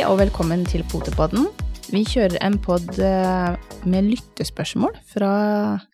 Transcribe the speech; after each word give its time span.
Hei 0.00 0.06
og 0.08 0.16
velkommen 0.16 0.62
til 0.64 0.80
Potepodden. 0.88 1.50
Vi 1.92 2.00
kjører 2.08 2.38
en 2.46 2.54
pod 2.64 2.86
eh, 3.04 3.50
med 3.84 4.06
lyttespørsmål 4.08 4.94
fra 5.12 5.28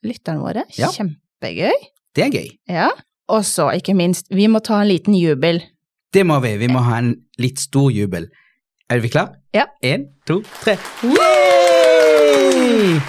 lytterne 0.06 0.44
våre. 0.44 0.62
Ja. 0.78 0.92
Kjempegøy. 0.94 1.74
Det 2.14 2.22
er 2.22 2.30
gøy. 2.30 2.52
Ja. 2.70 2.92
Og 3.34 3.42
så, 3.42 3.66
ikke 3.74 3.96
minst, 3.98 4.30
vi 4.30 4.46
må 4.46 4.62
ta 4.62 4.78
en 4.84 4.92
liten 4.92 5.18
jubel. 5.18 5.58
Det 6.14 6.22
må 6.22 6.38
vi. 6.46 6.54
Vi 6.62 6.70
må 6.70 6.86
ha 6.86 7.02
en 7.02 7.16
litt 7.42 7.58
stor 7.58 7.90
jubel. 7.90 8.30
Er 8.86 9.02
vi 9.02 9.10
klar? 9.10 9.34
Ja. 9.50 9.66
En, 9.82 10.06
to, 10.22 10.38
tre. 10.62 10.78
Yay! 11.02 13.02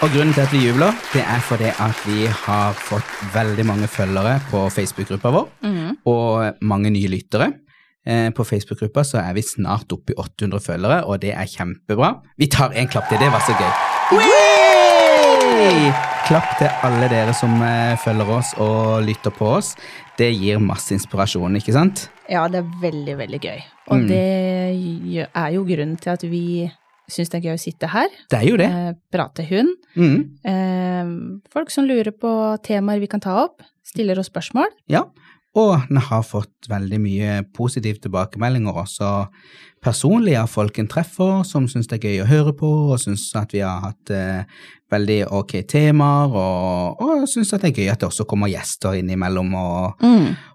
Og 0.00 0.08
grunnen 0.08 0.32
til 0.32 0.46
at 0.46 0.56
vi 0.56 0.64
jubler, 0.70 0.96
det 1.12 1.20
er 1.20 1.48
fordi 1.52 1.68
at 1.68 2.06
vi 2.08 2.24
har 2.46 2.72
fått 2.88 3.26
veldig 3.36 3.68
mange 3.68 3.92
følgere 3.92 4.38
på 4.48 4.70
Facebook-gruppa 4.72 5.36
vår, 5.36 5.50
mm. 5.68 5.90
og 6.08 6.64
mange 6.64 6.96
nye 6.96 7.12
lyttere. 7.12 7.52
Eh, 8.06 8.30
På 8.32 8.44
Facebook-gruppa 8.48 9.02
så 9.04 9.18
er 9.20 9.34
vi 9.36 9.42
snart 9.44 9.92
oppe 9.92 10.14
i 10.14 10.16
800 10.16 10.60
følgere, 10.64 11.02
og 11.04 11.20
det 11.20 11.34
er 11.36 11.44
kjempebra. 11.46 12.14
Vi 12.40 12.46
tar 12.48 12.72
en 12.72 12.88
klapp 12.88 13.08
til, 13.10 13.18
det 13.20 13.28
var 13.32 13.40
så 13.44 13.52
gøy. 13.58 13.72
Yay! 14.60 15.90
Klapp 16.28 16.50
til 16.60 16.70
alle 16.86 17.08
dere 17.10 17.32
som 17.36 17.56
eh, 17.64 17.96
følger 18.00 18.28
oss 18.38 18.52
og 18.62 19.02
lytter 19.06 19.32
på 19.34 19.48
oss. 19.58 19.72
Det 20.18 20.28
gir 20.36 20.60
masse 20.62 20.94
inspirasjon, 20.94 21.56
ikke 21.58 21.74
sant? 21.74 22.06
Ja, 22.30 22.44
det 22.52 22.62
er 22.62 22.68
veldig, 22.82 23.16
veldig 23.18 23.40
gøy. 23.42 23.60
Og 23.90 23.96
Mm. 24.00 24.06
det 24.08 25.26
er 25.34 25.48
jo 25.54 25.64
grunnen 25.66 25.96
til 26.00 26.10
at 26.12 26.22
vi 26.22 26.70
syns 27.10 27.28
det 27.32 27.40
er 27.40 27.48
gøy 27.48 27.56
å 27.56 27.62
sitte 27.64 27.88
her. 27.90 28.08
Det 28.30 28.38
er 28.38 28.46
jo 28.46 28.56
det. 28.60 28.68
Eh, 28.70 28.92
prate 29.12 29.42
hund. 29.50 29.72
Mm. 29.96 30.20
Eh, 30.46 31.50
folk 31.52 31.70
som 31.74 31.84
lurer 31.88 32.12
på 32.12 32.30
temaer 32.62 33.00
vi 33.00 33.08
kan 33.10 33.20
ta 33.20 33.34
opp, 33.44 33.62
stiller 33.84 34.18
oss 34.20 34.30
spørsmål. 34.30 34.70
Ja, 34.88 35.04
og 35.58 35.88
den 35.88 35.98
har 36.06 36.22
fått 36.22 36.68
veldig 36.70 37.00
mye 37.02 37.40
positive 37.56 37.98
tilbakemeldinger 38.04 38.76
også 38.84 39.10
personlig 39.80 40.34
av 40.36 40.50
folk 40.52 40.76
en 40.78 40.88
treffer, 40.90 41.40
som 41.48 41.64
syns 41.68 41.88
det 41.88 41.98
er 41.98 42.10
gøy 42.10 42.20
å 42.22 42.28
høre 42.28 42.52
på, 42.56 42.68
og 42.92 43.00
syns 43.00 43.24
at 43.38 43.54
vi 43.56 43.62
har 43.64 43.80
hatt 43.80 44.12
eh, 44.12 44.58
veldig 44.92 45.18
ok 45.38 45.54
temaer, 45.70 46.34
og, 46.36 47.00
og 47.00 47.24
syns 47.30 47.54
at 47.56 47.64
det 47.64 47.70
er 47.70 47.80
gøy 47.80 47.92
at 47.92 48.02
det 48.02 48.10
også 48.10 48.26
kommer 48.28 48.50
gjester 48.52 48.98
innimellom 48.98 49.54
og, 49.56 50.04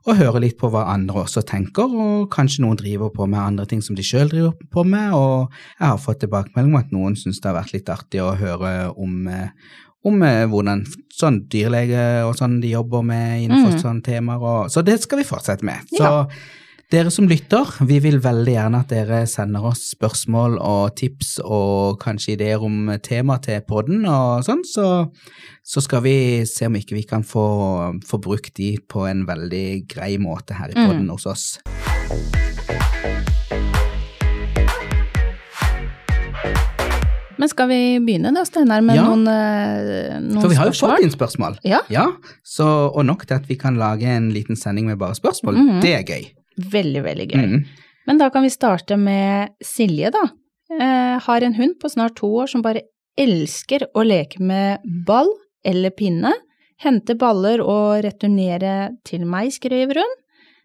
og 0.06 0.20
hører 0.20 0.44
litt 0.44 0.60
på 0.62 0.70
hva 0.70 0.86
andre 0.94 1.24
også 1.24 1.42
tenker, 1.48 1.90
og 1.90 2.28
kanskje 2.34 2.66
noen 2.66 2.78
driver 2.80 3.10
på 3.16 3.26
med 3.32 3.42
andre 3.42 3.66
ting 3.72 3.82
som 3.86 3.98
de 3.98 4.06
sjøl 4.06 4.30
driver 4.30 4.54
på 4.72 4.86
med, 4.86 5.16
og 5.18 5.50
jeg 5.80 5.88
har 5.88 6.04
fått 6.06 6.22
tilbakemelding 6.22 6.76
om 6.76 6.82
at 6.84 6.94
noen 6.94 7.18
syns 7.18 7.42
det 7.42 7.50
har 7.50 7.58
vært 7.58 7.74
litt 7.74 7.90
artig 7.90 8.22
å 8.22 8.36
høre 8.38 8.76
om 8.94 9.26
eh, 9.32 9.50
om 10.06 10.22
eh, 10.24 10.46
hvordan 10.52 10.84
sånn 11.16 11.42
dyrlege 11.50 12.26
og 12.28 12.36
sånn 12.38 12.60
de 12.62 12.74
jobber 12.76 13.02
med 13.04 13.46
innenfor 13.46 13.72
Mm. 13.74 13.82
sånne 13.82 14.04
temaer. 14.04 14.42
Og, 14.42 14.70
så 14.72 14.84
det 14.86 15.00
skal 15.02 15.18
vi 15.22 15.24
fortsette 15.28 15.64
med. 15.64 15.80
Så 15.90 16.04
Ja. 16.04 16.28
dere 16.92 17.10
som 17.12 17.28
lytter, 17.28 17.66
vi 17.88 17.98
vil 18.00 18.20
veldig 18.22 18.54
gjerne 18.54 18.80
at 18.84 18.88
dere 18.90 19.26
sender 19.28 19.64
oss 19.66 19.96
spørsmål 19.96 20.60
og 20.62 20.96
tips 20.96 21.40
og 21.44 22.00
kanskje 22.00 22.34
ideer 22.38 22.62
om 22.62 22.92
tema 23.02 23.40
til 23.42 23.62
podden 23.62 24.06
og 24.06 24.44
sånn, 24.46 24.62
så, 24.64 25.10
så 25.64 25.82
skal 25.82 26.02
vi 26.06 26.46
se 26.46 26.68
om 26.68 26.76
ikke 26.76 26.94
vi 27.00 27.04
kan 27.04 27.24
få, 27.24 28.00
få 28.06 28.22
brukt 28.22 28.54
de 28.56 28.78
på 28.88 29.08
en 29.10 29.26
veldig 29.26 29.88
grei 29.88 30.18
måte 30.18 30.54
her 30.54 30.70
i 30.70 30.76
Mm. 30.76 30.88
podden 30.88 31.10
hos 31.10 31.26
oss. 31.26 31.60
Men 37.38 37.50
skal 37.52 37.68
vi 37.68 37.80
begynne 38.00 38.32
da, 38.34 38.44
Steinar, 38.48 38.82
med 38.82 38.96
Ja. 38.96 39.04
noen, 39.04 39.28
eh, 39.28 40.20
noen 40.20 40.42
For 40.42 40.50
vi 40.50 40.56
har 40.56 40.66
jo 40.68 40.72
spørsmål? 40.72 40.96
fått 40.98 41.04
inn 41.04 41.12
spørsmål. 41.12 41.58
Ja, 41.64 41.82
Ja, 41.90 42.06
så, 42.44 42.92
og 42.96 43.06
nok 43.06 43.26
til 43.28 43.36
at 43.36 43.46
vi 43.48 43.56
kan 43.56 43.76
lage 43.76 44.04
en 44.08 44.32
liten 44.32 44.56
sending 44.56 44.86
med 44.88 44.98
bare 45.00 45.14
spørsmål. 45.16 45.56
Mhm. 45.58 45.82
Det 45.82 45.94
er 45.94 46.04
gøy. 46.04 46.32
veldig, 46.72 47.04
veldig 47.04 47.28
gøy. 47.32 47.46
Mhm. 47.48 47.66
Men 48.08 48.18
da 48.18 48.30
kan 48.30 48.44
vi 48.44 48.50
starte 48.50 48.98
med 48.98 49.50
Silje, 49.64 50.12
da. 50.12 50.24
Eh, 50.80 51.20
har 51.20 51.42
en 51.44 51.54
hund 51.56 51.76
på 51.80 51.90
snart 51.92 52.16
to 52.16 52.28
år 52.28 52.48
som 52.50 52.62
bare 52.62 52.82
elsker 53.18 53.82
å 53.96 54.06
leke 54.06 54.40
med 54.40 54.80
ball 55.06 55.28
eller 55.66 55.90
pinne. 55.92 56.32
Hente 56.82 57.16
baller 57.18 57.60
og 57.62 58.04
returnere 58.04 58.92
til 59.04 59.26
meg, 59.26 59.50
skriver 59.52 59.96
hun. 59.96 60.16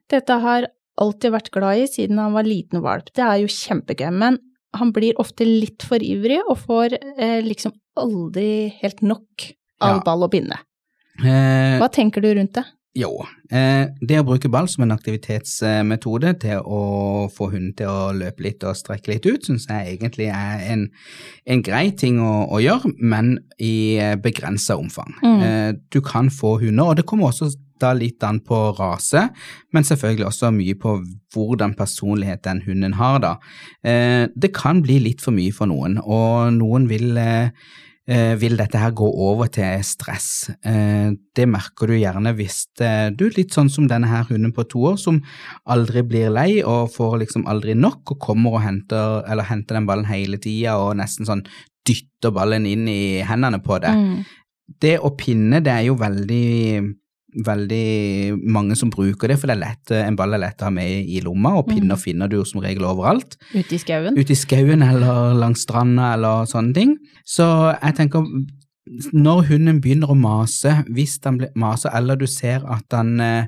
Dette 0.09 0.41
har 0.41 0.67
alltid 1.01 1.33
vært 1.33 1.51
glad 1.51 1.79
i 1.79 1.87
siden 1.87 2.19
han 2.19 2.33
var 2.33 2.43
liten 2.45 2.83
valp. 2.83 3.07
Det 3.15 3.23
er 3.25 3.41
jo 3.41 3.47
kjempegøy, 3.47 4.13
men 4.13 4.39
han 4.77 4.93
blir 4.95 5.19
ofte 5.19 5.45
litt 5.47 5.83
for 5.83 5.99
ivrig 6.03 6.41
og 6.49 6.59
får 6.63 6.95
eh, 7.19 7.41
liksom 7.43 7.73
aldri 7.99 8.69
helt 8.83 9.01
nok 9.03 9.49
av 9.81 9.97
Ja. 9.97 10.03
ball 10.05 10.23
og 10.27 10.31
pinne. 10.33 10.61
Eh, 11.21 11.79
Hva 11.81 11.89
tenker 11.93 12.23
du 12.23 12.31
rundt 12.35 12.55
det? 12.55 12.65
Jo, 12.99 13.13
eh, 13.55 13.87
det 14.03 14.19
å 14.19 14.25
bruke 14.27 14.49
ball 14.51 14.67
som 14.69 14.83
en 14.83 14.91
aktivitetsmetode 14.97 16.33
til 16.43 16.59
å 16.67 17.29
få 17.31 17.51
hunden 17.53 17.73
til 17.79 17.87
å 17.87 18.11
løpe 18.17 18.43
litt 18.43 18.65
og 18.67 18.75
strekke 18.79 19.13
litt 19.13 19.27
ut, 19.29 19.47
syns 19.47 19.69
jeg 19.71 19.95
egentlig 19.99 20.27
er 20.35 20.65
en, 20.73 20.89
en 21.47 21.63
grei 21.63 21.91
ting 21.95 22.19
å, 22.19 22.49
å 22.51 22.59
gjøre, 22.63 22.91
men 22.99 23.37
i 23.63 23.99
begrensa 24.23 24.77
omfang. 24.81 25.15
Mm. 25.23 25.41
Eh, 25.47 25.73
du 25.95 26.01
kan 26.03 26.31
få 26.35 26.57
hunder, 26.65 26.91
og 26.91 26.97
det 26.99 27.07
kommer 27.07 27.31
også 27.31 27.53
da 27.83 27.93
litt 27.97 28.23
an 28.27 28.41
på 28.45 28.61
rase, 28.79 29.27
men 29.75 29.87
selvfølgelig 29.87 30.29
også 30.31 30.53
mye 30.55 30.77
på 30.81 30.97
hvordan 31.35 31.77
personlighet 31.79 32.45
den 32.47 32.65
hunden 32.67 32.97
har, 32.99 33.21
da. 33.23 33.37
Eh, 33.85 34.27
det 34.35 34.55
kan 34.57 34.83
bli 34.85 35.01
litt 35.03 35.23
for 35.25 35.37
mye 35.37 35.55
for 35.55 35.71
noen, 35.71 35.99
og 36.01 36.51
noen 36.57 36.89
vil 36.91 37.17
eh, 37.21 37.55
eh, 38.11 38.35
vil 38.41 38.57
dette 38.59 38.81
her 38.81 38.93
gå 38.97 39.07
over 39.07 39.51
til 39.53 39.85
stress. 39.87 40.51
Det 40.61 41.47
merker 41.47 41.91
du 41.91 41.95
gjerne 41.95 42.33
hvis 42.35 42.65
du 42.75 42.83
er 42.85 43.37
litt 43.37 43.55
sånn 43.55 43.71
som 43.71 43.87
denne 43.91 44.11
her 44.11 44.27
hunden 44.31 44.55
på 44.57 44.67
to 44.73 44.83
år, 44.93 44.99
som 44.99 45.21
aldri 45.71 46.03
blir 46.03 46.33
lei 46.35 46.63
og 46.65 46.91
får 46.97 47.21
liksom 47.25 47.47
aldri 47.51 47.77
nok, 47.79 48.17
og 48.17 48.23
kommer 48.23 48.59
og 48.59 48.65
henter, 48.67 49.23
eller 49.31 49.47
henter 49.47 49.79
den 49.79 49.87
ballen 49.89 50.11
hele 50.11 50.41
tida 50.43 50.79
og 50.83 50.97
nesten 50.99 51.29
sånn 51.29 51.47
dytter 51.87 52.35
ballen 52.35 52.67
inn 52.69 52.89
i 52.91 53.03
hendene 53.27 53.61
på 53.65 53.79
det. 53.83 53.93
Mm. 53.95 54.25
Det 54.81 54.97
å 55.03 55.13
pinne, 55.19 55.61
det 55.65 55.73
er 55.73 55.87
jo 55.89 55.97
veldig 55.99 56.83
veldig 57.47 58.39
mange 58.43 58.77
som 58.77 58.91
bruker 58.91 59.29
det, 59.29 59.39
for 59.39 59.47
det 59.51 59.57
er 59.57 59.63
lett, 59.65 59.93
en 59.95 60.17
ball 60.19 60.35
er 60.35 60.43
lett 60.43 60.63
å 60.63 60.69
ha 60.69 60.71
med 60.75 61.09
i 61.09 61.21
lomma, 61.25 61.57
og 61.59 61.69
pinner 61.69 61.97
Mm. 61.97 62.03
finner 62.03 62.29
du 62.29 62.45
som 62.45 62.61
regel 62.61 62.85
overalt 62.85 63.37
Ute 63.55 63.75
i 63.75 63.79
skauen? 63.79 64.17
ute 64.19 64.33
i 64.33 64.37
skauen 64.37 64.83
eller 64.83 65.35
langs 65.35 65.63
stranda 65.63 66.15
eller 66.15 66.45
sånne 66.47 66.75
ting. 66.75 66.97
Så 67.25 67.77
jeg 67.83 67.95
tenker, 67.97 68.25
når 69.13 69.45
hunden 69.49 69.81
begynner 69.81 70.11
å 70.11 70.17
mase, 70.19 70.85
hvis 70.91 71.21
den 71.23 71.47
maser, 71.55 71.91
eller 71.95 72.17
du 72.17 72.27
ser 72.27 72.65
at 72.67 72.89
den 72.91 73.21
eh, 73.21 73.47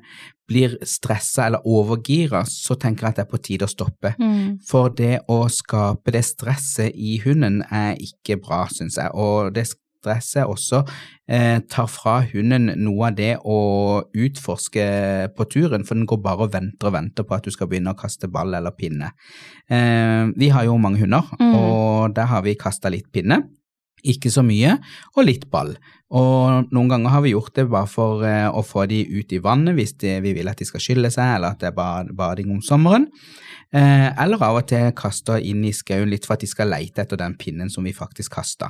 blir 0.49 0.77
stressa 0.85 1.47
eller 1.47 1.65
overgira, 1.65 2.45
så 2.47 2.77
tenker 2.79 3.07
jeg 3.07 3.09
at 3.11 3.17
det 3.17 3.25
er 3.25 3.31
på 3.31 3.43
tide 3.43 3.65
å 3.65 3.71
stoppe. 3.73 4.15
Mm. 4.21 4.59
For 4.69 4.91
det 4.91 5.21
å 5.33 5.49
skape 5.51 6.13
det 6.13 6.25
stresset 6.29 6.93
i 6.95 7.17
hunden 7.25 7.63
er 7.71 7.97
ikke 7.97 8.37
bra, 8.43 8.67
syns 8.69 8.99
jeg. 9.01 9.11
Og 9.15 9.53
det 9.55 9.67
stresset 10.03 10.51
også 10.51 10.83
eh, 11.31 11.63
tar 11.71 11.87
fra 11.89 12.19
hunden 12.33 12.73
noe 12.83 13.09
av 13.13 13.17
det 13.17 13.37
å 13.47 14.03
utforske 14.11 14.85
på 15.39 15.47
turen, 15.53 15.87
for 15.87 15.95
den 15.99 16.09
går 16.11 16.21
bare 16.25 16.49
og 16.49 16.53
venter 16.59 16.91
og 16.91 16.97
venter 16.99 17.27
på 17.29 17.39
at 17.39 17.47
du 17.47 17.55
skal 17.55 17.71
begynne 17.71 17.95
å 17.95 17.99
kaste 17.99 18.29
ball 18.33 18.53
eller 18.59 18.75
pinne. 18.75 19.13
Eh, 19.71 20.27
vi 20.37 20.51
har 20.53 20.67
jo 20.69 20.79
mange 20.83 21.01
hunder, 21.03 21.23
Mm. 21.39 21.55
og 21.55 22.15
der 22.15 22.27
har 22.27 22.43
vi 22.43 22.55
kasta 22.59 22.91
litt 22.91 23.11
pinne. 23.15 23.45
Ikke 24.05 24.33
så 24.35 24.43
mye, 24.43 24.81
og 25.17 25.25
litt 25.29 25.45
ball. 25.51 25.77
Og 26.11 26.67
noen 26.75 26.89
ganger 26.91 27.13
har 27.15 27.23
vi 27.23 27.31
gjort 27.37 27.55
det 27.55 27.69
bare 27.71 27.87
for 27.87 28.25
eh, 28.27 28.49
å 28.51 28.65
få 28.67 28.89
de 28.91 29.05
ut 29.07 29.31
i 29.33 29.39
vannet 29.39 29.77
hvis 29.79 29.95
de, 30.03 30.17
vi 30.21 30.33
vil 30.35 30.49
at 30.51 30.59
de 30.59 30.67
skal 30.67 30.83
skylle 30.83 31.11
seg, 31.15 31.37
eller 31.37 31.55
at 31.55 31.61
det 31.63 31.69
er 31.71 31.77
bad, 31.77 32.11
bading 32.19 32.51
om 32.51 32.61
sommeren. 32.61 33.07
Eh, 33.73 34.09
eller 34.21 34.43
av 34.45 34.59
og 34.61 34.67
til 34.69 34.91
kaster 34.93 35.41
inn 35.41 35.63
i 35.65 35.73
skauen 35.73 36.11
litt 36.13 36.27
for 36.29 36.37
at 36.37 36.45
de 36.45 36.51
skal 36.51 36.69
leite 36.69 37.01
etter 37.07 37.17
den 37.17 37.39
pinnen 37.41 37.71
som 37.73 37.87
vi 37.89 37.95
faktisk 37.97 38.35
kasta. 38.37 38.69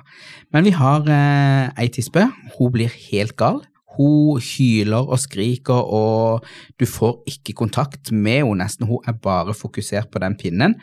Men 0.55 0.69
vi 0.69 0.75
har 0.79 1.09
eh, 1.11 1.73
ei 1.83 1.89
tispe, 1.91 2.29
hun 2.55 2.75
blir 2.75 2.93
helt 3.11 3.35
gal. 3.41 3.65
Hun 3.97 4.41
hyler 4.41 5.09
og 5.09 5.21
skriker, 5.21 5.75
og 5.75 6.47
du 6.81 6.87
får 6.89 7.23
ikke 7.29 7.57
kontakt 7.59 8.13
med 8.13 8.43
henne 8.43 8.63
nesten. 8.63 8.87
Hun 8.89 9.05
er 9.07 9.17
bare 9.23 9.55
fokusert 9.57 10.11
på 10.13 10.23
den 10.23 10.37
pinnen. 10.41 10.77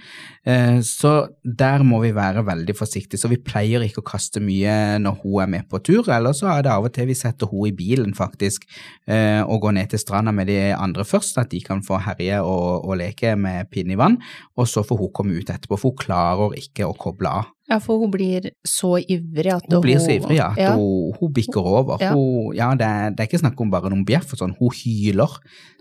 Eh, 0.46 0.80
Så 0.86 1.28
der 1.44 1.84
må 1.84 2.02
vi 2.02 2.12
være 2.16 2.46
veldig 2.46 2.76
forsiktige. 2.78 3.20
Så 3.20 3.30
vi 3.30 3.38
pleier 3.38 3.82
ikke 3.86 4.02
å 4.04 4.10
kaste 4.12 4.40
mye 4.40 5.00
når 5.02 5.20
hun 5.24 5.42
er 5.44 5.48
med 5.48 5.70
på 5.70 5.82
tur, 5.84 6.10
eller 6.10 6.34
så 6.34 6.50
er 6.54 6.64
det 6.64 6.72
av 6.72 6.86
og 6.86 6.94
til 6.94 7.10
vi 7.10 7.18
setter 7.18 7.50
hun 7.50 7.68
i 7.68 7.76
bilen 7.76 8.14
faktisk, 8.14 8.66
eh, 9.08 9.42
og 9.42 9.62
går 9.62 9.74
ned 9.78 9.90
til 9.90 10.00
stranda 10.00 10.32
med 10.32 10.48
de 10.48 10.60
andre 10.74 11.04
først, 11.06 11.38
at 11.38 11.50
de 11.50 11.62
kan 11.62 11.82
få 11.86 12.00
herje 12.06 12.42
og, 12.42 12.86
og 12.86 12.98
leke 13.02 13.36
med 13.36 13.70
pinne 13.72 13.94
i 13.94 14.00
vann, 14.00 14.20
og 14.58 14.68
så 14.68 14.84
får 14.86 14.98
hun 14.98 15.14
komme 15.14 15.40
ut 15.40 15.50
etterpå, 15.50 15.78
for 15.78 15.92
hun 15.92 16.04
klarer 16.06 16.58
ikke 16.60 16.88
å 16.88 16.98
koble 16.98 17.30
av. 17.42 17.50
Ja, 17.70 17.78
for 17.80 18.00
hun 18.02 18.10
blir 18.12 18.50
så 18.66 18.96
ivrig 18.98 19.52
at 19.54 19.68
Hun 19.70 19.82
blir 19.84 20.00
så 20.02 20.10
ivrig 20.16 20.38
ja, 20.40 20.48
at 20.52 20.58
ja. 20.58 20.72
Hun, 20.76 21.12
hun 21.20 21.34
bikker 21.34 21.62
over. 21.62 22.00
Ja. 22.02 22.14
Hun, 22.18 22.54
ja, 22.58 22.72
det, 22.76 22.86
er, 22.88 23.10
det 23.14 23.20
er 23.24 23.28
ikke 23.30 23.42
snakk 23.44 23.60
om 23.62 23.70
bare 23.70 23.92
noen 23.94 24.06
bjeff 24.08 24.34
og 24.34 24.40
sånn, 24.42 24.56
hun 24.60 24.72
hyler. 24.74 25.36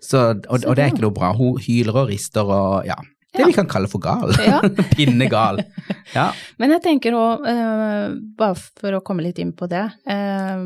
Så, 0.05 0.19
og, 0.49 0.59
og 0.69 0.77
det 0.77 0.85
er 0.85 0.93
ikke 0.93 1.07
noe 1.07 1.17
bra. 1.17 1.33
Hun 1.39 1.57
hyler 1.65 1.97
og 2.03 2.11
rister 2.13 2.45
og 2.45 2.85
ja. 2.89 2.99
Det 3.39 3.45
vi 3.45 3.53
kan 3.53 3.67
kalle 3.69 3.87
for 3.93 4.01
gal. 4.01 4.33
Pinnegal. 4.97 5.61
Ja. 6.15 6.31
Men 6.59 6.73
jeg 6.73 6.81
tenker 6.83 7.13
òg, 7.15 7.45
bare 8.39 8.57
for 8.57 8.97
å 8.97 9.03
komme 9.05 9.23
litt 9.23 9.39
inn 9.43 9.53
på 9.57 9.69
det, 9.71 9.85
uh, 10.09 10.63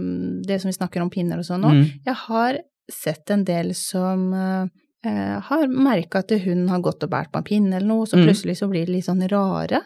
det 0.46 0.60
som 0.62 0.70
vi 0.70 0.76
snakker 0.76 1.02
om 1.02 1.10
pinner 1.12 1.42
og 1.42 1.46
sånn 1.48 1.60
nå, 1.66 1.72
Mm. 1.74 1.88
jeg 2.06 2.14
har 2.28 2.60
sett 2.90 3.30
en 3.34 3.42
del 3.46 3.72
som 3.78 4.32
eh, 4.34 4.64
eh, 5.06 5.36
har 5.40 5.66
merka 5.70 6.20
at 6.20 6.30
hun 6.44 6.66
har 6.68 6.80
gått 6.84 7.02
og 7.06 7.10
båret 7.10 7.30
på 7.32 7.38
en 7.40 7.46
pinne 7.46 7.76
eller 7.78 7.86
noe, 7.88 8.06
så 8.06 8.18
Mm. 8.18 8.26
plutselig 8.26 8.56
så 8.58 8.68
blir 8.70 8.86
de 8.86 8.92
litt 8.98 9.06
sånn 9.06 9.22
rare. 9.30 9.80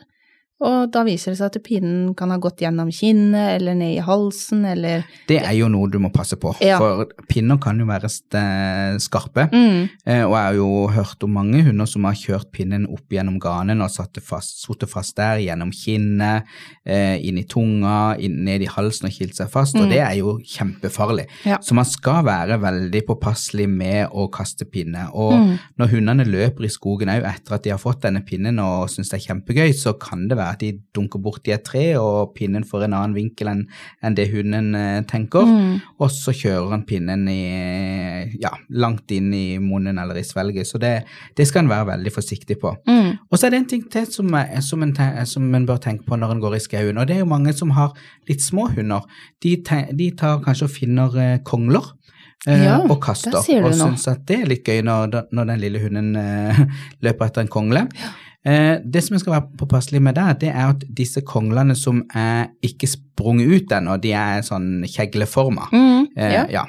Og 0.64 0.90
da 0.90 1.02
viser 1.04 1.32
det 1.34 1.38
seg 1.38 1.50
at 1.52 1.62
pinnen 1.66 2.14
kan 2.16 2.30
ha 2.32 2.38
gått 2.40 2.62
gjennom 2.64 2.88
kinnet 2.94 3.58
eller 3.58 3.74
ned 3.76 3.98
i 3.98 4.00
halsen 4.00 4.64
eller 4.64 5.02
Det 5.28 5.42
er 5.42 5.52
jo 5.52 5.68
noe 5.68 5.90
du 5.92 5.98
må 6.00 6.08
passe 6.14 6.36
på, 6.40 6.54
Ja. 6.64 6.78
for 6.78 7.04
pinner 7.28 7.58
kan 7.60 7.78
jo 7.78 7.84
være 7.84 8.08
skarpe. 8.98 9.50
mm. 9.52 9.88
Eh, 10.06 10.22
og 10.24 10.32
jeg 10.32 10.44
har 10.46 10.54
jo 10.54 10.86
hørt 10.94 11.22
om 11.26 11.34
mange 11.36 11.62
hunder 11.66 11.86
som 11.86 12.04
har 12.04 12.14
kjørt 12.14 12.50
pinnen 12.52 12.86
opp 12.90 13.08
gjennom 13.12 13.38
ganen 13.42 13.82
og 13.82 13.90
satt 13.90 14.16
fast, 14.22 14.64
fast 14.88 15.16
der, 15.16 15.38
gjennom 15.44 15.70
kinnet, 15.74 16.44
eh, 16.86 17.16
inn 17.26 17.36
i 17.38 17.44
tunga, 17.44 18.16
inn, 18.18 18.44
ned 18.44 18.62
i 18.62 18.66
halsen 18.70 19.06
og 19.10 19.12
kilt 19.12 19.34
seg 19.34 19.50
fast, 19.50 19.76
og 19.76 19.82
Mm. 19.86 19.90
det 19.90 19.98
er 20.00 20.14
jo 20.16 20.38
kjempefarlig. 20.38 21.26
Ja. 21.44 21.58
Så 21.58 21.74
man 21.74 21.84
skal 21.84 22.24
være 22.24 22.58
veldig 22.60 23.02
påpasselig 23.06 23.68
med 23.68 24.08
å 24.10 24.30
kaste 24.30 24.64
pinne. 24.64 25.10
Og 25.14 25.32
Mm. 25.32 25.58
når 25.78 25.88
hundene 25.90 26.24
løper 26.24 26.64
i 26.64 26.68
skogen 26.68 27.08
òg 27.08 27.24
etter 27.24 27.54
at 27.54 27.62
de 27.62 27.70
har 27.70 27.78
fått 27.78 28.00
denne 28.00 28.24
pinnen 28.24 28.58
og 28.58 28.88
syns 28.88 29.10
det 29.10 29.20
er 29.20 29.34
kjempegøy, 29.34 29.72
så 29.74 29.92
kan 29.98 30.28
det 30.28 30.38
være 30.38 30.45
at 30.48 30.62
de 30.62 30.70
dunker 30.94 31.20
borti 31.22 31.52
et 31.54 31.64
tre, 31.66 31.84
og 32.00 32.32
pinnen 32.36 32.64
får 32.66 32.86
en 32.86 32.96
annen 32.98 33.16
vinkel 33.16 33.50
enn 33.52 33.64
en 34.06 34.16
det 34.16 34.28
hunden 34.32 34.74
eh, 34.78 35.00
tenker. 35.08 35.46
Mm. 35.46 35.76
Og 36.00 36.10
så 36.14 36.34
kjører 36.36 36.72
han 36.74 36.84
pinnen 36.88 37.26
i, 37.32 37.40
ja, 38.42 38.52
langt 38.70 39.10
inn 39.14 39.32
i 39.36 39.58
munnen 39.62 39.98
eller 40.02 40.18
i 40.20 40.24
svelget, 40.26 40.68
så 40.68 40.80
det, 40.82 40.92
det 41.38 41.46
skal 41.48 41.64
en 41.64 41.72
være 41.72 41.90
veldig 41.92 42.12
forsiktig 42.14 42.58
på. 42.62 42.74
Mm. 42.88 43.12
Og 43.30 43.38
så 43.38 43.46
er 43.48 43.54
det 43.56 43.62
en 43.64 43.68
ting 43.74 43.84
til 43.92 44.06
som, 44.12 44.32
som, 44.64 44.82
en, 44.86 44.94
som 45.26 45.54
en 45.54 45.68
bør 45.68 45.82
tenke 45.84 46.06
på 46.08 46.18
når 46.18 46.36
en 46.36 46.42
går 46.44 46.58
i 46.58 46.64
skauen, 46.64 46.98
og 46.98 47.08
det 47.08 47.18
er 47.18 47.24
jo 47.24 47.30
mange 47.30 47.54
som 47.56 47.74
har 47.76 47.94
litt 48.28 48.44
små 48.44 48.68
hunder. 48.76 49.04
De, 49.44 49.56
de 49.96 50.10
tar 50.18 50.42
kanskje 50.44 50.68
og 50.68 50.74
finner 50.74 51.16
eh, 51.22 51.38
kongler. 51.46 51.92
eh, 52.46 52.64
Ja, 52.66 52.78
og 52.84 52.98
kaster, 53.02 53.34
og 53.64 53.74
syns 53.78 54.06
at 54.12 54.24
det 54.28 54.40
er 54.42 54.50
litt 54.50 54.66
gøy 54.68 54.82
når, 54.86 55.26
når 55.34 55.50
den 55.52 55.60
lille 55.62 55.80
hunden 55.82 56.12
eh, 56.20 56.60
løper 57.06 57.26
etter 57.30 57.44
en 57.46 57.52
kongle. 57.52 57.86
Eh, 57.86 58.25
det 58.46 59.02
som 59.02 59.16
jeg 59.16 59.20
skal 59.24 59.32
være 59.32 59.58
påpasselig 59.58 60.00
med 60.02 60.14
der, 60.14 60.36
det 60.38 60.48
er 60.52 60.68
at 60.70 60.84
disse 60.96 61.20
konglene 61.26 61.74
som 61.78 62.04
er 62.14 62.46
ikke 62.62 62.86
sprunget 62.90 63.50
ut 63.50 63.72
ennå, 63.74 63.96
de 64.02 64.12
er 64.14 64.44
sånn 64.46 64.84
kjegleforma. 64.86 65.66
Mm. 65.72 66.06
Eh, 66.16 66.32
Ja. 66.32 66.46
ja. 66.50 66.64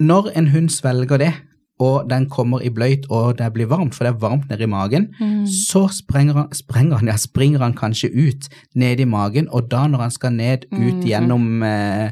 Når 0.00 0.32
en 0.36 0.48
hund 0.50 0.68
svelger 0.74 1.18
det, 1.22 1.32
og 1.80 2.08
den 2.08 2.28
kommer 2.30 2.62
i 2.62 2.68
bløyt 2.70 3.06
og 3.10 3.36
det 3.38 3.52
blir 3.52 3.66
varmt, 3.66 3.94
for 3.94 4.04
det 4.06 4.12
er 4.14 4.18
varmt 4.22 4.48
nedi 4.48 4.62
i 4.62 4.66
magen, 4.70 5.08
Mm. 5.20 5.46
så 5.46 5.88
sprenger 5.90 6.34
han, 6.34 6.48
sprenger 6.52 6.96
han, 6.98 7.06
ja, 7.08 7.16
springer 7.16 7.58
han 7.58 7.74
kanskje 7.74 8.10
ut 8.14 8.48
ned 8.74 9.00
i 9.00 9.04
magen, 9.04 9.48
og 9.50 9.68
da 9.70 9.86
når 9.88 9.98
han 9.98 10.10
skal 10.10 10.32
ned 10.32 10.64
ut 10.72 10.94
mm. 10.94 11.02
gjennom 11.04 11.62
eh, 11.66 12.10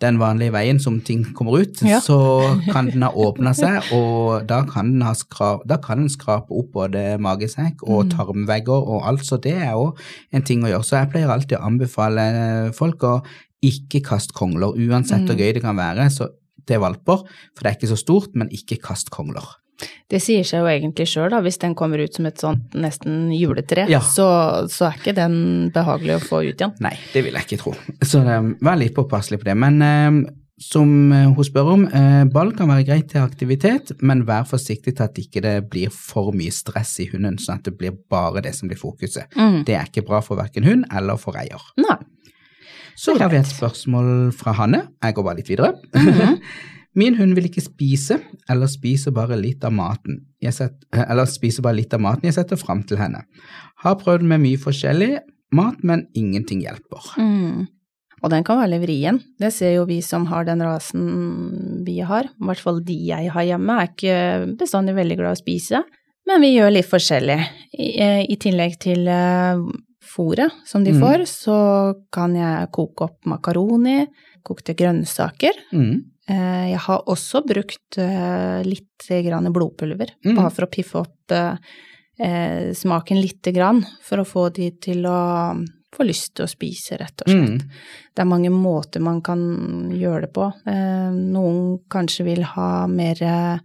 den 0.00 0.18
vanlige 0.20 0.52
veien 0.52 0.78
som 0.78 1.00
ting 1.00 1.24
kommer 1.34 1.58
ut, 1.62 1.80
Ja. 1.82 2.00
så 2.00 2.60
kan 2.70 2.90
den 2.90 3.02
ha 3.02 3.10
åpna 3.10 3.54
seg, 3.54 3.82
og 3.92 4.46
da 4.46 4.62
kan 4.68 4.92
den, 4.92 5.02
ha 5.02 5.14
skra, 5.14 5.58
da 5.66 5.76
kan 5.76 5.98
den 6.04 6.08
skrape 6.12 6.50
opp 6.52 6.72
både 6.72 7.18
magesekk 7.18 7.82
og 7.88 8.04
Mm. 8.04 8.10
tarmvegger 8.10 8.88
og 8.88 9.06
alt, 9.08 9.24
så 9.24 9.40
det 9.40 9.54
er 9.56 9.72
jo 9.72 9.94
en 10.32 10.42
ting 10.42 10.62
å 10.62 10.68
gjøre. 10.68 10.84
Så 10.84 10.96
jeg 11.00 11.10
pleier 11.10 11.28
alltid 11.32 11.58
å 11.58 11.64
anbefale 11.66 12.72
folk 12.74 13.00
å 13.02 13.22
ikke 13.64 14.02
kaste 14.04 14.32
kongler, 14.34 14.76
uansett 14.76 15.24
hvor 15.26 15.34
Mm. 15.34 15.40
gøy 15.40 15.52
det 15.54 15.62
kan 15.62 15.76
være. 15.76 16.10
så 16.10 16.28
til 16.68 16.82
valper, 16.84 17.24
for 17.54 17.64
det 17.64 17.72
er 17.72 17.78
ikke 17.80 17.90
så 17.94 17.98
stort, 18.00 18.36
men 18.38 18.52
ikke 18.54 18.78
kast 18.84 19.10
kongler. 19.14 19.46
Det 20.10 20.18
sier 20.18 20.42
seg 20.42 20.64
jo 20.64 20.70
egentlig 20.72 21.04
sjøl. 21.06 21.36
Hvis 21.44 21.60
den 21.62 21.76
kommer 21.78 22.00
ut 22.02 22.16
som 22.16 22.26
et 22.26 22.40
sånt 22.42 22.72
nesten 22.74 23.28
juletre, 23.30 23.84
Ja. 23.90 24.00
så, 24.02 24.26
så 24.72 24.88
er 24.88 24.96
ikke 24.98 25.14
den 25.14 25.36
behagelig 25.74 26.16
å 26.16 26.24
få 26.24 26.40
ut 26.48 26.56
igjen. 26.58 26.72
Nei, 26.82 26.96
det 27.12 27.22
vil 27.26 27.36
jeg 27.38 27.46
ikke 27.46 27.60
tro. 27.62 27.74
Så 28.02 28.24
eh, 28.26 28.48
vær 28.66 28.80
litt 28.80 28.96
påpasselig 28.96 29.38
på 29.38 29.46
det. 29.52 29.54
Men 29.62 29.78
eh, 29.86 30.18
som 30.58 30.90
eh, 31.14 31.28
hun 31.30 31.46
spør 31.46 31.70
om, 31.76 31.84
eh, 31.94 32.24
ball 32.34 32.50
kan 32.58 32.66
være 32.72 32.88
greit 32.88 33.12
til 33.12 33.22
aktivitet, 33.22 33.92
men 34.02 34.24
vær 34.26 34.48
forsiktig 34.50 34.96
til 34.98 35.06
at 35.06 35.20
ikke 35.22 35.44
det 35.46 35.54
blir 35.70 35.94
for 35.94 36.32
mye 36.34 36.50
stress 36.50 36.96
i 37.04 37.06
hunden, 37.12 37.38
sånn 37.38 37.60
at 37.60 37.68
det 37.70 37.76
blir 37.78 37.94
bare 38.10 38.42
det 38.42 38.56
som 38.58 38.66
blir 38.66 38.80
fokuset. 38.82 39.30
Mm. 39.38 39.60
Det 39.68 39.78
er 39.78 39.86
ikke 39.86 40.02
bra 40.10 40.18
for 40.26 40.40
verken 40.42 40.66
hund 40.66 40.88
eller 40.90 41.22
for 41.22 41.38
eier. 41.38 41.62
Nei. 41.78 42.00
Så 42.98 43.14
har 43.18 43.30
vi 43.30 43.38
et 43.38 43.46
spørsmål 43.46 44.32
fra 44.34 44.56
Hanne. 44.58 44.88
Jeg 45.04 45.14
går 45.14 45.26
bare 45.26 45.40
litt 45.40 45.52
videre. 45.52 45.76
Mhm. 45.94 46.36
Min 46.98 47.14
hund 47.14 47.36
vil 47.36 47.46
ikke 47.46 47.62
spise, 47.62 48.16
eller 48.50 48.66
spiser 48.66 49.12
bare 49.14 49.36
litt 49.38 49.62
av 49.62 49.70
maten. 49.70 50.16
Jeg 50.42 50.56
setter, 50.56 51.04
eller 51.04 51.28
spiser 51.30 51.62
bare 51.62 51.78
litt 51.78 51.92
av 51.94 52.00
maten 52.02 52.26
jeg 52.26 52.34
setter 52.34 52.58
fram 52.58 52.80
til 52.88 52.98
henne. 52.98 53.20
Har 53.84 53.98
prøvd 54.00 54.24
med 54.26 54.42
mye 54.42 54.58
forskjellig 54.58 55.20
mat, 55.54 55.78
men 55.86 56.08
ingenting 56.18 56.64
hjelper. 56.64 57.12
Mm. 57.20 57.68
Og 58.18 58.32
den 58.32 58.42
kan 58.42 58.58
være 58.58 58.72
litt 58.72 58.82
vrien. 58.82 59.20
Det 59.38 59.52
ser 59.54 59.76
jo 59.76 59.86
vi 59.86 60.00
som 60.02 60.26
har 60.32 60.48
den 60.48 60.64
rasen 60.64 61.84
vi 61.86 62.00
har. 62.02 62.32
I 62.34 62.50
hvert 62.50 62.64
fall 62.64 62.82
de 62.82 62.96
jeg 63.12 63.30
har 63.36 63.46
hjemme, 63.46 63.78
er 63.78 63.92
ikke 63.92 64.56
bestandig 64.58 64.96
veldig 64.98 65.20
glad 65.20 65.36
i 65.36 65.38
å 65.38 65.42
spise. 65.44 65.84
Men 66.28 66.42
vi 66.42 66.56
gjør 66.56 66.74
litt 66.74 66.88
forskjellig. 66.90 67.38
I, 67.78 67.92
eh, 68.02 68.22
i 68.26 68.36
tillegg 68.42 68.74
til 68.82 69.06
uh, 69.06 69.62
fôret 70.08 70.50
som 70.64 70.84
de 70.84 70.92
Mm. 70.92 71.00
får, 71.00 71.24
så 71.28 71.94
kan 72.12 72.34
jeg 72.34 72.70
koke 72.72 73.04
opp 73.04 73.24
makaroni, 73.26 74.06
kokte 74.44 74.74
grønnsaker. 74.74 75.52
Mm. 75.72 76.04
Eh, 76.28 76.70
Jeg 76.72 76.78
har 76.80 77.02
også 77.06 77.44
brukt 77.46 77.98
eh, 77.98 78.62
litt 78.64 79.06
grann 79.08 79.52
blodpulver, 79.52 80.10
Mm. 80.24 80.34
bare 80.36 80.50
for 80.50 80.66
å 80.66 80.70
piffe 80.70 80.96
opp 81.00 81.32
eh, 81.32 82.72
smaken 82.74 83.20
lite 83.22 83.52
grann, 83.54 83.84
for 84.02 84.18
å 84.18 84.26
få 84.26 84.52
de 84.52 84.70
til 84.72 85.04
å 85.06 85.54
få 85.96 86.04
lyst 86.04 86.34
til 86.36 86.44
å 86.44 86.50
spise, 86.50 86.98
rett 87.00 87.22
og 87.24 87.30
slett. 87.30 87.62
Mm. 87.62 87.70
Det 88.14 88.20
er 88.22 88.28
mange 88.28 88.50
måter 88.52 89.00
man 89.00 89.22
kan 89.24 89.40
gjøre 89.96 90.26
det 90.26 90.32
på. 90.36 90.48
Eh, 90.68 91.10
Noen 91.16 91.78
kanskje 91.90 92.26
vil 92.26 92.42
ha 92.44 92.86
mer 92.92 93.22
eh, 93.24 93.58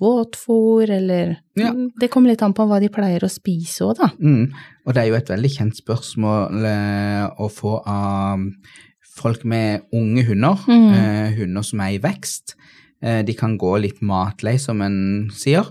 våtfôr, 0.00 0.90
eller 0.90 1.36
Ja. 1.56 1.72
Det 2.00 2.10
kommer 2.10 2.30
litt 2.32 2.42
an 2.42 2.54
på 2.56 2.66
hva 2.68 2.78
de 2.80 2.88
pleier 2.92 3.24
å 3.24 3.30
spise 3.32 3.84
òg, 3.84 3.96
da. 3.98 4.10
Mm. 4.20 4.52
Og 4.86 4.94
det 4.94 5.02
er 5.02 5.08
jo 5.10 5.18
et 5.18 5.28
veldig 5.32 5.50
kjent 5.56 5.76
spørsmål 5.80 6.64
eh, 6.64 7.26
å 7.40 7.48
få 7.52 7.74
av 7.86 8.40
folk 9.16 9.44
med 9.44 9.82
unge 9.92 10.24
hunder, 10.28 10.56
Mm. 10.68 10.92
eh, 10.94 11.32
hunder 11.38 11.62
som 11.62 11.80
er 11.80 11.92
i 11.94 11.98
vekst. 11.98 12.54
Eh, 13.02 13.22
de 13.22 13.34
kan 13.34 13.58
gå 13.58 13.80
litt 13.80 14.00
matlei, 14.00 14.58
som 14.58 14.80
en 14.82 15.28
sier. 15.34 15.64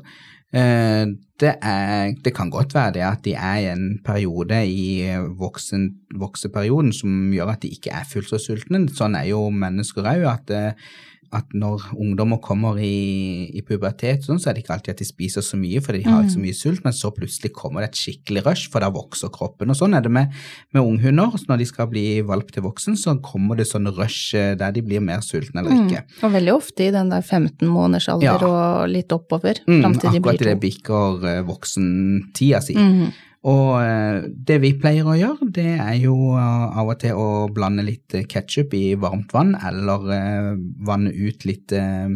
Eh, 0.51 1.05
det, 1.41 1.53
er, 1.63 2.11
det 2.25 2.33
kan 2.35 2.51
godt 2.51 2.75
være 2.75 2.95
det 2.97 3.05
at 3.07 3.23
de 3.25 3.33
er 3.33 3.61
i 3.61 3.69
en 3.71 3.85
periode 4.05 4.59
i 4.67 5.07
voksen, 5.39 5.87
vokseperioden 6.19 6.91
som 6.93 7.31
gjør 7.33 7.53
at 7.55 7.63
de 7.63 7.71
ikke 7.71 7.93
er 7.95 8.09
fullt 8.09 8.33
så 8.33 8.41
sultne. 8.41 8.83
Sånn 8.91 9.15
er 9.17 9.29
jo 9.31 9.45
mennesker 9.49 10.05
òg, 10.11 10.27
at, 10.35 10.53
eh, 10.53 10.91
at 11.33 11.53
når 11.55 11.81
ungdommer 11.95 12.41
kommer 12.43 12.75
i, 12.83 13.49
i 13.55 13.61
pubertet, 13.63 14.25
sånn, 14.25 14.39
så 14.41 14.49
er 14.49 14.53
det 14.57 14.63
ikke 14.65 14.73
alltid 14.75 14.91
at 14.95 14.99
de 14.99 15.05
spiser 15.07 15.41
så 15.45 15.55
mye, 15.59 15.79
for 15.81 15.95
de 15.95 16.01
har 16.03 16.23
ikke 16.25 16.33
så 16.35 16.41
mye 16.43 16.57
sult, 16.57 16.81
men 16.83 16.93
så 16.93 17.11
plutselig 17.15 17.53
kommer 17.55 17.81
det 17.85 17.89
et 17.93 17.99
skikkelig 18.01 18.43
rush, 18.45 18.69
for 18.73 18.83
da 18.83 18.89
vokser 18.91 19.31
kroppen. 19.31 19.71
Og 19.71 19.77
sånn 19.79 19.95
er 19.95 20.03
det 20.03 20.11
med, 20.11 20.33
med 20.75 20.83
unghunder. 20.83 21.31
Når 21.47 21.57
de 21.63 21.65
skal 21.69 21.87
bli 21.87 22.03
valp 22.27 22.51
til 22.51 22.63
voksen, 22.67 22.97
så 22.99 23.15
kommer 23.23 23.55
det 23.55 23.69
sånn 23.69 23.87
rush 23.95 24.35
eh, 24.35 24.53
der 24.59 24.75
de 24.75 24.81
blir 24.83 24.99
mer 25.01 25.23
sultne 25.23 25.63
eller 25.63 25.71
ikke. 25.77 26.03
Mm. 26.03 26.19
Og 26.27 26.35
veldig 26.35 26.53
ofte 26.57 26.87
i 26.87 26.91
den 26.91 27.09
der 27.15 27.21
15 27.23 27.67
måneders 27.71 28.09
alder 28.11 28.27
Ja. 28.27 28.37
og 28.51 28.89
litt 28.91 29.11
oppover, 29.15 29.63
Mm, 29.67 29.81
fram 29.81 29.93
til 29.99 30.11
de 30.11 30.19
blir 30.19 30.33
akkurat 30.35 30.41
i 30.41 30.49
det 30.51 30.55
to. 30.57 30.61
bikker 30.67 31.25
eh, 31.31 31.41
voksentida 31.47 32.61
si. 32.61 32.75
Mhm. 32.75 33.11
Og 33.49 33.69
eh, 33.81 34.27
det 34.47 34.59
vi 34.61 34.73
pleier 34.77 35.07
å 35.07 35.15
gjøre, 35.17 35.47
det 35.55 35.71
er 35.81 35.95
jo 35.97 36.15
eh, 36.37 36.77
av 36.77 36.91
og 36.93 36.99
til 37.01 37.17
å 37.17 37.29
blande 37.53 37.85
litt 37.87 38.13
ketsjup 38.29 38.75
i 38.77 38.93
varmt 39.01 39.33
vann, 39.33 39.55
eller 39.57 40.11
eh, 40.13 40.51
vanne 40.85 41.09
ut 41.09 41.47
litt 41.49 41.73
eh, 41.73 42.11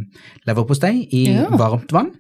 leverpostei 0.46 1.08
i 1.10 1.25
Ja. 1.34 1.50
varmt 1.58 1.96
vann. 1.96 2.13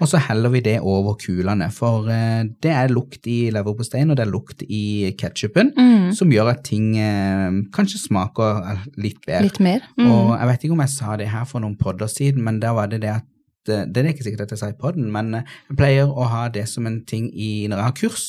Og 0.00 0.08
så 0.08 0.16
heller 0.24 0.48
vi 0.48 0.62
det 0.64 0.78
over 0.80 1.16
kulene, 1.20 1.68
for 1.72 2.08
eh, 2.08 2.44
det 2.64 2.72
er 2.72 2.92
lukt 2.92 3.26
i 3.28 3.50
leverposteien, 3.52 4.12
og 4.12 4.16
det 4.16 4.24
er 4.24 4.32
lukt 4.32 4.64
i 4.64 5.12
ketsjupen, 5.20 5.74
mm. 5.76 6.06
som 6.16 6.32
gjør 6.32 6.54
at 6.54 6.62
ting 6.64 6.94
eh, 7.00 7.60
kanskje 7.76 8.00
smaker 8.06 8.62
eh, 8.64 8.86
litt 9.00 9.20
bedre. 9.26 9.44
Litt 9.48 9.60
mer. 9.60 9.84
Mm. 10.00 10.08
Og 10.08 10.32
jeg 10.38 10.52
vet 10.52 10.64
ikke 10.64 10.76
om 10.78 10.84
jeg 10.86 10.94
sa 10.94 11.18
det 11.20 11.28
her 11.32 11.44
for 11.48 11.64
noen 11.64 11.76
podder 11.80 12.08
siden, 12.12 12.44
men 12.44 12.60
da 12.64 12.72
var 12.76 12.88
det 12.92 13.02
det 13.04 13.12
at 13.12 13.28
eh, 13.28 13.29
det 13.68 14.00
er 14.00 14.10
ikke 14.12 14.26
sikkert 14.26 14.46
at 14.46 14.54
jeg 14.54 14.62
sa 14.62 14.70
i 14.72 14.78
podden, 14.78 15.10
men 15.12 15.34
eh, 15.40 15.56
jeg 15.68 15.78
pleier 15.80 16.10
å 16.10 16.28
ha 16.30 16.46
det 16.52 16.66
som 16.70 16.88
en 16.88 17.02
ting 17.08 17.28
i 17.34 17.66
når 17.68 17.82
jeg 17.82 17.88
har 17.88 17.96
kurs. 17.98 18.26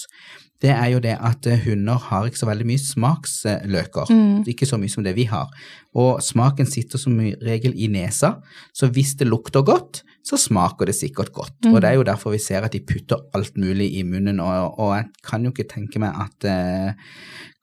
Det 0.62 0.70
er 0.70 0.92
jo 0.94 1.00
det 1.02 1.16
at 1.18 1.48
eh, 1.50 1.64
hunder 1.66 1.98
har 2.10 2.28
ikke 2.30 2.38
så 2.38 2.46
veldig 2.50 2.68
mye 2.70 2.82
smaksløker. 2.82 4.12
Mm. 4.14 4.44
Ikke 4.52 4.68
så 4.70 4.78
mye 4.82 4.92
som 4.94 5.04
det 5.06 5.16
vi 5.18 5.26
har. 5.32 5.50
Og 5.98 6.22
smaken 6.24 6.70
sitter 6.70 7.02
som 7.02 7.18
regel 7.44 7.74
i 7.76 7.88
nesa, 7.92 8.36
så 8.74 8.88
hvis 8.94 9.16
det 9.20 9.28
lukter 9.28 9.66
godt, 9.68 10.04
så 10.24 10.38
smaker 10.38 10.86
det 10.86 10.94
sikkert 10.96 11.32
godt. 11.34 11.56
Mm. 11.66 11.74
Og 11.74 11.82
det 11.82 11.90
er 11.90 11.98
jo 11.98 12.06
derfor 12.06 12.36
vi 12.36 12.40
ser 12.44 12.62
at 12.68 12.76
de 12.76 12.80
putter 12.86 13.18
alt 13.34 13.56
mulig 13.58 13.88
i 13.98 14.04
munnen, 14.06 14.38
og, 14.40 14.78
og 14.80 14.92
jeg 15.00 15.08
kan 15.26 15.48
jo 15.48 15.50
ikke 15.52 15.66
tenke 15.72 16.00
meg 16.04 16.14
at 16.28 16.46
eh, 16.46 16.94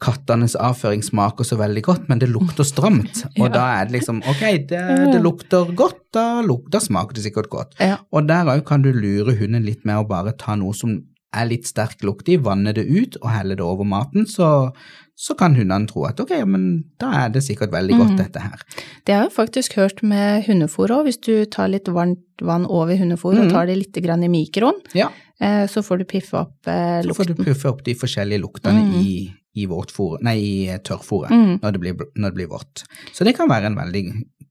kattenes 0.03 0.57
avføring 0.59 1.03
smaker 1.07 1.47
så 1.47 1.59
veldig 1.59 1.83
godt, 1.87 2.09
men 2.11 2.19
det 2.23 2.29
lukter 2.33 2.67
stramt. 2.67 3.23
Og 3.39 3.47
Ja. 3.47 3.53
da 3.55 3.63
er 3.79 3.85
det 3.87 3.97
liksom 4.01 4.21
ok, 4.27 4.43
det, 4.71 4.83
det 5.15 5.23
lukter 5.23 5.71
godt, 5.79 6.03
da, 6.15 6.41
luk, 6.43 6.67
da 6.71 6.81
smaker 6.83 7.15
det 7.15 7.25
sikkert 7.29 7.49
godt. 7.51 7.79
Ja. 7.83 7.97
Og 8.13 8.27
der 8.29 8.51
òg 8.51 8.65
kan 8.67 8.83
du 8.83 8.91
lure 8.95 9.35
hunden 9.39 9.63
litt 9.67 9.87
med 9.87 9.99
å 10.03 10.07
bare 10.11 10.35
ta 10.39 10.55
noe 10.59 10.75
som 10.75 10.99
er 11.37 11.49
litt 11.51 11.69
sterk 11.69 12.01
lukt 12.07 12.29
i, 12.33 12.39
vanner 12.41 12.77
det 12.77 12.87
ut 12.89 13.19
og 13.21 13.29
heller 13.33 13.59
det 13.59 13.65
over 13.65 13.87
maten, 13.89 14.25
så, 14.29 14.71
så 15.19 15.37
kan 15.39 15.57
hundene 15.59 15.89
tro 15.91 16.07
at 16.09 16.21
ok, 16.23 16.33
men 16.49 16.69
da 17.01 17.11
er 17.25 17.33
det 17.35 17.43
sikkert 17.45 17.73
veldig 17.75 17.99
godt, 17.99 18.15
mm. 18.15 18.21
dette 18.21 18.45
her. 18.45 18.65
Det 19.05 19.17
har 19.17 19.27
jeg 19.27 19.35
faktisk 19.37 19.77
hørt 19.81 20.03
med 20.07 20.47
hundefôr 20.49 20.95
òg. 20.95 21.09
Hvis 21.09 21.21
du 21.25 21.35
tar 21.53 21.71
litt 21.73 21.91
varmt 21.93 22.45
vann 22.45 22.65
over 22.65 22.97
hundefôr 22.97 23.37
mm. 23.37 23.43
og 23.45 23.57
tar 23.57 23.69
det 23.69 23.79
litt 23.83 24.01
grann 24.05 24.25
i 24.25 24.33
mikroen, 24.33 24.81
Ja, 24.97 25.11
eh, 25.43 25.67
så 25.71 25.85
får 25.85 26.03
du 26.03 26.09
piffe 26.09 26.39
opp 26.41 26.71
eh, 26.71 27.01
så 27.05 27.19
får 27.19 27.33
du 27.33 27.37
piffe 27.37 27.53
puffe 27.53 27.73
opp 27.75 27.85
de 27.87 27.97
forskjellige 27.99 28.45
luktene 28.47 28.87
mm. 28.89 28.99
i, 29.03 29.15
i, 29.61 29.69
nei, 30.25 30.39
i 30.39 30.53
tørrfôret 30.81 31.35
Mm. 31.35 31.59
når, 31.61 31.73
det 31.73 31.83
blir, 31.83 32.07
når 32.17 32.31
det 32.31 32.37
blir 32.41 32.53
vått. 32.53 32.87
Så 33.13 33.27
det 33.29 33.37
kan 33.37 33.51
være 33.51 33.73
en 33.73 33.81
veldig 33.81 34.07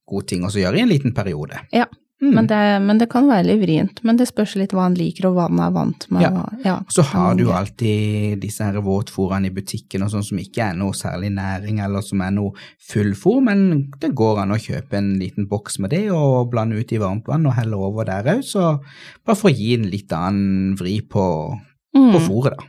god 0.07 0.27
ting 0.29 0.45
å 0.45 0.51
gjøre 0.53 0.77
i 0.77 0.85
en 0.85 0.91
liten 0.91 1.15
periode. 1.15 1.59
Ja, 1.73 1.87
Mm. 2.19 2.31
Men, 2.33 2.47
det, 2.49 2.81
men 2.81 2.97
det 2.97 3.09
kan 3.11 3.27
være 3.29 3.45
litt 3.45 3.59
vrient. 3.61 3.99
Men 4.03 4.17
det 4.17 4.25
spørs 4.27 4.55
litt 4.57 4.71
hva 4.73 4.87
han 4.87 4.95
liker, 4.97 5.27
og 5.29 5.35
hva 5.35 5.43
han 5.49 5.59
er 5.61 5.69
vant 5.75 6.07
med. 6.09 6.21
Ja. 6.23 6.29
og- 6.31 6.63
ja, 6.65 6.79
så 6.89 7.03
har 7.05 7.35
du 7.37 7.43
jo 7.43 7.51
alltid 7.53 8.39
disse 8.41 8.63
her 8.65 8.73
våtfòrene 8.81 9.45
i 9.45 9.53
butikken 9.53 10.01
og 10.01 10.09
sånn 10.09 10.23
som 10.25 10.37
ikke 10.41 10.63
er 10.71 10.73
noe 10.79 10.93
særlig 10.97 11.29
næring 11.35 11.79
eller 11.85 12.01
som 12.01 12.21
er 12.25 12.31
noe 12.31 12.53
fullfòr, 12.89 13.43
men 13.43 13.91
det 14.01 14.15
går 14.15 14.39
an 14.41 14.49
å 14.51 14.57
kjøpe 14.57 14.93
en 14.97 15.13
liten 15.19 15.45
boks 15.47 15.77
med 15.79 15.91
det 15.91 16.09
og 16.09 16.49
blande 16.49 16.79
ut 16.79 16.91
i 16.91 16.97
varmt 16.97 17.27
vann 17.27 17.45
og 17.45 17.53
helle 17.53 17.77
over 17.77 18.03
der 18.09 18.23
òg, 18.23 18.41
så 18.43 18.79
bare 19.23 19.35
for 19.37 19.49
å 19.51 19.55
gi 19.55 19.75
en 19.75 19.85
litt 19.91 20.09
annen 20.11 20.75
vri 20.75 21.01
på, 21.01 21.59
Mm. 21.95 22.11
på 22.13 22.19
fôret, 22.19 22.57
da. 22.57 22.63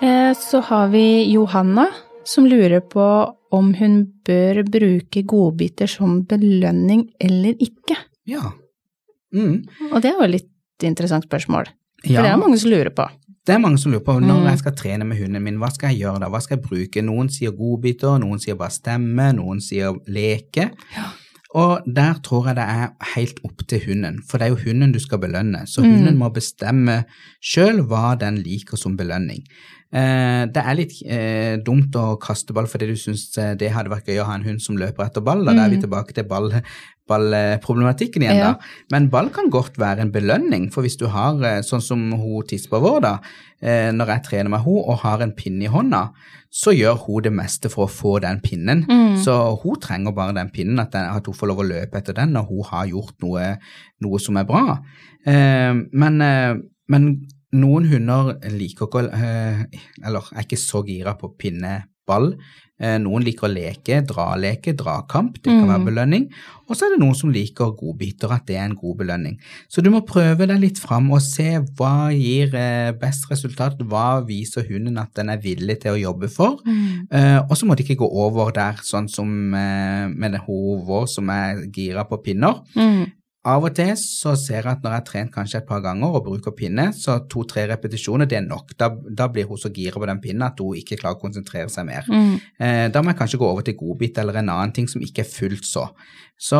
Eh, 0.00 0.32
Så 0.34 0.60
har 0.62 0.88
vi 0.88 1.24
Johanna, 1.32 1.88
som 2.28 2.44
lurer 2.48 2.82
på 2.84 3.04
om 3.56 3.70
hun 3.78 4.00
bør 4.28 4.60
bruke 4.68 5.22
godbiter 5.24 5.88
som 5.88 6.20
belønning 6.28 7.06
eller 7.24 7.56
ikke. 7.64 7.96
Ja. 8.28 8.50
Mm. 9.34 9.62
Og 9.92 10.02
det 10.02 10.10
er 10.10 10.18
jo 10.18 10.26
et 10.26 10.34
litt 10.36 10.84
interessant 10.88 11.24
spørsmål, 11.28 11.70
for 12.04 12.12
ja. 12.12 12.22
det 12.26 12.30
er 12.34 12.40
mange 12.40 12.58
som 12.60 12.70
lurer 12.72 12.92
på. 12.94 13.06
Det 13.48 13.54
er 13.56 13.62
mange 13.64 13.80
som 13.80 13.92
lurer 13.94 14.04
på 14.04 14.18
når 14.20 14.42
Mm. 14.42 14.48
jeg 14.50 14.58
skal 14.60 14.74
trene 14.76 15.04
med 15.08 15.16
hunden 15.22 15.42
min, 15.42 15.56
hva 15.58 15.70
skal 15.72 15.90
jeg 15.94 16.02
gjøre 16.04 16.20
da, 16.20 16.28
hva 16.28 16.40
skal 16.44 16.58
jeg 16.58 16.66
bruke? 16.68 17.02
Noen 17.02 17.30
sier 17.32 17.54
godbiter, 17.56 18.18
noen 18.20 18.38
sier 18.44 18.54
bare 18.60 18.70
stemme, 18.76 19.30
noen 19.36 19.60
sier 19.64 19.96
leke. 20.06 20.68
Ja. 20.96 21.06
Og 21.56 21.80
der 21.88 22.18
tror 22.22 22.50
jeg 22.50 22.56
det 22.58 22.66
er 22.68 22.90
helt 23.14 23.38
opp 23.48 23.62
til 23.66 23.80
hunden, 23.86 24.18
for 24.28 24.36
det 24.36 24.46
er 24.46 24.52
jo 24.52 24.60
hunden 24.68 24.92
du 24.92 24.98
skal 25.00 25.18
belønne, 25.18 25.62
så 25.66 25.80
Mm. 25.80 25.94
hunden 25.96 26.18
må 26.20 26.28
bestemme 26.34 27.04
sjøl 27.40 27.80
hva 27.88 28.18
den 28.20 28.36
liker 28.44 28.76
som 28.76 28.96
belønning. 28.98 29.46
Eh, 29.90 30.44
det 30.52 30.60
er 30.60 30.74
litt 30.76 30.92
eh, 31.08 31.56
dumt 31.64 31.94
å 31.96 32.18
kaste 32.20 32.52
ball 32.52 32.66
fordi 32.68 32.90
du 32.90 32.96
syns 33.00 33.30
det 33.56 33.70
hadde 33.72 33.88
vært 33.88 34.04
gøy 34.10 34.18
å 34.20 34.26
ha 34.28 34.34
en 34.36 34.44
hund 34.44 34.60
som 34.60 34.76
løper 34.76 35.06
etter 35.06 35.24
ball, 35.24 35.44
da, 35.46 35.52
mm. 35.54 35.58
er 35.64 35.70
vi 35.70 35.76
Mm. 35.78 35.82
tilbake 35.86 36.12
til 36.14 36.24
ball, 36.28 36.50
ballproblematikken 37.08 38.22
igjen 38.22 38.36
Ja. 38.36 38.52
da. 38.52 38.58
Men 38.92 39.08
ball 39.08 39.30
kan 39.30 39.48
godt 39.50 39.78
være 39.78 40.00
en 40.00 40.12
belønning, 40.12 40.70
for 40.72 40.82
hvis 40.82 40.98
du 40.98 41.06
har, 41.08 41.34
eh, 41.42 41.60
sånn 41.62 41.80
som 41.82 42.12
hun 42.12 42.42
tispa 42.44 42.78
vår 42.80 43.00
da, 43.00 43.18
eh, 43.62 43.90
når 43.92 44.06
jeg 44.06 44.22
trener 44.24 44.50
med 44.50 44.60
henne 44.60 44.84
og 44.88 44.98
har 44.98 45.22
en 45.22 45.32
pinne 45.32 45.64
i 45.64 45.68
hånda, 45.72 46.10
så 46.52 46.72
gjør 46.76 46.98
hun 47.06 47.22
det 47.22 47.32
meste 47.32 47.70
for 47.70 47.86
å 47.86 47.90
få 47.90 48.20
den 48.20 48.40
pinnen. 48.40 48.84
Mm. 48.88 49.16
Så 49.24 49.60
hun 49.62 49.76
trenger 49.80 50.12
bare 50.14 50.34
den 50.34 50.50
pinnen, 50.50 50.78
at, 50.80 50.92
den, 50.92 51.04
at 51.04 51.24
hun 51.26 51.34
får 51.34 51.48
lov 51.48 51.58
å 51.60 51.68
løpe 51.68 51.96
etter 51.96 52.14
den 52.14 52.32
når 52.32 52.48
hun 52.48 52.62
har 52.64 52.86
gjort 52.86 53.14
noe, 53.22 53.58
noe 54.00 54.18
som 54.18 54.36
er 54.36 54.44
bra. 54.44 54.78
Eh, 55.26 55.74
men, 55.92 56.20
eh, 56.22 56.54
men 56.88 57.26
noen 57.52 57.86
hunder 57.88 58.34
liker 58.52 58.86
ikke 58.88 59.06
eh, 59.14 59.64
Eller 60.04 60.28
er 60.34 60.44
ikke 60.44 60.58
så 60.60 60.82
gira 60.86 61.14
på 61.18 61.32
pinneball. 61.40 62.34
Eh, 62.80 62.94
noen 63.02 63.24
liker 63.26 63.48
å 63.48 63.50
leke, 63.50 63.96
draleke, 64.06 64.70
drakamp. 64.78 65.40
Det 65.42 65.50
kan 65.50 65.64
Mm. 65.64 65.68
være 65.72 65.84
belønning. 65.88 66.28
Og 66.68 66.76
så 66.76 66.84
er 66.86 66.90
det 66.94 67.00
noen 67.00 67.16
som 67.16 67.32
liker 67.32 67.72
godbiter, 67.74 68.30
at 68.30 68.46
det 68.46 68.54
er 68.56 68.66
en 68.68 68.76
god 68.76 68.98
belønning. 68.98 69.38
Så 69.68 69.82
du 69.82 69.90
må 69.90 70.04
prøve 70.06 70.46
deg 70.46 70.60
litt 70.60 70.78
fram 70.78 71.10
og 71.10 71.20
se 71.20 71.58
hva 71.74 72.12
gir 72.14 72.54
eh, 72.54 72.92
best 72.92 73.26
resultat, 73.32 73.78
hva 73.80 74.20
viser 74.24 74.62
hunden 74.68 74.96
at 74.98 75.12
den 75.14 75.28
er 75.30 75.38
villig 75.42 75.80
til 75.80 75.96
å 75.96 76.00
jobbe 76.12 76.30
for. 76.30 76.60
Mm. 76.64 77.08
Eh, 77.10 77.38
og 77.50 77.56
så 77.56 77.66
må 77.66 77.74
det 77.74 77.84
ikke 77.88 77.98
gå 78.04 78.10
over 78.12 78.52
der, 78.52 78.74
sånn 78.84 79.08
som 79.10 79.26
med 79.50 80.32
det 80.32 80.42
hun 80.46 80.84
vår 80.86 81.08
som 81.08 81.28
er 81.30 81.64
gira 81.74 82.04
på 82.08 82.22
pinner. 82.22 82.62
Mm. 82.76 83.10
Av 83.46 83.62
og 83.62 83.70
til 83.70 83.92
så 83.94 84.32
ser 84.34 84.64
jeg 84.64 84.72
at 84.72 84.80
når 84.82 84.90
jeg 84.90 84.98
har 84.98 85.06
trent 85.06 85.32
kanskje 85.32 85.60
et 85.60 85.66
par 85.68 85.82
ganger 85.84 86.16
og 86.18 86.24
bruker 86.26 86.54
pinne, 86.58 86.88
så 86.96 87.20
to-tre 87.30 87.68
repetisjoner, 87.70 88.26
det 88.26 88.40
er 88.40 88.46
nok. 88.48 88.74
Da, 88.80 88.90
da 88.90 89.28
blir 89.30 89.46
hun 89.46 89.60
så 89.60 89.70
gira 89.70 90.00
på 90.00 90.08
den 90.10 90.18
pinnen 90.24 90.42
at 90.48 90.58
hun 90.58 90.74
ikke 90.76 90.98
klarer 90.98 91.20
å 91.20 91.22
konsentrere 91.22 91.70
seg 91.70 91.86
mer. 91.86 92.08
Mm. 92.10 92.34
Eh, 92.58 92.86
da 92.90 93.02
må 93.02 93.14
jeg 93.14 93.20
kanskje 93.20 93.40
gå 93.40 93.46
over 93.46 93.64
til 93.66 93.78
godbit 93.78 94.18
eller 94.18 94.40
en 94.40 94.50
annen 94.56 94.74
ting 94.74 94.90
som 94.90 95.04
ikke 95.04 95.22
er 95.22 95.30
fullt 95.30 95.70
så. 95.70 95.86
Så 96.38 96.58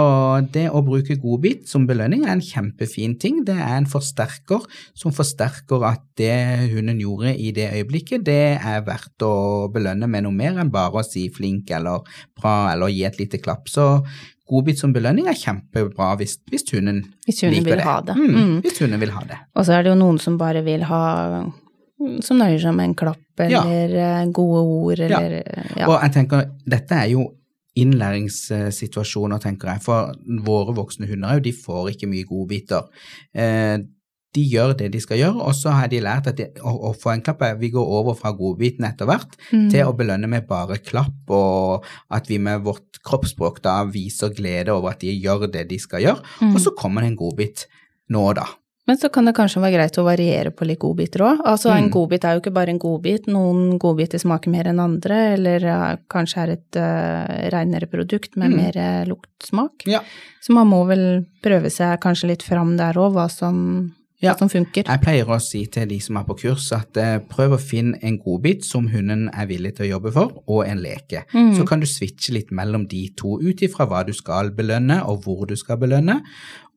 det 0.55 0.69
å 0.75 0.81
bruke 0.87 1.19
godbit 1.23 1.69
som 1.71 1.85
belønning 1.87 2.25
er 2.27 2.33
en 2.37 2.43
kjempefin 2.43 3.19
ting. 3.23 3.45
Det 3.47 3.55
er 3.55 3.77
en 3.77 3.91
forsterker 3.91 4.65
som 4.99 5.15
forsterker 5.15 5.85
at 5.87 6.03
det 6.19 6.35
hunden 6.73 6.99
gjorde 7.03 7.35
i 7.39 7.53
det 7.55 7.69
øyeblikket, 7.77 8.25
det 8.27 8.59
er 8.59 8.83
verdt 8.87 9.23
å 9.23 9.69
belønne 9.75 10.09
med 10.11 10.27
noe 10.27 10.35
mer 10.35 10.59
enn 10.59 10.73
bare 10.75 10.99
å 10.99 11.07
si 11.07 11.29
flink 11.35 11.71
eller 11.75 12.03
bra 12.39 12.73
eller 12.73 12.91
gi 12.91 13.07
et 13.07 13.23
lite 13.23 13.39
klapp. 13.43 13.71
Så 13.71 14.01
godbit 14.49 14.81
som 14.81 14.93
belønning 14.95 15.29
er 15.31 15.37
kjempebra 15.39 16.15
hvis, 16.21 16.39
hvis 16.51 16.67
hunden 16.73 17.03
Hvis 17.27 17.43
hunden 17.45 17.59
liker 17.61 17.77
vil 17.77 17.85
ha 17.87 17.97
det. 18.09 18.17
Mm, 18.17 18.35
Mm. 18.35 18.61
Hvis 18.65 18.79
hunden 18.83 19.01
vil 19.01 19.13
ha 19.15 19.25
det. 19.29 19.39
Og 19.55 19.67
så 19.67 19.77
er 19.77 19.83
det 19.85 19.93
jo 19.93 19.99
noen 20.01 20.19
som 20.23 20.39
bare 20.41 20.63
vil 20.67 20.85
ha 20.89 21.03
Som 22.23 22.39
nøyer 22.39 22.61
seg 22.63 22.77
med 22.77 22.93
en 22.93 22.95
klapp 22.95 23.41
eller 23.43 23.91
ja. 23.91 24.25
gode 24.31 24.61
ord 24.63 25.01
eller 25.01 25.33
ja. 25.41 25.65
ja. 25.81 25.89
Og 25.89 25.97
jeg 26.03 26.13
tenker, 26.15 26.45
dette 26.67 26.95
er 26.95 27.09
jo 27.11 27.25
innlæringssituasjoner, 27.79 29.39
tenker 29.43 29.73
jeg, 29.73 29.83
for 29.83 30.15
våre 30.47 30.75
voksne 30.77 31.09
hunder 31.11 31.37
er 31.37 31.43
de 31.43 31.53
får 31.55 31.93
ikke 31.93 32.09
mye 32.11 32.27
godbiter. 32.27 32.87
Eh, 34.29 34.35
de 34.35 34.45
gjør 34.51 34.77
det 34.77 34.91
de 34.93 35.01
skal 35.01 35.19
gjøre, 35.19 35.41
og 35.41 35.55
så 35.55 35.71
har 35.73 35.89
de 35.89 36.01
lært 36.01 36.27
at 36.29 36.37
de, 36.37 36.47
å, 36.63 36.91
å 36.91 36.95
få 36.95 37.15
en 37.15 37.23
klapp 37.23 37.43
er 37.43 37.57
Vi 37.57 37.71
går 37.71 37.87
over 37.87 38.15
fra 38.15 38.33
godbiten 38.33 38.85
etter 38.85 39.07
hvert 39.07 39.37
Mm. 39.53 39.71
til 39.71 39.85
å 39.87 39.97
belønne 39.97 40.29
med 40.29 40.47
bare 40.47 40.79
klapp, 40.79 41.31
og 41.31 41.85
at 42.11 42.27
vi 42.29 42.39
med 42.39 42.61
vårt 42.63 43.01
kroppsspråk 43.05 43.63
da 43.63 43.85
viser 43.85 44.29
glede 44.35 44.69
over 44.75 44.91
at 44.91 45.01
de 45.01 45.19
gjør 45.21 45.51
det 45.51 45.69
de 45.69 45.79
skal 45.79 46.01
gjøre, 46.03 46.23
Mm. 46.43 46.55
og 46.55 46.61
så 46.61 46.71
kommer 46.77 47.01
det 47.03 47.09
en 47.13 47.17
godbit 47.17 47.67
nå, 48.11 48.35
da. 48.35 48.45
Men 48.87 48.97
så 48.97 49.11
kan 49.13 49.25
det 49.27 49.35
kanskje 49.37 49.61
være 49.61 49.75
greit 49.77 49.99
å 49.99 50.05
variere 50.05 50.51
på 50.51 50.65
litt 50.67 50.79
godbiter 50.81 51.21
òg. 51.21 51.41
Altså 51.45 51.69
en 51.77 51.91
Mm. 51.91 51.93
godbit 51.93 52.25
er 52.25 52.35
jo 52.35 52.41
ikke 52.41 52.55
bare 52.55 52.71
en 52.71 52.79
godbit, 52.79 53.27
noen 53.27 53.79
godbiter 53.79 54.19
smaker 54.19 54.49
mer 54.51 54.65
enn 54.65 54.81
andre, 54.81 55.35
eller 55.35 55.65
eh, 55.65 55.97
kanskje 56.09 56.37
er 56.43 56.51
et 56.53 56.77
uh, 56.77 57.51
renere 57.51 57.87
produkt 57.87 58.35
med 58.37 58.51
Mm. 58.51 58.57
mer 58.57 58.77
eh, 58.77 59.05
luktsmak. 59.05 59.85
Ja. 59.87 60.01
Så 60.41 60.53
man 60.55 60.69
må 60.69 60.87
vel 60.87 61.27
prøve 61.43 61.71
seg 61.71 62.01
kanskje 62.01 62.29
litt 62.29 62.43
fram 62.43 62.77
der 62.79 62.95
òg, 62.95 63.13
hva, 63.13 63.31
som- 63.31 63.93
Ja. 64.23 64.35
som 64.39 64.51
funker. 64.51 64.85
Jeg 64.89 65.03
pleier 65.03 65.29
å 65.31 65.39
si 65.43 65.65
til 65.71 65.89
de 65.91 65.99
som 66.03 66.19
er 66.19 66.25
på 66.27 66.37
kurs, 66.41 66.69
at 66.75 66.99
eh, 66.99 67.19
prøv 67.31 67.55
å 67.55 67.61
finne 67.63 68.01
en 68.03 68.19
godbit 68.19 68.67
som 68.67 68.89
hunden 68.91 69.29
er 69.31 69.47
villig 69.51 69.77
til 69.77 69.87
å 69.87 69.91
jobbe 69.95 70.13
for, 70.17 70.41
og 70.51 70.65
en 70.67 70.83
leke. 70.83 71.23
Mm. 71.35 71.53
Så 71.59 71.67
kan 71.69 71.83
du 71.83 71.87
switche 71.87 72.35
litt 72.35 72.51
mellom 72.55 72.89
de 72.91 73.05
to, 73.19 73.39
ut 73.39 73.63
ifra 73.63 73.87
hva 73.87 74.03
du 74.09 74.15
skal 74.17 74.51
belønne, 74.57 75.01
og 75.07 75.23
hvor 75.27 75.47
du 75.47 75.55
skal 75.59 75.79
belønne. 75.79 76.21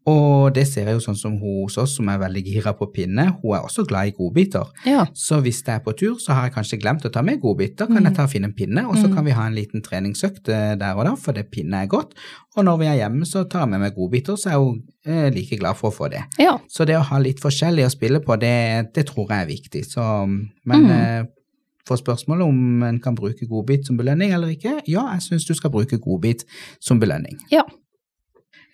Og 0.09 0.49
det 0.55 0.63
ser 0.65 0.87
jeg 0.89 0.95
jo 0.97 1.01
sånn 1.03 1.17
som 1.19 1.35
hun 1.37 1.59
hos 1.61 1.75
oss, 1.77 1.91
som 1.99 2.07
er 2.09 2.17
veldig 2.17 2.41
gira 2.43 2.71
på 2.73 2.87
pinne. 2.89 3.27
Hun 3.43 3.51
er 3.53 3.61
også 3.67 3.83
glad 3.85 4.07
i 4.09 4.13
godbiter. 4.17 4.65
Ja. 4.89 5.03
Så 5.13 5.37
hvis 5.45 5.59
jeg 5.61 5.75
er 5.75 5.83
på 5.85 5.93
tur, 5.93 6.15
så 6.17 6.33
har 6.33 6.47
jeg 6.47 6.55
kanskje 6.55 6.79
glemt 6.81 7.05
å 7.05 7.11
ta 7.13 7.21
med 7.21 7.37
godbiter, 7.43 7.85
kan 7.85 7.95
kan 7.99 8.07
jeg 8.09 8.15
ta 8.17 8.23
og 8.23 8.31
finne 8.31 8.49
en 8.49 8.53
pinne, 8.57 8.87
og 8.89 8.95
så 8.97 9.07
Mm. 9.07 9.13
kan 9.15 9.25
vi 9.25 9.31
ha 9.37 9.45
en 9.45 9.53
liten 9.55 9.81
treningsøkt 9.85 10.49
eh, 10.49 10.73
der 10.75 10.95
og 10.97 11.05
da, 11.05 11.13
for 11.15 11.33
det 11.37 11.51
pinne 11.51 11.83
er 11.83 11.87
godt. 11.87 12.15
Og 12.57 12.65
når 12.65 12.79
vi 12.79 12.85
er 12.85 12.95
hjemme, 13.03 13.25
så 13.29 13.43
tar 13.47 13.59
jeg 13.67 13.69
med 13.69 13.79
meg 13.79 13.93
godbiter, 13.95 14.35
så 14.35 14.49
er 14.49 14.57
hun 14.57 14.81
eh, 15.05 15.29
like 15.29 15.57
glad 15.59 15.75
for 15.77 15.91
å 15.91 15.93
få 15.93 16.09
det. 16.09 16.23
ja. 16.39 16.57
Så 16.67 16.85
det 16.85 16.97
å 16.97 17.03
ha 17.05 17.19
litt 17.19 17.39
forskjellig 17.39 17.85
å 17.85 17.91
spille 17.93 18.19
på, 18.25 18.39
det, 18.39 18.93
det 18.95 19.05
tror 19.05 19.27
jeg 19.29 19.41
er 19.41 19.45
viktig. 19.53 19.85
Så, 19.85 20.01
men 20.65 20.81
Mm. 20.83 20.89
eh, 20.91 21.23
for 21.85 21.95
spørsmålet 21.97 22.41
om 22.47 22.83
en 22.83 22.99
kan 22.99 23.13
bruke 23.15 23.45
godbit 23.47 23.85
som 23.85 23.97
belønning 23.97 24.31
eller 24.33 24.47
ikke, 24.49 24.81
ja, 24.87 25.11
jeg 25.13 25.21
syns 25.21 25.45
du 25.45 25.53
skal 25.53 25.69
bruke 25.69 25.97
godbit 25.97 26.43
som 26.79 26.99
belønning. 26.99 27.37
Ja. 27.51 27.63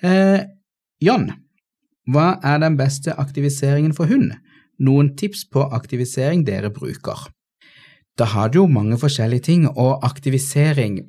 Eh, 0.03 0.39
John, 1.01 1.29
hva 2.09 2.37
er 2.41 2.61
den 2.63 2.77
beste 2.77 3.13
aktiviseringen 3.21 3.93
for 3.93 4.09
hund? 4.09 4.31
Noen 4.81 5.11
tips 5.17 5.43
på 5.53 5.61
aktivisering 5.61 6.45
dere 6.47 6.71
bruker? 6.73 7.27
Da 8.17 8.25
har 8.33 8.49
du 8.49 8.63
jo 8.63 8.65
mange 8.65 8.97
forskjellige 8.97 9.45
ting, 9.51 9.69
og 9.69 10.05
aktivisering 10.05 11.03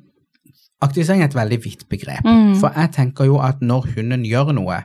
Aktivisering 0.79 1.19
er 1.19 1.27
et 1.27 1.33
veldig 1.35 1.57
vidt 1.59 1.81
begrep. 1.91 2.23
Mm. 2.23 2.53
For 2.55 2.71
jeg 2.71 2.93
tenker 2.95 3.25
jo 3.27 3.41
at 3.43 3.59
når 3.59 3.89
hunden 3.97 4.21
gjør 4.23 4.53
noe, 4.55 4.77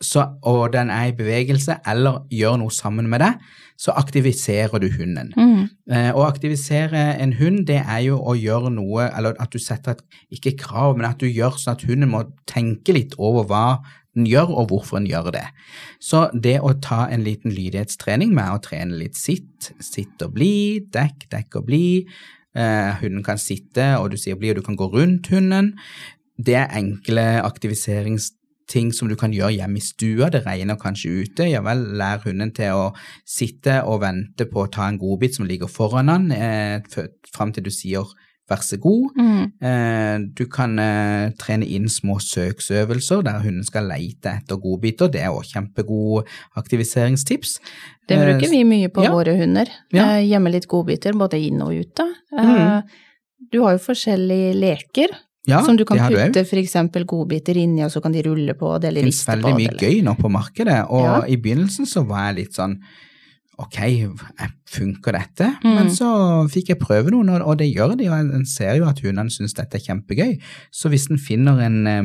så, 0.00 0.22
og 0.40 0.72
den 0.72 0.88
er 0.88 1.10
i 1.10 1.12
bevegelse 1.18 1.74
eller 1.90 2.22
gjør 2.32 2.56
noe 2.62 2.72
sammen 2.72 3.10
med 3.12 3.20
deg, 3.20 3.42
så 3.76 3.92
aktiviserer 4.00 4.80
du 4.80 4.86
hunden. 4.94 5.34
Mm. 5.36 5.66
Eh, 5.92 6.10
å 6.16 6.24
aktivisere 6.24 7.02
en 7.20 7.34
hund, 7.36 7.66
det 7.68 7.82
er 7.82 8.06
jo 8.06 8.16
å 8.22 8.38
gjøre 8.38 8.72
noe, 8.72 9.10
eller 9.10 9.36
at 9.42 9.52
du 9.52 9.60
setter 9.60 9.98
et, 9.98 10.04
ikke 10.38 10.56
krav, 10.64 10.96
men 10.96 11.10
at 11.10 11.20
du 11.20 11.28
gjør 11.28 11.60
sånn 11.60 11.76
at 11.76 11.84
hunden 11.84 12.14
må 12.14 12.24
tenke 12.48 12.96
litt 12.96 13.18
over 13.18 13.44
hva 13.50 13.66
den 14.18 14.28
gjør, 14.28 14.50
og 14.52 14.72
hvorfor 14.72 15.00
den 15.00 15.08
gjør 15.10 15.30
det. 15.34 15.46
Så 16.02 16.26
det 16.34 16.58
å 16.60 16.74
ta 16.84 17.06
en 17.08 17.24
liten 17.26 17.54
lydighetstrening 17.54 18.34
med 18.36 18.50
å 18.52 18.62
trene 18.64 18.98
litt 18.98 19.18
sitt, 19.18 19.72
sitt 19.80 20.20
og 20.24 20.34
bli, 20.36 20.82
dekk, 20.94 21.28
dekk 21.32 21.60
og 21.60 21.68
bli, 21.70 21.86
eh, 22.54 22.90
hunden 23.02 23.24
kan 23.24 23.38
sitte, 23.38 23.94
og 23.98 24.12
du 24.12 24.18
sier 24.20 24.38
bli, 24.38 24.50
og 24.52 24.60
du 24.60 24.66
kan 24.66 24.78
gå 24.78 24.90
rundt 24.92 25.30
hunden, 25.32 25.74
det 26.38 26.54
er 26.54 26.76
enkle 26.78 27.42
aktiviserings 27.42 28.32
ting 28.68 28.92
som 28.92 29.08
du 29.08 29.16
kan 29.18 29.32
gjøre 29.32 29.56
hjemme 29.56 29.80
i 29.80 29.84
stua, 29.84 30.28
det 30.32 30.44
regner 30.44 30.76
kanskje 30.80 31.24
ute, 31.24 31.48
ja 31.48 31.62
vel, 31.64 31.80
lær 31.98 32.20
hunden 32.26 32.52
til 32.54 32.76
å 32.76 32.86
sitte 33.26 33.80
og 33.88 34.02
vente 34.04 34.44
på 34.50 34.66
å 34.66 34.70
ta 34.72 34.88
en 34.88 35.00
godbit 35.00 35.38
som 35.38 35.48
ligger 35.48 35.70
foran 35.72 36.12
han, 36.12 36.30
eh, 36.30 36.80
fram 37.32 37.52
til 37.52 37.64
du 37.64 37.70
sier 37.70 38.04
vær 38.48 38.62
så 38.64 38.78
god. 38.80 39.10
Mm. 39.18 39.42
Eh, 39.60 40.18
du 40.38 40.44
kan 40.52 40.78
eh, 40.78 41.30
trene 41.38 41.66
inn 41.68 41.88
små 41.92 42.16
søksøvelser 42.24 43.22
der 43.26 43.42
hunden 43.44 43.64
skal 43.66 43.88
leite 43.90 44.32
etter 44.40 44.56
godbiter. 44.62 45.10
Det 45.12 45.20
er 45.20 45.34
òg 45.34 45.44
kjempegode 45.50 46.24
aktiviseringstips. 46.56 47.58
Det 48.08 48.16
bruker 48.20 48.50
vi 48.50 48.62
mye 48.64 48.88
på 48.92 49.04
ja. 49.04 49.12
våre 49.12 49.34
hunder. 49.38 49.68
Ja. 49.92 50.14
Eh, 50.18 50.24
Gjemme 50.30 50.52
litt 50.54 50.68
godbiter 50.70 51.16
både 51.18 51.40
inn 51.48 51.60
og 51.64 51.74
ute. 51.76 52.08
Eh, 52.32 52.44
Mhm. 52.44 52.82
Du 53.52 53.60
har 53.62 53.76
jo 53.76 53.78
forskjellige 53.78 54.54
leker 54.58 55.08
Ja, 55.46 55.62
som 55.64 55.76
du 55.76 55.84
kan 55.86 55.96
det 55.96 56.32
putte 56.34 56.58
eksempel 56.58 57.04
godbiter 57.06 57.56
inni, 57.56 57.84
og 57.84 57.90
så 57.90 58.02
kan 58.02 58.12
de 58.12 58.20
rulle 58.26 58.52
på 58.58 58.72
det 58.80 58.88
eller 58.90 59.00
Det 59.02 59.14
finnes 59.14 59.20
riste 59.20 59.30
på 59.30 59.36
veldig 59.36 59.44
det. 59.44 59.56
mye 59.56 59.68
eller- 59.68 59.88
gøy 59.88 60.02
nå 60.04 60.14
på 60.18 60.30
markedet, 60.30 60.90
og 60.90 61.28
i 61.30 61.36
begynnelsen 61.36 61.86
så 61.86 62.04
var 62.06 62.26
jeg 62.26 62.36
litt 62.36 62.52
sånn 62.58 62.74
ok, 63.58 63.78
eh, 64.40 64.48
funker 64.70 65.12
dette? 65.12 65.56
Mm. 65.64 65.74
Men 65.74 65.86
så 65.90 66.48
fikk 66.52 66.68
jeg 66.68 66.78
prøve 66.78 67.10
noen, 67.10 67.28
og- 67.42 67.58
det 67.58 67.74
gjør 67.74 67.96
de, 67.98 68.08
og 68.08 68.18
en 68.34 68.46
ser 68.46 68.74
jo 68.76 68.84
at 68.88 69.00
hundene 69.00 69.30
syns 69.30 69.54
dette 69.54 69.74
er 69.76 69.80
kjempegøy. 69.86 70.38
Så 70.72 70.88
hvis 70.88 71.10
en 71.10 71.18
finner 71.18 71.58
en, 71.66 71.86
eh, 71.86 72.02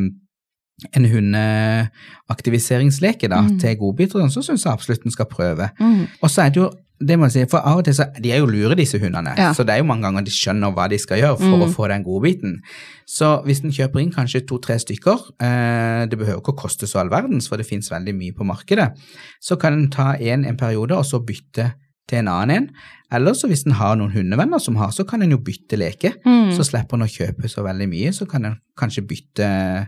en 0.95 1.05
hundeaktiviseringsleke 1.05 3.27
da, 3.29 3.41
Mm. 3.41 3.60
til 3.60 3.77
godbiter, 3.77 4.27
så 4.29 4.41
syns 4.41 4.63
jeg 4.65 4.74
absolutt 4.74 5.05
en 5.05 5.12
skal 5.12 5.25
prøve. 5.25 5.69
Mm. 5.79 6.07
Og 6.22 6.29
så 6.29 6.41
er 6.45 6.50
det 6.50 6.55
jo 6.57 6.72
det 7.00 7.17
må 7.19 7.25
jeg 7.27 7.31
si, 7.31 7.45
for 7.51 7.59
av 7.65 7.77
og 7.81 7.85
til 7.85 7.93
så, 7.93 8.05
De 8.21 8.31
er 8.31 8.38
jo 8.39 8.45
lure, 8.45 8.75
disse 8.75 9.00
hundene, 9.00 9.33
Ja. 9.38 9.51
så 9.53 9.65
det 9.65 9.73
er 9.73 9.77
jo 9.81 9.83
mange 9.89 10.03
ganger 10.03 10.23
de 10.23 10.31
skjønner 10.31 10.73
hva 10.73 10.88
de 10.89 10.97
skal 10.97 11.17
gjøre 11.19 11.38
for 11.38 11.57
Mm. 11.57 11.63
å 11.63 11.73
få 11.73 11.88
den 11.89 12.03
godbiten. 12.03 12.59
Så 13.05 13.43
hvis 13.45 13.63
en 13.63 13.71
kjøper 13.71 14.00
inn 14.01 14.12
kanskje 14.12 14.45
to-tre 14.47 14.75
stykker, 14.79 15.19
eh, 15.41 16.05
det 16.05 16.17
behøver 16.19 16.39
ikke 16.41 16.53
å 16.53 16.62
koste 16.63 16.88
så 16.88 17.00
all 17.01 17.09
verdens, 17.09 17.47
for 17.50 17.57
det 17.57 17.65
finnes 17.67 17.89
veldig 17.89 18.13
mye 18.15 18.31
på 18.33 18.45
markedet, 18.45 18.93
så 19.41 19.59
kan 19.59 19.73
en 19.73 19.89
ta 19.89 20.13
en 20.19 20.45
en 20.45 20.55
periode 20.57 20.91
og 20.91 21.03
så 21.03 21.19
bytte 21.19 21.73
til 22.07 22.19
en 22.19 22.27
annen 22.27 22.51
en. 22.57 22.69
Eller 23.12 23.31
så 23.33 23.47
hvis 23.47 23.65
en 23.65 23.71
har 23.73 23.95
noen 23.95 24.12
hundevenner 24.12 24.59
som 24.59 24.75
har, 24.75 24.89
så 24.89 25.05
kan 25.07 25.21
en 25.21 25.31
jo 25.31 25.38
bytte 25.38 25.77
leke. 25.77 26.13
Mm. 26.25 26.51
Så 26.55 26.63
slipper 26.65 26.93
en 26.95 27.01
å 27.01 27.07
kjøpe 27.07 27.47
så 27.50 27.63
veldig 27.63 27.88
mye, 27.89 28.09
så 28.13 28.27
kan 28.27 28.45
en 28.45 28.57
kanskje 28.77 29.05
bytte, 29.07 29.88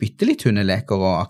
bytte 0.00 0.26
litt 0.26 0.42
hundeleker 0.42 0.92
og 0.96 1.26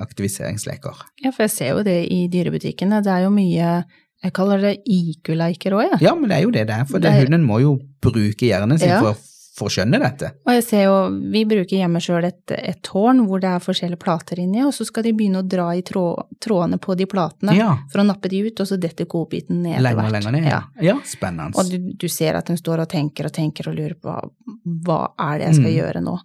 aktiviseringsleker. 0.00 0.94
Ja, 1.24 1.30
for 1.30 1.44
jeg 1.46 1.50
ser 1.50 1.68
jo 1.76 1.82
det 1.86 2.10
i 2.10 2.26
dyrebutikkene. 2.28 3.02
Det 3.04 3.12
er 3.12 3.24
jo 3.26 3.30
mye 3.30 3.84
Jeg 4.24 4.32
kaller 4.34 4.58
det 4.60 4.74
IQ-leker 4.90 5.72
òg, 5.78 5.84
jeg. 5.92 6.00
Ja, 6.08 6.14
men 6.18 6.28
det 6.30 6.38
er 6.38 6.42
jo 6.42 6.50
det 6.50 6.66
det 6.66 6.74
er, 6.80 6.84
for 6.90 6.98
det, 6.98 7.12
Det- 7.12 7.24
hunden 7.28 7.44
må 7.46 7.60
jo 7.62 7.78
bruke 8.02 8.46
hjernen 8.48 8.78
sin 8.78 8.88
Ja. 8.88 9.00
for, 9.00 9.14
for 9.58 9.68
å 9.68 9.70
skjønne 9.70 9.98
dette. 10.02 10.32
Og 10.46 10.52
jeg 10.54 10.64
ser 10.64 10.82
jo, 10.84 10.96
vi 11.32 11.44
bruker 11.44 11.78
hjemme 11.78 11.98
sjøl 12.02 12.24
et, 12.26 12.50
et 12.50 12.80
tårn 12.82 13.24
hvor 13.26 13.40
det 13.40 13.48
er 13.50 13.58
forskjellige 13.62 13.98
plater 13.98 14.38
inni, 14.38 14.62
og 14.66 14.72
så 14.74 14.84
skal 14.86 15.02
de 15.02 15.12
begynne 15.12 15.38
å 15.42 15.46
dra 15.48 15.68
i 15.74 15.82
tråd, 15.82 16.26
trådene 16.40 16.78
på 16.78 16.96
de 16.96 17.06
platene 17.06 17.54
Ja, 17.56 17.76
for 17.90 18.02
å 18.02 18.06
nappe 18.06 18.28
de 18.30 18.42
ut, 18.46 18.60
og 18.60 18.66
så 18.66 18.78
detter 18.78 19.06
godbiten 19.06 19.62
ned 19.62 19.78
etter 19.80 19.94
hvert. 19.94 20.12
lenger 20.12 20.32
ned. 20.32 20.44
Ja. 20.50 20.62
Ja, 20.82 20.94
spennende. 21.04 21.54
Og 21.58 21.70
du, 21.70 21.78
du 21.94 22.08
ser 22.08 22.34
at 22.38 22.46
den 22.46 22.56
står 22.56 22.80
og 22.84 22.88
tenker 22.88 23.26
og 23.26 23.32
tenker 23.32 23.68
og 23.70 23.74
lurer 23.78 23.94
på 23.98 24.14
hva 24.86 25.12
er 25.18 25.38
det 25.38 25.46
jeg 25.52 25.54
skal 25.62 25.70
Mm. 25.70 25.78
gjøre 25.78 26.02
nå. 26.02 26.18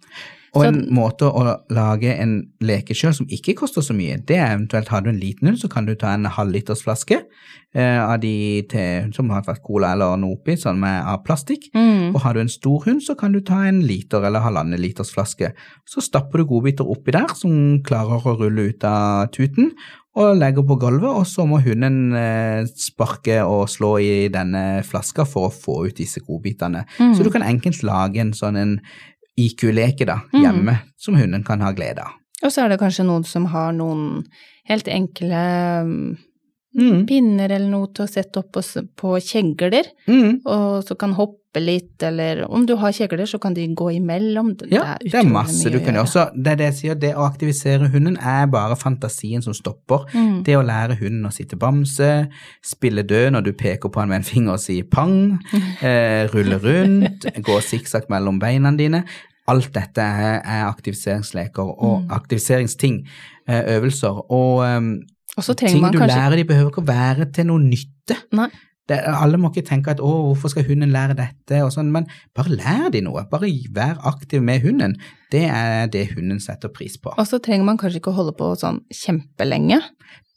Og 0.54 0.62
Så- 0.62 0.68
en 0.68 0.88
måte 0.94 1.26
å 1.26 1.60
lage 1.70 2.14
en 2.14 2.46
leke 2.60 2.94
sjøl 2.94 3.14
som 3.14 3.26
ikke 3.26 3.56
koster 3.56 3.82
så 3.82 3.94
mye, 3.94 4.24
det 4.24 4.36
er 4.36 4.56
eventuelt 4.56 4.88
har 4.88 5.00
du 5.00 5.10
en 5.10 5.20
liten 5.20 5.48
hund, 5.48 5.58
så 5.58 5.68
kan 5.68 5.84
du 5.84 5.94
ta 5.94 6.14
en 6.14 6.24
halvlitersflaske 6.24 7.22
eh, 7.74 7.98
av 7.98 8.20
de 8.20 8.62
til, 8.62 9.12
som 9.12 9.30
har 9.30 9.42
vært 9.42 9.62
cola 9.62 9.92
eller 9.92 10.16
noe 10.16 10.36
oppi, 10.36 10.54
sånn 10.54 10.78
med 10.78 11.02
av 11.04 11.24
plastikk. 11.24 11.70
Mm. 11.74 12.14
Og 12.14 12.20
har 12.22 12.34
du 12.34 12.40
en 12.40 12.48
stor 12.48 12.84
hund, 12.84 13.02
så 13.02 13.16
kan 13.18 13.32
du 13.32 13.40
ta 13.40 13.64
en 13.66 13.82
liter 13.82 14.22
eller 14.24 14.40
halvannen 14.40 14.78
liters 14.78 15.10
flaske. 15.10 15.52
Så 15.84 16.00
stapper 16.00 16.38
du 16.38 16.44
godbiter 16.44 16.88
oppi 16.88 17.10
der 17.10 17.34
som 17.34 17.82
klarer 17.82 18.22
å 18.22 18.38
rulle 18.38 18.70
ut 18.70 18.84
av 18.84 19.30
tuten, 19.34 19.72
og 20.14 20.36
legger 20.38 20.62
på 20.62 20.76
gulvet, 20.78 21.10
og 21.10 21.26
så 21.26 21.42
må 21.48 21.58
hunden 21.64 22.14
eh, 22.14 22.62
sparke 22.78 23.40
og 23.42 23.66
slå 23.72 23.96
i 23.98 24.28
denne 24.30 24.84
flaska 24.86 25.26
for 25.26 25.48
å 25.48 25.54
få 25.54 25.80
ut 25.88 25.98
disse 25.98 26.22
godbitene. 26.22 26.84
Mm. 27.00 27.16
Så 27.16 27.26
du 27.26 27.32
kan 27.34 27.42
enkelt 27.42 27.82
lage 27.82 28.22
en 28.22 28.30
sånn 28.36 28.60
en 28.60 28.76
IQ-leke 29.38 30.06
da, 30.06 30.20
Mm. 30.32 30.40
hjemme, 30.42 30.78
som 30.96 31.14
hunden 31.16 31.44
kan 31.44 31.60
ha 31.60 31.72
glede 31.72 32.02
av. 32.02 32.12
Og 32.42 32.52
så 32.52 32.64
er 32.64 32.68
det 32.68 32.80
kanskje 32.80 33.06
noen 33.06 33.24
som 33.24 33.46
har 33.46 33.72
noen 33.72 34.24
helt 34.68 34.88
enkle 34.88 36.16
mm, 36.76 37.06
pinner 37.06 37.50
eller 37.54 37.68
noe 37.70 37.86
til 37.94 38.04
å 38.04 38.08
sette 38.10 38.36
opp 38.42 38.52
på, 38.52 39.14
kjegler, 39.20 39.84
Mm. 40.08 40.40
og 40.44 40.84
så 40.84 40.96
kan 40.98 41.12
hoppe 41.14 41.40
litt, 41.62 42.02
eller 42.02 42.44
om 42.50 42.64
du 42.66 42.74
har 42.76 42.90
kjegler, 42.90 43.26
så 43.30 43.38
kan 43.40 43.54
de 43.54 43.68
gå 43.68 43.92
imellom. 44.00 44.56
Det 44.58 44.72
Ja, 44.72 44.96
det 45.00 45.14
er 45.14 45.22
masse 45.30 45.70
du 45.70 45.78
kan 45.78 45.94
gjøre. 45.94 46.06
Så 46.10 46.24
det 46.34 46.52
er 46.52 46.56
det 46.56 46.66
jeg 46.72 46.74
sier, 46.74 46.94
det 46.98 47.14
å 47.14 47.24
aktivisere 47.30 47.88
hunden 47.92 48.16
er 48.18 48.46
bare 48.50 48.74
fantasien 48.76 49.40
som 49.42 49.54
stopper. 49.54 50.04
Mm. 50.12 50.42
Det 50.44 50.56
å 50.56 50.64
lære 50.66 50.96
hunden 50.98 51.24
å 51.26 51.32
sitte 51.32 51.56
bamse, 51.56 52.28
spille 52.62 53.04
død 53.06 53.30
når 53.32 53.44
du 53.44 53.52
peker 53.52 53.88
på 53.88 54.00
han 54.00 54.08
med 54.08 54.16
en 54.16 54.22
finger 54.24 54.52
og 54.54 54.58
sier 54.60 54.82
pang, 54.90 55.38
eh, 55.82 56.26
rulle 56.34 56.58
rundt, 56.58 57.24
gå 57.40 57.60
sikksakk 57.62 58.10
mellom 58.10 58.40
beina 58.40 58.72
dine. 58.76 59.04
Alt 59.46 59.72
dette 59.74 60.00
er, 60.02 60.40
er 60.42 60.66
aktiviseringsleker 60.72 61.62
og 61.62 62.02
Mm. 62.02 62.10
aktiviseringsting, 62.10 63.06
eh, 63.46 63.62
øvelser. 63.76 64.24
Og 64.32 64.64
ting 65.58 65.80
du 65.92 65.98
kanskje 65.98 66.16
lærer, 66.16 66.36
de 66.36 66.44
behøver 66.44 66.70
ikke 66.70 66.82
å 66.84 66.86
være 66.86 67.32
til 67.32 67.46
noe 67.46 67.58
nytte. 67.58 68.16
Det, 68.86 68.98
alle 69.00 69.38
må 69.40 69.48
ikke 69.48 69.64
tenke 69.64 69.90
at 69.94 70.00
å, 70.04 70.08
hvorfor 70.28 70.50
skal 70.52 70.66
hunden 70.68 70.90
lære 70.92 71.14
dette, 71.16 71.62
og 71.64 71.70
sånn, 71.72 71.88
men 71.90 72.04
bare 72.36 72.52
lær 72.52 72.90
de 72.92 73.00
noe. 73.00 73.22
Bare 73.30 73.48
vær 73.72 73.96
aktiv 74.04 74.42
med 74.44 74.60
hunden. 74.60 74.98
Det 75.32 75.46
er 75.48 75.86
det 75.88 76.10
hunden 76.12 76.38
setter 76.38 76.68
pris 76.68 76.98
på. 77.00 77.14
Og 77.16 77.26
så 77.26 77.38
trenger 77.40 77.64
man 77.64 77.78
kanskje 77.80 78.02
ikke 78.02 78.12
å 78.12 78.18
holde 78.18 78.34
på 78.36 78.50
sånn 78.60 78.82
kjempelenge, 78.92 79.80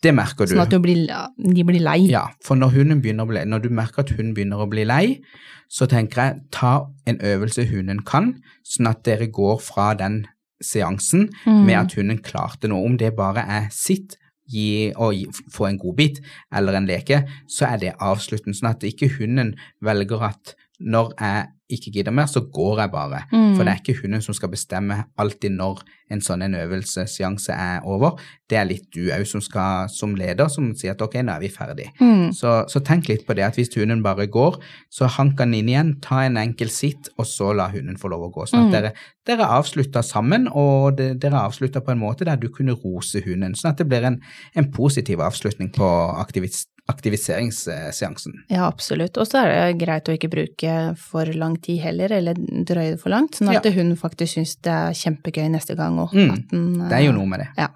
Det 0.01 0.13
merker 0.15 0.45
du. 0.45 0.53
sånn 0.53 0.61
at 0.63 0.69
du 0.71 0.79
blir, 0.79 1.07
de 1.37 1.63
blir 1.67 1.81
lei. 1.83 2.07
Ja, 2.07 2.29
for 2.45 2.55
når, 2.55 2.71
bli, 3.01 3.11
når 3.45 3.59
du 3.65 3.69
merker 3.69 4.05
at 4.05 4.11
hunden 4.15 4.33
begynner 4.33 4.63
å 4.63 4.69
bli 4.69 4.85
lei, 4.85 5.19
så 5.67 5.85
tenker 5.85 6.21
jeg 6.23 6.39
ta 6.51 6.87
en 7.05 7.17
øvelse 7.19 7.65
hunden 7.67 7.99
kan, 8.05 8.37
sånn 8.63 8.87
at 8.87 9.03
dere 9.03 9.27
går 9.27 9.59
fra 9.59 9.93
den 9.93 10.21
seansen 10.63 11.29
Mm. 11.45 11.65
med 11.65 11.75
at 11.75 11.93
hunden 11.93 12.19
klarte 12.23 12.67
noe. 12.69 12.85
Om 12.85 12.97
det 12.97 13.15
bare 13.15 13.43
er 13.47 13.67
sitt 13.71 14.15
gi, 14.51 14.93
å 14.95 15.11
gi, 15.15 15.27
få 15.53 15.67
en 15.69 15.79
godbit 15.81 16.21
eller 16.55 16.79
en 16.79 16.87
leke, 16.89 17.23
så 17.51 17.71
er 17.71 17.83
det 17.83 17.97
avslutten. 18.03 18.55
Sånn 18.55 18.71
at 18.71 18.87
ikke 18.87 19.11
hunden 19.17 19.55
velger 19.83 20.29
at 20.31 20.55
når 20.79 21.13
jeg 21.17 21.45
ikke 21.69 21.91
gidder 21.91 22.13
mer, 22.15 22.25
så 22.31 22.39
går 22.53 22.79
jeg 22.79 22.91
bare. 22.91 23.21
Mm. 23.31 23.55
For 23.57 23.63
det 23.67 23.71
er 23.73 23.79
ikke 23.81 24.01
hunden 24.01 24.21
som 24.23 24.33
skal 24.37 24.49
bestemme 24.53 25.01
alltid 25.19 25.51
når 25.51 25.81
en 26.15 26.21
sånn 26.23 26.45
en 26.45 26.53
øvelsesseanse 26.55 27.51
er 27.51 27.81
over. 27.83 28.15
Det 28.47 28.55
er 28.57 28.67
litt 28.69 28.85
du 28.95 29.09
òg 29.11 29.25
som 29.27 29.41
skal, 29.43 29.89
som 29.91 30.13
leder, 30.15 30.47
som 30.47 30.69
sier 30.79 30.93
at 30.95 31.01
ok, 31.03 31.17
nå 31.27 31.33
er 31.35 31.41
vi 31.43 31.49
ferdig. 31.51 31.89
Mm. 31.99 32.29
Så, 32.37 32.53
så 32.71 32.79
tenk 32.87 33.09
litt 33.11 33.25
på 33.27 33.35
det, 33.35 33.43
at 33.43 33.59
hvis 33.59 33.73
hunden 33.75 34.03
bare 34.05 34.29
går, 34.31 34.55
så 34.93 35.09
hank 35.17 35.35
den 35.41 35.57
inn 35.57 35.67
igjen, 35.73 35.91
ta 36.03 36.21
en 36.23 36.39
enkel 36.39 36.71
sitt, 36.71 37.09
og 37.19 37.27
så 37.27 37.51
la 37.57 37.67
hunden 37.73 37.99
få 37.99 38.13
lov 38.13 38.29
å 38.29 38.31
gå. 38.37 38.47
Sånn 38.47 38.63
at 38.63 38.67
Mm. 38.67 38.71
dere, 38.77 38.93
dere 39.27 39.49
avslutter 39.59 40.01
sammen, 40.03 40.47
og 40.47 40.95
de, 40.97 41.11
dere 41.19 41.43
avslutter 41.43 41.83
på 41.83 41.91
en 41.91 41.99
måte 41.99 42.25
der 42.25 42.39
du 42.39 42.47
kunne 42.49 42.75
rose 42.79 43.19
hunden. 43.25 43.55
Sånn 43.55 43.71
at 43.75 43.77
det 43.83 43.89
blir 43.91 44.07
en, 44.07 44.21
en 44.55 44.71
positiv 44.71 45.19
avslutning 45.19 45.73
på 45.75 45.87
aktivis, 46.19 46.65
aktiviseringsseansen. 46.87 48.33
Ja, 48.49 48.67
absolutt. 48.67 49.17
Og 49.17 49.27
så 49.27 49.41
er 49.43 49.49
det 49.73 49.79
greit 49.85 50.07
å 50.07 50.15
ikke 50.15 50.29
bruke 50.31 50.75
for 50.97 51.25
lang 51.35 51.57
tid 51.61 51.81
heller, 51.83 52.11
eller 52.15 52.33
drøye 52.39 52.93
det 52.95 53.01
for 53.01 53.09
langt, 53.11 53.35
sånn 53.35 53.51
at 53.55 53.65
Ja. 53.65 53.71
hun 53.71 53.95
faktisk 53.99 54.33
syns 54.37 54.55
det 54.61 54.71
er 54.71 54.93
kjempegøy 54.95 55.49
neste 55.51 55.75
gang 55.75 55.97
òg. 55.99 56.13
Mm. 56.13 56.89
Det 56.89 56.95
er 56.97 57.03
jo 57.05 57.11
noe 57.11 57.25
med 57.27 57.39
det. 57.39 57.49
Ja. 57.57 57.67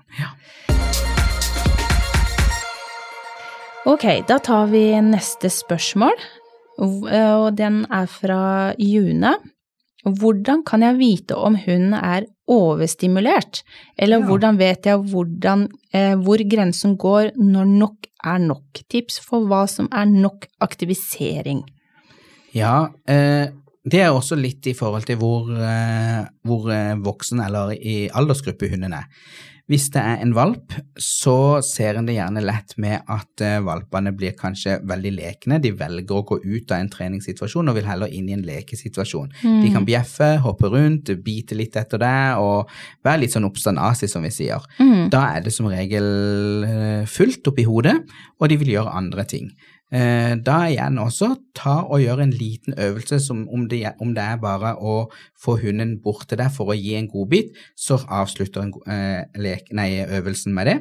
Ok, 3.86 4.06
da 4.28 4.38
tar 4.38 4.67
vi 4.69 4.84
neste 5.02 5.50
spørsmål, 5.50 6.13
og 6.78 7.56
den 7.58 7.86
er 7.89 8.06
fra 8.08 8.74
June. 8.78 9.34
Hvordan 10.06 10.63
kan 10.65 10.82
jeg 10.86 10.97
vite 10.97 11.36
om 11.38 11.56
hun 11.65 11.93
er 11.97 12.26
overstimulert, 12.52 13.62
eller 13.98 14.20
Ja. 14.20 14.26
hvordan 14.28 14.58
vet 14.60 14.86
jeg 14.86 14.98
hvordan, 15.12 15.68
eh, 15.94 16.16
hvor 16.16 16.38
grensen 16.50 16.98
går 16.98 17.32
når 17.38 17.66
nok 17.66 18.08
er 18.24 18.38
nok? 18.40 18.82
Tips 18.90 19.20
for 19.20 19.48
hva 19.48 19.68
som 19.70 19.88
er 19.92 20.06
nok 20.06 20.48
aktivisering. 20.60 21.64
Ja, 22.54 22.90
eh, 23.08 23.48
det 23.88 24.02
er 24.04 24.12
også 24.12 24.36
litt 24.38 24.68
i 24.68 24.74
forhold 24.78 25.06
til 25.08 25.18
hvor, 25.18 25.48
eh, 25.50 26.26
hvor 26.46 26.70
eh, 26.72 26.96
voksen 27.02 27.40
eller 27.44 27.72
i 27.74 28.10
aldersgruppe 28.14 28.70
hunden 28.70 28.94
er. 28.94 29.08
Hvis 29.69 29.89
det 29.93 30.02
er 30.02 30.21
en 30.24 30.34
valp, 30.36 30.74
så 31.00 31.62
ser 31.63 31.95
en 32.00 32.06
det 32.10 32.15
gjerne 32.17 32.41
lett 32.43 32.74
med 32.82 33.02
at 33.12 33.43
eh, 33.45 33.60
valpene 33.63 34.12
blir 34.17 34.34
kanskje 34.39 34.80
veldig 34.88 35.12
lekne. 35.15 35.60
De 35.63 35.71
velger 35.78 36.17
å 36.17 36.26
gå 36.28 36.39
ut 36.43 36.71
av 36.74 36.82
en 36.82 36.89
treningssituasjon 36.91 37.69
og 37.71 37.78
vil 37.78 37.88
heller 37.88 38.12
inn 38.12 38.28
i 38.30 38.36
en 38.38 38.43
lekesituasjon. 38.47 39.30
De 39.41 39.50
Mm. 39.52 39.74
kan 39.74 39.86
bjeffe, 39.86 40.30
hoppe 40.43 40.69
rundt, 40.74 41.12
bite 41.24 41.56
litt 41.56 41.76
etter 41.76 41.97
det 42.02 42.38
og 42.41 42.69
være 43.04 43.21
litt 43.21 43.32
sånn 43.36 43.45
oppstandasig, 43.47 44.10
som 44.10 44.24
vi 44.24 44.30
sier. 44.34 44.60
Mm. 44.80 45.10
Da 45.13 45.38
er 45.38 45.41
det 45.45 45.54
som 45.54 45.67
regel 45.71 46.63
eh, 46.67 47.06
fullt 47.06 47.47
oppi 47.47 47.63
hodet, 47.63 47.97
og 48.39 48.50
de 48.50 48.58
vil 48.58 48.74
gjøre 48.76 48.95
andre 48.97 49.24
ting. 49.26 49.52
Eh, 49.91 50.36
da 50.39 50.58
igjen 50.71 50.95
også, 51.04 51.34
ta 51.54 51.82
og 51.84 51.99
gjør 51.99 52.21
en 52.23 52.32
liten 52.32 52.73
øvelse 52.80 53.19
som 53.19 53.41
om 53.51 53.65
det, 53.67 53.82
om 53.99 54.13
det 54.15 54.23
er 54.23 54.38
bare 54.39 54.75
å 54.80 55.10
få 55.43 55.58
hunden 55.60 55.97
bort 56.04 56.30
til 56.30 56.39
deg 56.39 56.51
for 56.56 56.71
å 56.71 56.77
gi 56.80 56.93
en 56.95 57.10
godbit, 57.12 57.51
så 57.75 57.97
avslutter 58.08 58.62
en, 58.63 58.71
eh, 58.88 59.25
lek, 59.36 59.67
nei, 59.75 60.06
øvelsen 60.06 60.54
med 60.56 60.67
det. 60.67 60.77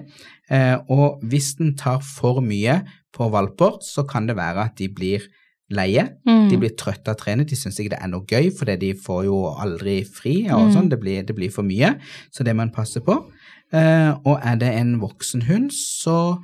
Eh, 0.50 0.76
og 0.88 1.20
hvis 1.26 1.56
den 1.58 1.74
tar 1.76 1.98
for 2.06 2.40
mye 2.40 2.84
på 3.12 3.30
valper, 3.30 3.80
så 3.82 4.06
kan 4.06 4.26
det 4.26 4.36
være 4.36 4.64
at 4.64 4.76
de 4.76 4.88
blir 4.88 5.26
leie. 5.70 6.08
Mm. 6.26 6.48
De 6.50 6.56
blir 6.58 6.76
trøtte 6.76 7.08
av 7.12 7.16
trening, 7.16 7.46
de 7.46 7.54
syns 7.56 7.78
ikke 7.78 7.90
det 7.96 8.00
er 8.02 8.08
noe 8.10 8.26
gøy, 8.26 8.50
for 8.56 8.64
de 8.64 8.92
får 8.94 9.24
jo 9.24 9.36
aldri 9.58 10.04
fri. 10.04 10.48
og 10.50 10.68
Mm. 10.68 10.72
sånn, 10.74 10.88
det 10.90 11.00
blir, 11.00 11.22
det 11.26 11.34
blir 11.34 11.50
for 11.50 11.62
mye, 11.62 11.96
så 12.30 12.44
det 12.44 12.54
må 12.56 12.62
en 12.62 12.70
passe 12.70 13.00
på. 13.00 13.24
Eh, 13.72 14.14
og 14.24 14.40
er 14.42 14.56
det 14.56 14.72
en 14.74 15.00
voksen 15.00 15.42
hund, 15.46 15.70
så, 15.70 16.38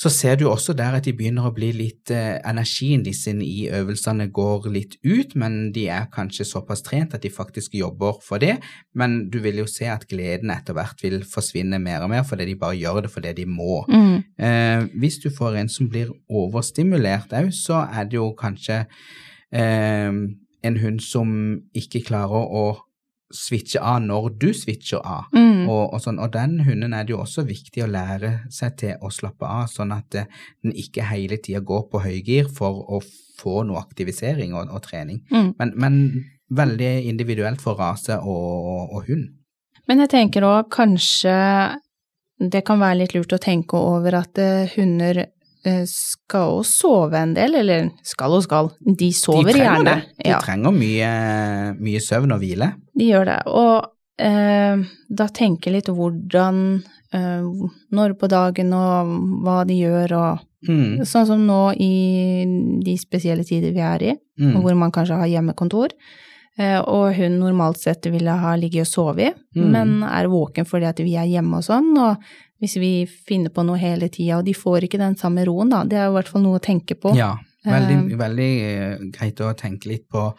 så 0.00 0.08
ser 0.08 0.38
du 0.40 0.46
også 0.48 0.72
der 0.76 0.94
at 0.96 1.04
de 1.04 1.12
begynner 1.12 1.44
å 1.44 1.52
bli 1.52 1.68
litt 1.76 2.10
eh, 2.14 2.38
Energien 2.48 3.02
de 3.04 3.12
sin 3.16 3.42
i 3.44 3.66
øvelsene 3.68 4.30
går 4.32 4.70
litt 4.72 4.96
ut, 5.04 5.34
men 5.36 5.58
de 5.74 5.86
er 5.92 6.08
kanskje 6.14 6.46
såpass 6.48 6.80
trent 6.86 7.12
at 7.16 7.24
de 7.26 7.32
faktisk 7.32 7.76
jobber 7.76 8.16
for 8.24 8.40
det. 8.40 8.56
Men 8.96 9.26
du 9.32 9.40
vil 9.44 9.60
jo 9.60 9.68
se 9.68 9.90
at 9.92 10.08
gleden 10.08 10.52
etter 10.54 10.76
hvert 10.78 11.04
vil 11.04 11.20
forsvinne 11.28 11.82
mer 11.84 12.06
og 12.06 12.14
mer 12.14 12.24
fordi 12.24 12.48
de 12.48 12.58
bare 12.62 12.78
gjør 12.80 13.04
det 13.04 13.12
fordi 13.12 13.34
de 13.42 13.48
må. 13.50 13.82
Mm. 13.92 14.16
Eh, 14.40 14.88
hvis 15.02 15.20
du 15.20 15.28
får 15.36 15.60
en 15.60 15.72
som 15.72 15.90
blir 15.92 16.14
overstimulert 16.32 17.36
òg, 17.36 17.52
så 17.52 17.84
er 17.84 18.08
det 18.08 18.16
jo 18.16 18.30
kanskje 18.40 18.86
eh, 19.52 20.08
en 20.64 20.80
hund 20.80 21.04
som 21.04 21.34
ikke 21.76 22.06
klarer 22.08 22.48
å 22.48 22.64
switche 23.30 23.80
av 23.80 24.00
når 24.02 24.28
du 24.42 24.48
switcher 24.56 25.02
av. 25.06 25.30
Mm. 25.34 25.68
Og, 25.68 25.94
og, 25.94 25.98
sånn, 26.02 26.18
og 26.22 26.32
den 26.34 26.58
hunden 26.66 26.94
er 26.96 27.06
det 27.06 27.14
jo 27.14 27.22
også 27.22 27.44
viktig 27.48 27.84
å 27.84 27.90
lære 27.90 28.32
seg 28.52 28.76
til 28.80 29.00
å 29.00 29.10
slappe 29.14 29.46
av, 29.46 29.68
sånn 29.70 29.94
at 29.94 30.18
eh, 30.18 30.30
den 30.64 30.74
ikke 30.76 31.06
hele 31.10 31.38
tida 31.42 31.62
går 31.64 31.86
på 31.92 32.02
høygir 32.04 32.50
for 32.54 32.82
å 32.96 33.02
få 33.40 33.62
noe 33.68 33.80
aktivisering 33.80 34.54
og, 34.56 34.72
og 34.74 34.82
trening. 34.84 35.22
Mm. 35.30 35.52
Men, 35.58 35.74
men 35.80 36.00
veldig 36.50 36.94
individuelt 37.08 37.62
for 37.62 37.78
rase 37.78 38.18
og, 38.18 38.90
og 38.90 39.06
hund. 39.06 39.28
Men 39.88 40.04
jeg 40.04 40.12
tenker 40.12 40.46
òg 40.46 40.68
kanskje 40.74 41.34
det 42.40 42.62
kan 42.64 42.80
være 42.80 43.02
litt 43.02 43.14
lurt 43.14 43.34
å 43.36 43.42
tenke 43.42 43.76
over 43.76 44.16
at 44.22 44.38
eh, 44.40 44.70
hunder 44.76 45.26
skal 45.90 46.58
og 46.60 46.64
sove 46.66 47.18
en 47.20 47.34
del, 47.36 47.54
eller 47.60 47.90
skal 48.06 48.32
og 48.38 48.42
skal, 48.46 48.70
de 48.98 49.10
sover 49.12 49.52
de 49.52 49.58
gjerne. 49.60 49.84
det. 49.84 50.24
De 50.24 50.30
Ja, 50.30 50.38
trenger 50.40 50.72
mye, 50.72 51.10
mye 51.80 52.00
søvn 52.00 52.32
og 52.32 52.40
hvile. 52.40 52.72
de 52.96 53.10
gjør 53.12 53.24
det. 53.28 53.38
Og 53.46 53.90
eh, 54.18 54.76
da 55.10 55.26
tenke 55.28 55.70
litt 55.72 55.88
hvordan 55.88 56.82
eh, 57.12 57.42
Når 57.92 58.14
på 58.20 58.28
dagen 58.28 58.72
og 58.72 59.12
hva 59.44 59.64
de 59.66 59.80
gjør 59.82 60.16
og 60.20 60.46
Mm, 60.68 61.06
Sånn 61.08 61.24
som 61.24 61.40
nå 61.48 61.72
i 61.80 62.44
de 62.84 62.92
spesielle 63.00 63.46
tider 63.48 63.72
vi 63.72 63.80
er 63.80 64.02
i, 64.02 64.10
mm, 64.36 64.58
hvor 64.60 64.74
man 64.76 64.90
kanskje 64.92 65.16
har 65.16 65.26
hjemmekontor. 65.30 65.88
Eh, 66.60 66.78
Og 66.80 67.14
hun 67.16 67.38
normalt 67.40 67.80
sett 67.80 68.06
ville 68.12 68.36
ha 68.44 68.54
ligget 68.60 68.86
og 68.86 68.92
sovet, 68.92 69.34
Mm. 69.56 69.70
men 69.72 70.02
er 70.06 70.28
våken 70.30 70.66
fordi 70.68 70.86
at 70.86 70.98
vi 71.02 71.16
er 71.16 71.26
hjemme 71.26 71.56
og 71.58 71.64
sånn. 71.66 71.90
Og 71.98 72.16
hvis 72.60 72.76
vi 72.78 73.06
finner 73.06 73.50
på 73.50 73.64
noe 73.66 73.78
hele 73.80 74.08
tida, 74.12 74.38
og 74.38 74.44
de 74.44 74.52
får 74.54 74.84
ikke 74.86 74.98
den 75.00 75.16
samme 75.16 75.44
roen, 75.48 75.70
da. 75.72 75.82
Det 75.84 75.96
er 75.98 76.08
i 76.10 76.12
hvert 76.14 76.28
fall 76.28 76.42
noe 76.44 76.58
å 76.60 76.62
tenke 76.62 76.94
på. 77.00 77.14
Ja, 77.16 77.32
veldig, 77.66 78.12
Eh. 78.12 78.16
veldig 78.16 78.50
eh, 78.62 78.98
greit 79.16 79.40
å 79.40 79.54
tenke 79.56 79.88
litt 79.88 80.06
på, 80.08 80.34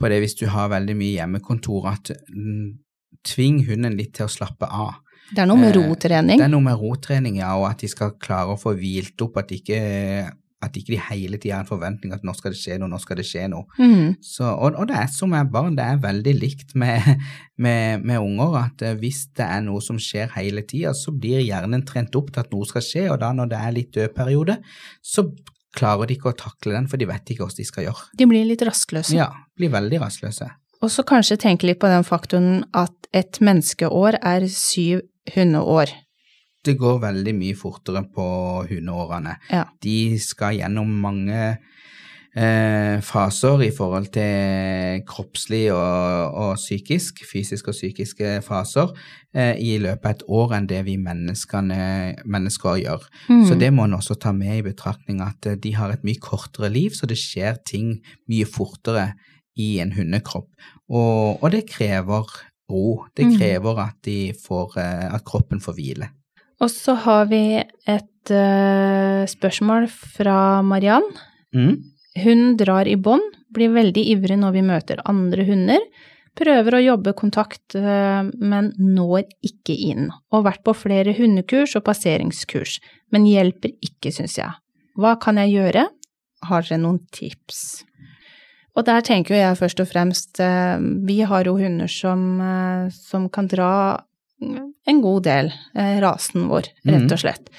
på 0.00 0.08
det 0.08 0.20
hvis 0.22 0.38
du 0.38 0.46
har 0.46 0.68
veldig 0.70 0.96
mye 0.96 1.16
hjemmekontor, 1.18 1.86
at 1.92 2.10
mm, 2.30 2.78
tving 3.24 3.66
hunden 3.66 3.96
litt 3.98 4.14
til 4.14 4.26
å 4.26 4.30
slappe 4.30 4.68
av. 4.70 4.94
Det 5.34 5.40
er 5.42 5.46
noe 5.50 5.58
med 5.58 5.74
rotrening. 5.74 6.38
Det 6.38 6.44
er 6.46 6.52
noe 6.52 6.62
med 6.62 6.78
rotrening, 6.78 7.36
ja, 7.40 7.56
og 7.58 7.68
at 7.70 7.78
de 7.82 7.88
skal 7.88 8.12
klare 8.12 8.54
å 8.54 8.60
få 8.60 8.76
hvilt 8.78 9.20
opp, 9.26 9.36
at 9.38 9.48
de 9.48 9.56
ikke, 9.58 10.30
at 10.66 10.76
ikke 10.78 10.94
de 10.94 11.00
hele 11.08 11.40
tida 11.40 11.56
har 11.56 11.64
en 11.64 11.70
forventning 11.70 12.14
at 12.14 12.24
nå 12.26 12.34
skal 12.36 12.54
det 12.54 12.60
skje 12.60 12.78
noe, 12.80 12.90
nå 12.92 13.00
skal 13.02 13.20
det 13.20 13.26
skje 13.28 13.46
noe. 13.52 13.66
Mm. 13.80 14.16
Så, 14.24 14.46
og, 14.46 14.76
og 14.76 14.90
det 14.90 14.98
er 15.00 15.10
som 15.12 15.32
med 15.32 15.50
barn, 15.54 15.76
det 15.78 15.86
er 15.86 16.02
veldig 16.02 16.36
likt 16.38 16.76
med, 16.78 17.06
med, 17.64 18.06
med 18.06 18.22
unger, 18.22 18.60
at 18.66 18.86
eh, 18.86 18.96
hvis 19.00 19.26
det 19.36 19.46
er 19.46 19.64
noe 19.66 19.82
som 19.84 20.00
skjer 20.02 20.32
hele 20.36 20.66
tida, 20.68 20.94
så 20.96 21.14
blir 21.14 21.44
hjernen 21.44 21.86
trent 21.88 22.16
opp 22.18 22.32
til 22.32 22.44
at 22.44 22.54
noe 22.54 22.68
skal 22.68 22.84
skje, 22.84 23.08
og 23.14 23.20
da 23.22 23.32
når 23.36 23.52
det 23.52 23.62
er 23.62 23.76
litt 23.76 23.92
dødperiode, 23.96 24.60
så 25.04 25.28
klarer 25.76 26.08
de 26.08 26.16
ikke 26.16 26.32
å 26.32 26.38
takle 26.38 26.76
den, 26.76 26.86
for 26.90 27.00
de 27.00 27.08
vet 27.08 27.32
ikke 27.32 27.44
hva 27.44 27.56
de 27.56 27.66
skal 27.68 27.88
gjøre. 27.88 28.06
De 28.16 28.28
blir 28.28 28.46
litt 28.48 28.64
rastløse. 28.66 29.16
Ja, 29.16 29.28
blir 29.58 29.72
veldig 29.74 30.00
rastløse. 30.04 30.48
Og 30.84 30.92
så 30.92 31.04
kanskje 31.08 31.38
tenke 31.40 31.68
litt 31.68 31.80
på 31.82 31.90
den 31.90 32.04
faktoren 32.06 32.64
at 32.76 33.08
et 33.16 33.40
menneskeår 33.44 34.18
er 34.20 34.46
syv 34.52 35.04
hundeår. 35.34 35.92
Det 36.66 36.76
går 36.80 37.00
veldig 37.06 37.34
mye 37.38 37.56
fortere 37.58 38.02
på 38.12 38.26
hundeårene. 38.70 39.36
Ja. 39.52 39.64
De 39.82 40.18
skal 40.22 40.58
gjennom 40.58 40.90
mange 41.02 41.40
eh, 42.36 42.96
faser 43.06 43.62
i 43.64 43.70
forhold 43.74 44.10
til 44.14 45.02
kroppslig 45.08 45.62
og, 45.72 46.34
og 46.36 46.56
psykisk, 46.60 47.22
fysiske 47.30 47.72
og 47.72 47.76
psykiske 47.78 48.32
faser, 48.46 48.92
eh, 49.34 49.54
i 49.62 49.78
løpet 49.82 50.04
av 50.04 50.16
et 50.16 50.26
år 50.40 50.56
enn 50.58 50.68
det 50.70 50.82
vi 50.88 50.96
mennesker 51.00 52.82
gjør. 52.82 53.06
Mm. 53.30 53.44
Så 53.48 53.58
det 53.60 53.72
må 53.72 53.86
en 53.86 53.96
også 53.98 54.18
ta 54.20 54.34
med 54.36 54.58
i 54.58 54.66
betraktning 54.66 55.22
at 55.24 55.48
eh, 55.48 55.56
de 55.56 55.72
har 55.78 55.94
et 55.94 56.04
mye 56.06 56.20
kortere 56.22 56.70
liv, 56.72 56.92
så 56.96 57.08
det 57.08 57.18
skjer 57.20 57.56
ting 57.66 57.96
mye 58.30 58.48
fortere 58.48 59.12
i 59.56 59.78
en 59.80 59.94
hundekropp. 59.96 60.50
Og, 60.92 61.40
og 61.42 61.50
det 61.54 61.64
krever 61.70 62.28
ro. 62.68 63.06
Det 63.16 63.24
Mm. 63.26 63.36
krever 63.38 63.78
at, 63.78 63.96
de 64.04 64.32
får, 64.34 64.76
eh, 64.82 65.14
at 65.14 65.24
kroppen 65.24 65.60
får 65.62 65.74
hvile. 65.78 66.08
Og 66.62 66.72
så 66.72 66.96
har 67.04 67.28
vi 67.28 67.58
et 67.60 68.32
uh, 68.32 69.22
spørsmål 69.28 69.88
fra 69.92 70.62
Mariann. 70.64 71.06
Mm. 71.54 71.74
Hun 72.24 72.44
drar 72.56 72.88
i 72.88 72.96
bånd, 72.96 73.24
blir 73.52 73.74
veldig 73.74 74.04
ivrig 74.14 74.38
når 74.40 74.54
vi 74.56 74.64
møter 74.64 75.02
andre 75.08 75.44
hunder, 75.48 75.82
prøver 76.36 76.76
å 76.76 76.84
jobbe 76.84 77.14
kontakt, 77.16 77.74
eh, 77.76 78.28
men 78.36 78.70
når 78.76 79.24
ikke 79.46 79.76
inn, 79.88 80.10
og 80.32 80.44
vært 80.48 80.62
på 80.66 80.74
flere 80.76 81.14
hundekurs 81.16 81.76
og 81.78 81.86
passeringskurs, 81.86 82.78
men 83.12 83.28
hjelper 83.28 83.72
ikke, 83.84 84.12
syns 84.12 84.36
jeg. 84.40 84.52
Hva 85.00 85.14
kan 85.20 85.40
jeg 85.40 85.54
gjøre? 85.54 85.86
Har 86.48 86.66
dere 86.66 86.80
noen 86.82 87.00
tips? 87.16 87.86
Og 88.76 88.84
der 88.84 89.00
tenker 89.04 89.32
jo 89.32 89.40
jeg 89.40 89.60
først 89.62 89.80
og 89.80 89.88
fremst, 89.88 90.40
eh, 90.44 90.76
vi 91.08 91.22
har 91.24 91.48
jo 91.48 91.56
hunder 91.56 91.88
som, 91.88 92.28
som 92.92 93.30
kan 93.32 93.48
dra 93.48 93.72
en 94.86 95.00
god 95.02 95.22
del, 95.26 95.52
eh, 95.74 95.96
rasen 96.00 96.48
vår, 96.50 96.68
rett 96.86 97.12
og 97.12 97.18
slett. 97.18 97.50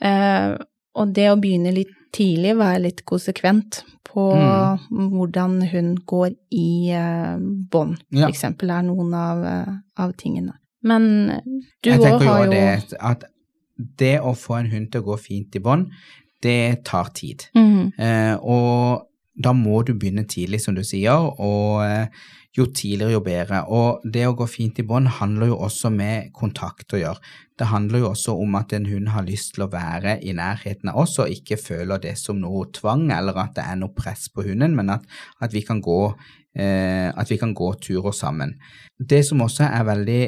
Eh, 0.00 0.54
og 0.94 1.12
det 1.14 1.28
å 1.30 1.36
begynne 1.40 1.72
litt 1.74 1.92
tidlig, 2.14 2.54
være 2.56 2.82
litt 2.86 3.04
konsekvent 3.04 3.82
på 4.06 4.28
hvordan 4.90 5.56
hun 5.72 5.94
går 6.06 6.34
i 6.54 6.90
eh, 6.94 7.36
bånd, 7.70 7.98
Ja. 8.14 8.28
eksempel, 8.28 8.70
er 8.70 8.82
noen 8.86 9.14
av, 9.18 9.44
av 9.98 10.12
tingene. 10.20 10.54
Men 10.84 11.40
du 11.82 11.90
òg 11.90 12.22
har 12.22 12.44
jo 12.44 12.50
det 12.52 12.94
at 13.00 13.24
det 13.98 14.20
å 14.20 14.34
få 14.36 14.60
en 14.60 14.70
hund 14.70 14.92
til 14.92 15.02
å 15.02 15.08
gå 15.08 15.16
fint 15.18 15.56
i 15.56 15.62
bånd, 15.64 15.90
det 16.44 16.84
tar 16.84 17.08
tid. 17.16 17.46
Mm. 17.56 17.92
Eh, 17.98 18.36
og 18.44 19.08
da 19.34 19.52
må 19.56 19.80
du 19.84 19.94
begynne 19.94 20.26
tidlig, 20.30 20.60
som 20.62 20.76
du 20.76 20.84
sier, 20.86 21.16
og 21.40 21.82
eh, 21.82 22.06
jo 22.54 22.66
tidligere, 22.70 23.16
jo 23.16 23.22
bedre. 23.24 23.62
Og 23.74 24.04
det 24.14 24.26
å 24.28 24.34
gå 24.38 24.46
fint 24.50 24.78
i 24.78 24.86
bånd 24.86 25.10
handler 25.18 25.50
jo 25.50 25.58
også 25.66 25.90
med 25.94 26.30
kontakt 26.36 26.94
å 26.94 27.00
gjøre. 27.00 27.32
Det 27.58 27.68
handler 27.70 28.04
jo 28.04 28.10
også 28.12 28.34
om 28.44 28.54
at 28.58 28.74
en 28.76 28.86
hund 28.90 29.10
har 29.14 29.26
lyst 29.26 29.54
til 29.54 29.66
å 29.66 29.70
være 29.72 30.16
i 30.26 30.34
nærheten 30.34 30.90
av 30.90 31.02
oss 31.04 31.18
og 31.22 31.30
ikke 31.30 31.58
føler 31.60 32.02
det 32.02 32.16
som 32.18 32.40
noe 32.42 32.66
tvang 32.74 33.08
eller 33.14 33.38
at 33.44 33.54
det 33.58 33.66
er 33.66 33.78
noe 33.78 33.94
press 33.94 34.26
på 34.30 34.46
hunden, 34.46 34.74
men 34.78 34.90
at, 34.96 35.06
at, 35.42 35.54
vi, 35.54 35.62
kan 35.66 35.82
gå, 35.82 36.00
eh, 36.58 37.10
at 37.10 37.30
vi 37.30 37.38
kan 37.38 37.54
gå 37.54 37.74
turer 37.82 38.14
sammen. 38.14 38.56
Det 38.98 39.22
som 39.26 39.42
også 39.46 39.68
er 39.68 39.86
veldig 39.90 40.22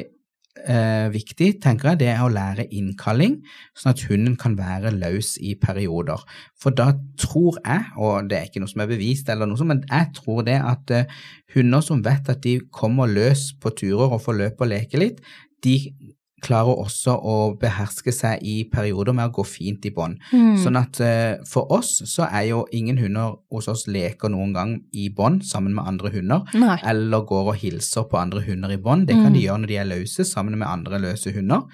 eh, 0.65 1.07
viktig, 1.13 1.49
tenker 1.63 1.91
jeg, 1.91 1.99
det 2.01 2.09
er 2.11 2.23
å 2.25 2.31
lære 2.31 2.67
innkalling, 2.75 3.37
sånn 3.77 3.93
at 3.93 4.03
hunden 4.09 4.37
kan 4.39 4.57
være 4.57 4.93
løs 4.95 5.35
i 5.43 5.53
perioder. 5.61 6.23
For 6.57 6.75
da 6.75 6.91
tror 7.21 7.59
jeg, 7.61 7.87
og 7.95 8.29
det 8.31 8.39
er 8.39 8.49
ikke 8.49 8.63
noe 8.63 8.71
som 8.71 8.83
er 8.83 8.91
bevist, 8.91 9.29
eller 9.29 9.49
noe 9.49 9.59
sånt, 9.59 9.73
men 9.75 9.85
jeg 9.87 10.11
tror 10.17 10.45
det 10.47 10.57
at 10.59 10.95
eh, 10.95 11.17
hunder 11.55 11.85
som 11.85 12.03
vet 12.05 12.31
at 12.33 12.43
de 12.45 12.57
kommer 12.73 13.09
løs 13.11 13.51
på 13.61 13.73
turer 13.77 14.11
og 14.11 14.23
får 14.25 14.41
løpe 14.41 14.65
og 14.65 14.73
leke 14.73 15.01
litt, 15.01 15.21
de 15.65 15.77
klarer 16.43 16.77
også 16.77 17.15
å 17.17 17.35
beherske 17.57 18.13
seg 18.13 18.43
i 18.45 18.59
perioder 18.69 19.15
med 19.17 19.31
å 19.31 19.33
gå 19.39 19.45
fint 19.49 19.85
i 19.89 19.91
bånd. 19.95 20.19
Mm. 20.29 20.57
Sånn 20.61 20.77
at 20.77 20.99
uh, 21.01 21.41
for 21.49 21.71
oss 21.73 21.95
så 22.05 22.27
er 22.29 22.43
jo 22.51 22.59
ingen 22.77 22.99
hunder 23.01 23.39
hos 23.53 23.67
oss 23.71 23.87
leker 23.89 24.29
noen 24.29 24.53
gang 24.53 24.75
i 24.93 25.07
bånd 25.09 25.41
sammen 25.47 25.73
med 25.73 25.89
andre 25.89 26.11
hunder 26.13 26.45
Nei. 26.53 26.77
eller 26.85 27.25
går 27.25 27.51
og 27.53 27.57
hilser 27.63 28.05
på 28.11 28.19
andre 28.21 28.43
hunder 28.45 28.75
i 28.75 28.77
bånd. 28.77 29.07
Det 29.09 29.15
kan 29.17 29.31
Mm. 29.31 29.33
de 29.33 29.41
gjøre 29.47 29.59
når 29.63 29.67
de 29.67 29.77
er 29.81 29.89
løse 29.89 30.25
sammen 30.29 30.57
med 30.59 30.67
andre 30.67 30.99
løse 31.01 31.33
hunder. 31.33 31.65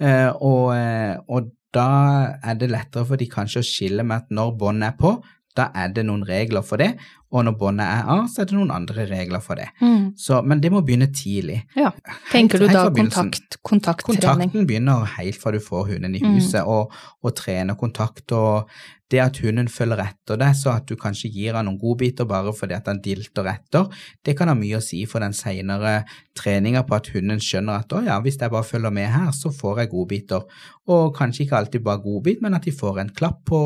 Uh, 0.00 0.32
og, 0.40 0.74
eh, 0.76 1.16
og 1.28 1.52
da 1.74 2.38
er 2.42 2.54
det 2.56 2.70
lettere 2.70 3.04
for 3.06 3.16
de 3.20 3.26
kanskje 3.28 3.60
å 3.60 3.66
skille 3.68 4.02
med 4.04 4.16
at 4.16 4.30
når 4.30 4.56
bånd 4.58 4.82
er 4.84 4.96
på, 4.98 5.22
da 5.56 5.70
er 5.74 5.88
det 5.88 6.04
noen 6.06 6.24
regler 6.28 6.64
for 6.64 6.76
det, 6.80 6.94
og 7.32 7.42
når 7.44 7.56
båndet 7.58 7.86
er 7.90 8.10
av, 8.14 8.26
så 8.30 8.42
er 8.42 8.46
det 8.50 8.54
noen 8.54 8.70
andre 8.70 9.06
regler 9.10 9.40
for 9.42 9.58
det. 9.58 9.66
Mm. 9.82 10.12
Så, 10.16 10.42
men 10.46 10.60
det 10.62 10.70
må 10.72 10.80
begynne 10.86 11.08
tidlig. 11.10 11.62
Ja. 11.74 11.90
Tenker 12.30 12.62
du 12.62 12.68
helt 12.68 12.78
da 12.78 12.84
kontakt, 12.94 13.58
kontakttrening? 13.66 14.22
Kontakten 14.50 14.66
begynner 14.68 15.08
helt 15.16 15.40
fra 15.42 15.50
du 15.52 15.58
får 15.60 15.88
hunden 15.90 16.14
i 16.14 16.22
Mm. 16.22 16.36
huset, 16.38 16.62
og, 16.62 16.92
og 17.22 17.34
trener 17.36 17.74
kontakt. 17.74 18.30
og 18.32 18.70
det 19.10 19.20
at 19.22 19.36
hunden 19.38 19.68
følger 19.70 20.00
etter 20.02 20.34
deg, 20.40 20.54
så 20.58 20.72
at 20.80 20.88
du 20.90 20.96
kanskje 20.98 21.28
gir 21.30 21.54
han 21.54 21.68
noen 21.68 21.78
godbiter 21.78 22.26
bare 22.26 22.50
fordi 22.52 22.74
at 22.74 22.88
han 22.90 22.98
dilter 22.98 23.46
etter, 23.46 23.86
det 24.26 24.34
kan 24.36 24.48
ha 24.50 24.54
mye 24.58 24.80
å 24.80 24.82
si 24.82 25.04
for 25.06 25.22
den 25.22 25.32
senere 25.32 26.00
treninga 26.34 26.82
på 26.88 26.96
at 26.96 27.06
hunden 27.14 27.38
skjønner 27.38 27.84
at 27.84 27.92
å 27.94 28.02
ja, 28.02 28.16
hvis 28.20 28.40
jeg 28.40 28.50
bare 28.50 28.66
følger 28.66 28.90
med 28.90 29.06
her, 29.06 29.30
så 29.30 29.52
får 29.54 29.78
jeg 29.84 29.90
godbiter. 29.90 30.42
Og 30.90 31.14
kanskje 31.14 31.44
ikke 31.44 31.56
alltid 31.60 31.82
bare 31.86 32.02
godbit, 32.02 32.42
men 32.42 32.54
at 32.54 32.66
de 32.66 32.72
får 32.74 32.98
en 33.04 33.08
klapp 33.14 33.44
på 33.46 33.60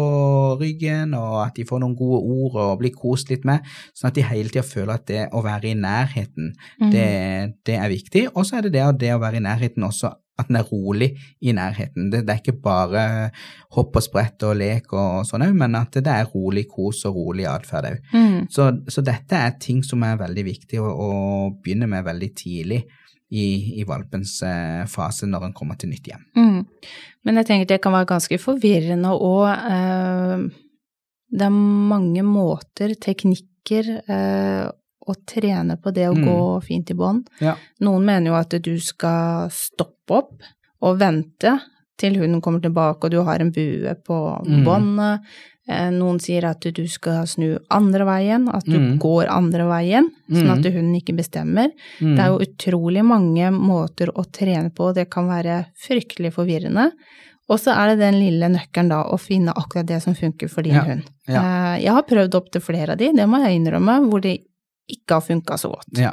ryggen, 0.61 1.15
og 1.17 1.47
at 1.47 1.57
de 1.57 1.65
får 1.65 1.81
noen 1.81 1.97
gode 1.97 2.21
ord 2.21 2.55
og 2.61 2.79
blir 2.79 2.93
kost 2.97 3.31
litt 3.31 3.45
med, 3.45 3.50
sånn 3.97 4.11
at 4.11 4.17
de 4.19 4.25
hele 4.31 4.49
tida 4.53 4.65
føler 4.67 4.95
at 4.97 5.07
det 5.11 5.27
å 5.37 5.43
være 5.45 5.73
i 5.73 5.77
nærheten, 5.79 6.53
Mm. 6.81 6.91
det, 6.95 7.07
det 7.67 7.77
er 7.77 7.89
viktig. 7.93 8.27
Og 8.35 8.45
så 8.47 8.59
er 8.59 8.67
det 8.69 8.73
det, 8.79 8.85
det 9.01 9.15
å 9.15 9.21
være 9.23 9.41
i 9.41 9.45
nærheten 9.45 9.85
også 9.87 10.13
at 10.41 10.49
den 10.49 10.57
er 10.57 10.65
rolig 10.71 11.11
i 11.45 11.53
nærheten. 11.53 12.07
Det, 12.13 12.23
det 12.25 12.33
er 12.33 12.39
ikke 12.41 12.63
bare 12.65 13.03
hopp 13.77 13.99
og 14.01 14.03
sprett 14.07 14.41
og 14.49 14.55
lek 14.57 14.93
og 14.97 15.27
sånn 15.29 15.45
òg, 15.45 15.53
men 15.61 15.77
at 15.77 15.99
det 16.01 16.09
er 16.15 16.31
rolig 16.33 16.65
kos 16.71 17.03
og 17.11 17.19
rolig 17.19 17.45
atferd 17.51 17.91
òg. 17.91 17.99
Mm. 18.15 18.39
Så, 18.49 18.71
så 18.89 19.05
dette 19.05 19.37
er 19.37 19.59
ting 19.61 19.83
som 19.85 20.01
er 20.07 20.17
veldig 20.23 20.45
viktig 20.49 20.81
å, 20.81 20.89
å 20.89 21.11
begynne 21.61 21.91
med 21.93 22.07
veldig 22.09 22.31
tidlig 22.41 22.81
i, 23.31 23.45
i 23.79 23.85
valpens 23.87 24.39
eh, 24.43 24.81
fase 24.91 25.29
når 25.29 25.51
en 25.51 25.55
kommer 25.61 25.77
til 25.79 25.93
nytt 25.93 26.09
hjem. 26.11 26.25
Mm. 26.35 26.65
Men 27.29 27.37
jeg 27.43 27.51
tenker 27.51 27.69
det 27.75 27.83
kan 27.85 27.95
være 27.95 28.09
ganske 28.15 28.41
forvirrende 28.43 29.13
og 29.13 29.45
eh, 29.53 30.49
det 31.33 31.43
er 31.47 31.51
mange 31.55 32.23
måter, 32.27 32.95
teknikker, 32.99 34.03
eh, 34.09 34.71
å 35.11 35.15
trene 35.27 35.77
på 35.81 35.93
det 35.95 36.09
å 36.09 36.15
Mm. 36.15 36.25
gå 36.27 36.63
fint 36.63 36.91
i 36.91 36.95
bånd. 36.95 37.27
Ja. 37.41 37.57
Noen 37.81 38.05
mener 38.05 38.27
jo 38.31 38.35
at 38.35 38.51
du 38.63 38.79
skal 38.79 39.49
stoppe 39.51 40.11
opp 40.11 40.43
og 40.83 40.99
vente 40.99 41.61
til 41.99 42.15
hunden 42.17 42.41
kommer 42.41 42.61
tilbake 42.61 43.05
og 43.05 43.11
du 43.11 43.23
har 43.23 43.41
en 43.41 43.51
bue 43.51 43.95
på 44.07 44.45
Mm. 44.47 44.65
båndet. 44.65 45.21
Eh, 45.69 45.91
Noen 45.91 46.19
sier 46.19 46.45
at 46.45 46.61
du 46.61 46.87
skal 46.89 47.27
snu 47.27 47.59
andre 47.71 48.05
veien, 48.05 48.49
at 48.53 48.65
du 48.65 48.79
Mm. 48.79 48.99
går 48.99 49.29
andre 49.29 49.65
veien, 49.69 50.11
sånn 50.31 50.47
Mm. 50.47 50.59
at 50.59 50.73
hunden 50.73 50.95
ikke 51.01 51.17
bestemmer. 51.17 51.71
Mm. 52.01 52.17
Det 52.17 52.25
er 52.25 52.29
jo 52.29 52.39
utrolig 52.47 53.05
mange 53.05 53.51
måter 53.53 54.09
å 54.13 54.25
trene 54.33 54.71
på, 54.75 54.89
og 54.89 54.95
det 54.97 55.11
kan 55.11 55.27
være 55.29 55.67
fryktelig 55.79 56.33
forvirrende. 56.33 56.91
Og 57.51 57.59
så 57.59 57.73
er 57.75 57.91
det 57.93 57.99
den 58.05 58.21
lille 58.23 58.47
nøkkelen 58.53 58.93
da, 58.93 59.01
å 59.11 59.17
finne 59.19 59.53
akkurat 59.59 59.89
det 59.89 59.99
som 60.05 60.15
funker 60.15 60.49
for 60.53 60.63
din 60.67 60.77
Ja, 60.79 60.85
hund. 60.87 61.09
ja. 61.29 61.41
Eh, 61.43 61.83
Jeg 61.85 61.93
har 61.97 62.03
prøvd 62.07 62.35
opp 62.39 62.51
til 62.55 62.63
flere 62.63 62.93
av 62.95 62.99
de, 63.01 63.11
det 63.13 63.27
må 63.29 63.41
jeg 63.43 63.59
innrømme, 63.61 63.97
hvor 64.09 64.21
de 64.23 64.37
ikke 64.91 65.15
har 65.19 65.21
funka 65.23 65.55
så 65.59 65.69
godt. 65.71 65.99
Ja, 65.99 66.13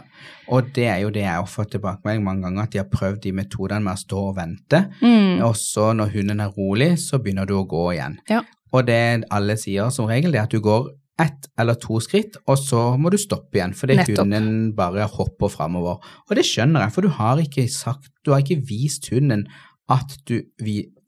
og 0.53 0.71
det 0.73 0.85
er 0.85 0.99
jo 1.01 1.09
det 1.09 1.21
jeg 1.23 1.33
har 1.33 1.45
fått 1.49 1.71
tilbakemelding 1.73 2.23
mange 2.23 2.43
ganger, 2.45 2.63
at 2.67 2.71
de 2.75 2.77
har 2.77 2.89
prøvd 2.91 3.21
de 3.23 3.31
metodene 3.33 3.81
med 3.81 3.93
å 3.95 4.01
stå 4.03 4.19
og 4.29 4.35
vente, 4.37 4.83
Mm. 5.01 5.41
og 5.43 5.55
så 5.55 5.93
når 5.95 6.11
hunden 6.13 6.39
er 6.41 6.51
rolig, 6.57 6.91
så 6.97 7.17
begynner 7.21 7.45
du 7.47 7.53
å 7.57 7.67
gå 7.67 7.93
igjen. 7.95 8.17
Ja. 8.29 8.41
Og 8.73 8.85
det 8.85 9.23
alle 9.31 9.55
sier 9.57 9.89
som 9.91 10.05
regel, 10.07 10.31
det 10.31 10.39
er 10.39 10.43
at 10.43 10.49
du 10.53 10.59
går 10.61 10.89
ett 11.19 11.47
eller 11.57 11.73
to 11.73 11.97
skritt, 11.99 12.37
og 12.47 12.57
så 12.57 12.97
må 12.99 13.09
du 13.09 13.17
stoppe 13.17 13.55
igjen, 13.57 13.73
fordi 13.73 13.95
Nettopp. 13.97 14.17
hunden 14.27 14.75
bare 14.75 15.07
hopper 15.09 15.49
framover. 15.49 15.97
Og 16.29 16.35
det 16.35 16.45
skjønner 16.45 16.81
jeg, 16.85 16.91
for 16.93 17.01
du 17.01 17.09
har 17.09 17.37
ikke 17.41 17.67
sagt, 17.69 18.09
du 18.23 18.31
har 18.33 18.41
ikke 18.41 18.61
vist 18.67 19.09
hunden 19.09 19.47
at 19.89 20.17
du 20.27 20.43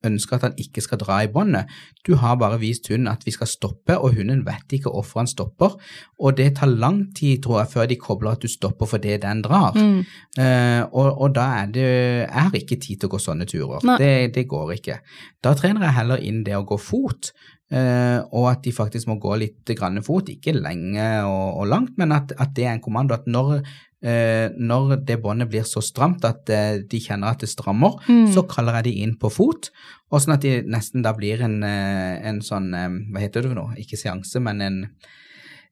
ønsker 0.06 0.38
at 0.38 0.46
han 0.48 0.58
ikke 0.62 0.84
skal 0.84 1.02
dra 1.02 1.20
i 1.24 1.30
båndet. 1.32 1.70
Du 2.08 2.16
har 2.22 2.38
bare 2.40 2.60
vist 2.62 2.88
hunden 2.92 3.10
at 3.12 3.26
vi 3.28 3.34
skal 3.36 3.50
stoppe, 3.50 3.98
og 3.98 4.16
hunden 4.16 4.46
vet 4.48 4.78
ikke 4.78 4.94
hvorfor 4.94 5.24
han 5.24 5.30
stopper. 5.32 5.76
Og 6.20 6.38
det 6.38 6.54
tar 6.60 6.72
lang 6.72 7.02
tid, 7.16 7.42
tror 7.44 7.62
jeg, 7.62 7.72
før 7.74 7.90
de 7.90 8.00
kobler 8.00 8.38
at 8.38 8.44
du 8.44 8.48
stopper 8.52 8.90
fordi 8.90 9.18
den 9.22 9.44
drar. 9.46 9.76
Mm. 9.76 10.02
Eh, 10.40 10.82
og, 10.92 11.22
og 11.22 11.36
da 11.36 11.46
er 11.62 11.72
det 11.76 11.88
Jeg 11.90 12.42
har 12.42 12.56
ikke 12.56 12.80
tid 12.80 13.00
til 13.00 13.10
å 13.10 13.14
gå 13.16 13.22
sånne 13.22 13.48
turer. 13.50 13.86
Det, 14.00 14.34
det 14.36 14.48
går 14.48 14.76
ikke. 14.80 15.00
Da 15.44 15.56
trener 15.58 15.88
jeg 15.88 15.98
heller 16.02 16.24
inn 16.24 16.44
det 16.48 16.58
å 16.58 16.68
gå 16.68 16.80
fot, 16.80 17.34
Uh, 17.70 18.26
og 18.34 18.48
at 18.50 18.64
de 18.66 18.72
faktisk 18.74 19.06
må 19.12 19.20
gå 19.22 19.36
litt 19.38 19.72
grann 19.78 20.02
fot, 20.02 20.32
ikke 20.34 20.56
lenge 20.58 21.04
og, 21.22 21.60
og 21.62 21.68
langt, 21.70 21.92
men 22.02 22.16
at, 22.16 22.34
at 22.42 22.56
det 22.58 22.66
er 22.66 22.72
en 22.74 22.82
kommando. 22.82 23.14
At 23.14 23.30
når, 23.30 23.60
når 24.02 25.04
det 25.06 25.18
båndet 25.22 25.50
blir 25.52 25.66
så 25.68 25.82
stramt 25.84 26.24
at 26.24 26.50
eh, 26.50 26.78
de 26.88 27.00
kjenner 27.04 27.34
at 27.34 27.40
det 27.44 27.50
strammer, 27.52 27.98
Mm. 28.08 28.32
så 28.34 28.46
kaller 28.48 28.80
jeg 28.80 28.84
de 28.90 28.94
inn 29.04 29.16
på 29.20 29.30
fot, 29.32 29.70
og 30.12 30.22
sånn 30.24 30.34
at 30.38 30.42
de 30.42 30.62
nesten 30.64 31.04
da 31.04 31.12
blir 31.14 31.42
en, 31.44 31.62
eh, 31.64 32.20
en 32.28 32.40
sånn 32.42 32.74
eh, 32.74 32.90
Hva 33.12 33.20
heter 33.20 33.42
det 33.44 33.52
for 33.52 33.60
noe? 33.60 33.76
Ikke 33.78 33.98
seanse, 34.00 34.40
men 34.42 34.62
en 34.62 34.80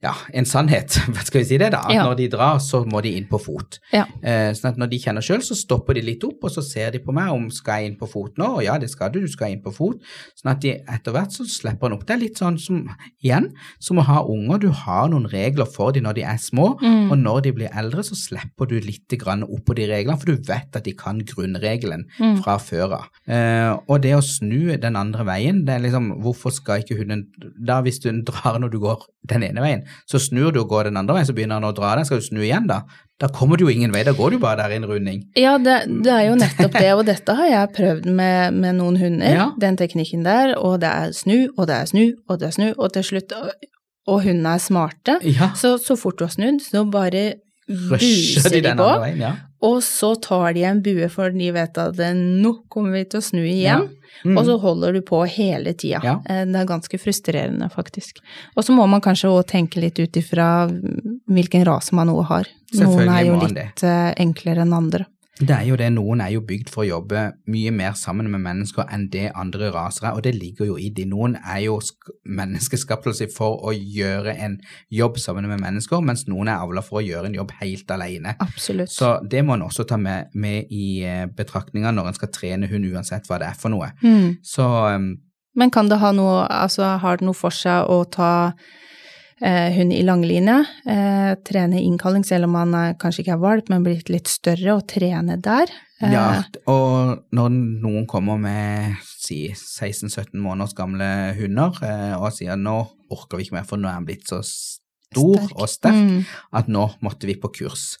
ja, 0.02 0.12
en 0.32 0.44
sannhet, 0.46 0.94
hva 1.12 1.24
skal 1.26 1.40
vi 1.42 1.46
si 1.48 1.56
det 1.58 1.72
da? 1.74 1.80
At 1.88 1.94
Ja. 1.94 2.04
når 2.06 2.16
de 2.20 2.28
drar, 2.30 2.58
så 2.62 2.84
må 2.86 3.00
de 3.02 3.16
inn 3.18 3.26
på 3.26 3.40
fot. 3.42 3.78
Ja. 3.92 4.04
Eh, 4.22 4.52
sånn 4.54 4.70
at 4.72 4.76
når 4.78 4.90
de 4.92 4.98
kjenner 5.02 5.24
sjøl, 5.24 5.42
så 5.42 5.56
stopper 5.58 5.94
de 5.98 6.02
litt 6.06 6.22
opp, 6.24 6.44
og 6.44 6.50
så 6.54 6.62
ser 6.62 6.92
de 6.94 7.00
på 7.02 7.12
meg 7.12 7.32
om 7.34 7.48
skal 7.50 7.80
jeg 7.82 7.90
inn 7.92 7.96
på 7.98 8.08
fot 8.08 8.36
nå, 8.38 8.46
og 8.58 8.62
ja, 8.62 8.76
det 8.78 8.90
skal 8.92 9.10
du, 9.10 9.20
du 9.20 9.28
skal 9.28 9.50
inn 9.56 9.62
på 9.64 9.72
fot. 9.74 9.98
Sånn 10.38 10.52
at 10.52 10.60
de 10.62 10.76
etter 10.86 11.12
hvert 11.16 11.32
så 11.34 11.44
slipper 11.48 11.88
han 11.88 11.96
opp. 11.98 12.06
Det 12.06 12.14
er 12.14 12.22
litt 12.22 12.38
sånn 12.38 12.58
som, 12.62 12.84
igjen, 13.24 13.50
som 13.82 13.98
å 13.98 14.06
ha 14.06 14.22
unger. 14.28 14.58
Du 14.62 14.68
har 14.70 15.08
noen 15.10 15.26
regler 15.32 15.66
for 15.66 15.90
dem 15.92 16.04
når 16.06 16.14
de 16.20 16.22
er 16.30 16.38
små, 16.38 16.68
Mm. 16.78 17.10
og 17.10 17.18
når 17.18 17.42
de 17.42 17.52
blir 17.52 17.70
eldre, 17.74 18.02
så 18.06 18.14
slipper 18.14 18.68
du 18.70 18.78
litt 18.80 19.08
grann 19.18 19.42
opp 19.42 19.64
på 19.66 19.74
de 19.74 19.86
reglene, 19.90 20.18
for 20.18 20.26
du 20.30 20.36
vet 20.46 20.76
at 20.76 20.84
de 20.84 20.92
kan 20.92 21.18
grunnregelen 21.26 22.04
Mm. 22.20 22.42
fra 22.42 22.56
før 22.58 22.92
av. 23.00 23.08
Eh, 23.26 23.76
og 23.88 24.02
det 24.02 24.14
å 24.14 24.22
snu 24.22 24.76
den 24.80 24.96
andre 24.96 25.24
veien, 25.24 25.64
det 25.64 25.74
er 25.74 25.80
liksom, 25.88 26.20
hvorfor 26.22 26.52
skal 26.52 26.82
ikke 26.82 26.98
hunden 26.98 27.26
Da 27.64 27.80
hvis 27.82 27.98
du 28.00 28.10
drar 28.22 28.58
når 28.60 28.70
du 28.70 28.78
går 28.78 29.02
den 29.26 29.42
ene 29.42 29.60
veien, 29.60 29.82
så 30.10 30.18
snur 30.22 30.52
du 30.54 30.60
og 30.62 30.68
går 30.72 30.88
den 30.90 30.96
andre 31.00 31.14
veien, 31.18 31.26
så 31.28 31.34
begynner 31.36 31.58
han 31.60 31.68
å 31.68 31.74
dra 31.76 31.94
den, 31.98 32.04
skal 32.08 32.20
du 32.22 32.26
snu 32.26 32.40
igjen 32.44 32.66
da? 32.70 32.82
Da 33.18 33.26
kommer 33.34 33.58
du 33.58 33.64
jo 33.66 33.70
ingen 33.72 33.90
vei, 33.94 34.04
da 34.06 34.12
går 34.14 34.36
du 34.36 34.38
bare 34.42 34.60
der 34.62 34.74
i 34.74 34.78
en 34.78 34.86
runding. 34.86 35.24
Ja, 35.38 35.56
det, 35.58 35.78
det 36.04 36.12
er 36.14 36.28
jo 36.28 36.36
nettopp 36.38 36.76
det, 36.78 36.92
og 36.94 37.02
dette 37.08 37.34
har 37.40 37.48
jeg 37.50 37.72
prøvd 37.74 38.06
med, 38.20 38.54
med 38.62 38.78
noen 38.78 38.96
hunder, 39.00 39.34
Ja. 39.34 39.48
den 39.58 39.76
teknikken 39.80 40.22
der, 40.26 40.54
og 40.58 40.78
det 40.84 40.92
er 40.92 41.10
snu, 41.16 41.48
og 41.56 41.66
det 41.70 41.80
er 41.80 41.90
snu, 41.90 42.04
og 42.28 42.38
det 42.38 42.46
er 42.52 42.54
snu, 42.60 42.68
og 42.78 42.92
til 42.94 43.02
slutt, 43.10 43.34
og 44.08 44.22
hundene 44.24 44.54
er 44.54 44.62
smarte, 44.62 45.18
Ja, 45.26 45.50
så, 45.58 45.74
så 45.82 45.96
fort 45.98 46.18
du 46.20 46.24
har 46.28 46.32
snudd, 46.32 46.62
så 46.64 46.84
bare 46.90 47.26
rusher 47.68 47.98
buser 48.00 48.48
de 48.54 48.60
de 48.62 48.68
den 48.70 48.78
på, 48.80 48.86
andre 48.86 49.02
veien, 49.08 49.18
ja. 49.26 49.32
Og 49.60 49.80
så 49.82 50.14
tar 50.22 50.52
de 50.54 50.62
en 50.64 50.80
bue, 50.82 51.08
for 51.10 51.30
de 51.34 51.50
vet 51.54 51.78
at 51.78 51.96
nå 52.14 52.52
kommer 52.70 52.92
vi 52.92 53.04
til 53.04 53.20
å 53.20 53.24
snu 53.24 53.42
igjen, 53.44 53.88
Mm. 54.24 54.34
og 54.38 54.46
så 54.46 54.54
holder 54.58 54.92
du 54.96 55.00
på 55.02 55.20
hele 55.28 55.74
tida. 55.78 56.00
Ja. 56.02 56.14
Eh, 56.26 56.44
Det 56.44 56.56
er 56.56 56.66
ganske 56.66 56.98
frustrerende, 56.98 57.68
faktisk. 57.70 58.18
Og 58.56 58.64
så 58.64 58.74
må 58.74 58.88
man 58.88 59.00
kanskje 59.00 59.28
òg 59.30 59.46
tenke 59.46 59.78
litt 59.80 59.98
ut 60.00 60.10
ifra 60.16 60.66
hvilken 61.28 61.64
rase 61.64 61.92
man 61.94 62.08
nå 62.08 62.24
har. 62.26 62.46
Noen 62.74 63.08
er 63.08 63.24
jo 63.26 63.36
litt 63.38 63.82
eh, 63.84 64.14
enklere 64.18 64.62
enn 64.64 64.72
andre. 64.74 65.06
Det 65.38 65.54
er 65.54 65.66
jo 65.68 65.76
det, 65.78 65.86
noen 65.94 66.20
er 66.24 66.32
jo 66.34 66.40
bygd 66.42 66.70
for 66.72 66.82
å 66.82 66.88
jobbe 66.88 67.20
mye 67.52 67.70
mer 67.70 67.92
sammen 67.94 68.26
med 68.32 68.40
mennesker 68.42 68.88
enn 68.90 69.04
det 69.12 69.28
andre 69.38 69.68
raser 69.74 70.08
er, 70.08 70.16
og 70.18 70.24
det 70.26 70.32
ligger 70.34 70.66
jo 70.66 70.78
i 70.82 70.88
de. 70.90 71.04
Noen 71.06 71.36
er 71.38 71.60
jo 71.66 71.76
sk- 71.84 72.10
menneskeskapelse 72.26 73.28
for 73.36 73.60
å 73.68 73.74
gjøre 73.76 74.34
en 74.34 74.56
jobb 74.90 75.20
sammen 75.22 75.46
med 75.50 75.60
mennesker, 75.62 76.02
mens 76.02 76.26
noen 76.26 76.50
er 76.50 76.64
avla 76.64 76.82
for 76.82 76.98
å 77.00 77.04
gjøre 77.06 77.30
en 77.30 77.38
jobb 77.38 77.54
helt 77.60 77.90
alene. 77.94 78.34
Absolutt. 78.42 78.90
Så 78.90 79.12
det 79.30 79.44
må 79.46 79.54
en 79.54 79.62
også 79.68 79.86
ta 79.88 79.96
med, 80.00 80.34
med 80.34 80.72
i 80.74 81.04
eh, 81.06 81.26
betraktninga 81.30 81.92
når 81.94 82.10
en 82.10 82.18
skal 82.18 82.32
trene 82.34 82.66
hund, 82.70 82.88
uansett 82.90 83.30
hva 83.30 83.38
det 83.38 83.52
er 83.52 83.58
for 83.62 83.70
noe. 83.74 83.92
Mm. 84.02 84.38
Så 84.42 84.66
um, 84.66 85.08
Men 85.58 85.70
kan 85.74 85.88
det 85.90 86.00
ha 86.02 86.10
noe, 86.14 86.44
altså 86.50 86.96
har 87.02 87.18
det 87.18 87.26
noe 87.30 87.34
for 87.38 87.54
seg 87.54 87.86
å 87.90 88.02
ta 88.10 88.32
hund 89.40 89.92
i 89.94 90.02
langline. 90.02 90.66
eh, 90.86 91.34
trene 91.46 91.80
innkalling 91.82 92.24
selv 92.26 92.48
om 92.48 92.54
han 92.58 92.74
er, 92.74 92.94
kanskje 92.98 93.22
ikke 93.24 93.36
er 93.36 93.42
valp, 93.44 93.68
men 93.70 93.84
blitt 93.86 94.08
litt 94.10 94.26
større, 94.28 94.74
og 94.78 94.86
trene 94.90 95.36
der? 95.40 95.70
Eh, 96.00 96.12
ja, 96.12 96.42
og 96.66 97.24
når 97.34 97.50
noen 97.82 98.06
kommer 98.06 98.38
med 98.38 98.96
si 99.04 99.48
16-17 99.54 100.38
måneders 100.38 100.74
gamle 100.78 101.34
hunder 101.38 101.78
eh, 101.82 102.14
og 102.18 102.32
sier 102.32 102.56
nå 102.56 102.80
orker 103.10 103.38
vi 103.38 103.46
ikke 103.48 103.58
mer, 103.58 103.66
for 103.68 103.76
nå 103.80 103.88
er 103.90 103.98
han 103.98 104.06
blitt 104.08 104.28
så 104.28 104.42
stor 104.44 105.36
Sterk. 105.38 105.54
og 105.58 105.68
sterk 105.68 105.94
Mm. 105.98 106.24
at 106.52 106.68
nå 106.68 106.90
måtte 107.02 107.26
vi 107.26 107.34
på 107.34 107.48
kurs. 107.54 107.96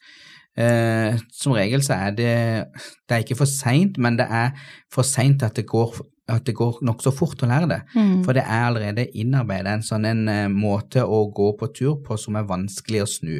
Eh, 0.58 1.16
som 1.32 1.52
regel 1.54 1.80
så 1.86 1.94
er 1.94 2.10
det 2.18 2.66
Det 3.08 3.14
er 3.14 3.22
ikke 3.22 3.36
for 3.38 3.46
seint, 3.46 3.96
men 3.98 4.16
det 4.18 4.26
er 4.28 4.50
for 4.90 5.02
seint 5.06 5.42
at 5.42 5.54
det 5.54 5.66
går 5.66 5.94
at 6.28 6.44
det 6.44 6.54
går 6.58 6.80
nokså 6.84 7.12
fort 7.14 7.42
å 7.42 7.48
lære 7.48 7.68
det. 7.70 7.78
Mm. 7.94 8.22
For 8.26 8.36
det 8.36 8.44
er 8.44 8.66
allerede 8.66 9.06
innarbeidet 9.16 9.78
en 9.78 9.84
sånn 9.86 10.06
en 10.08 10.22
eh, 10.28 10.44
måte 10.52 11.04
å 11.04 11.22
gå 11.34 11.50
på 11.58 11.70
tur 11.76 11.98
på 12.04 12.18
som 12.20 12.36
er 12.36 12.48
vanskelig 12.48 13.02
å 13.04 13.08
snu. 13.08 13.36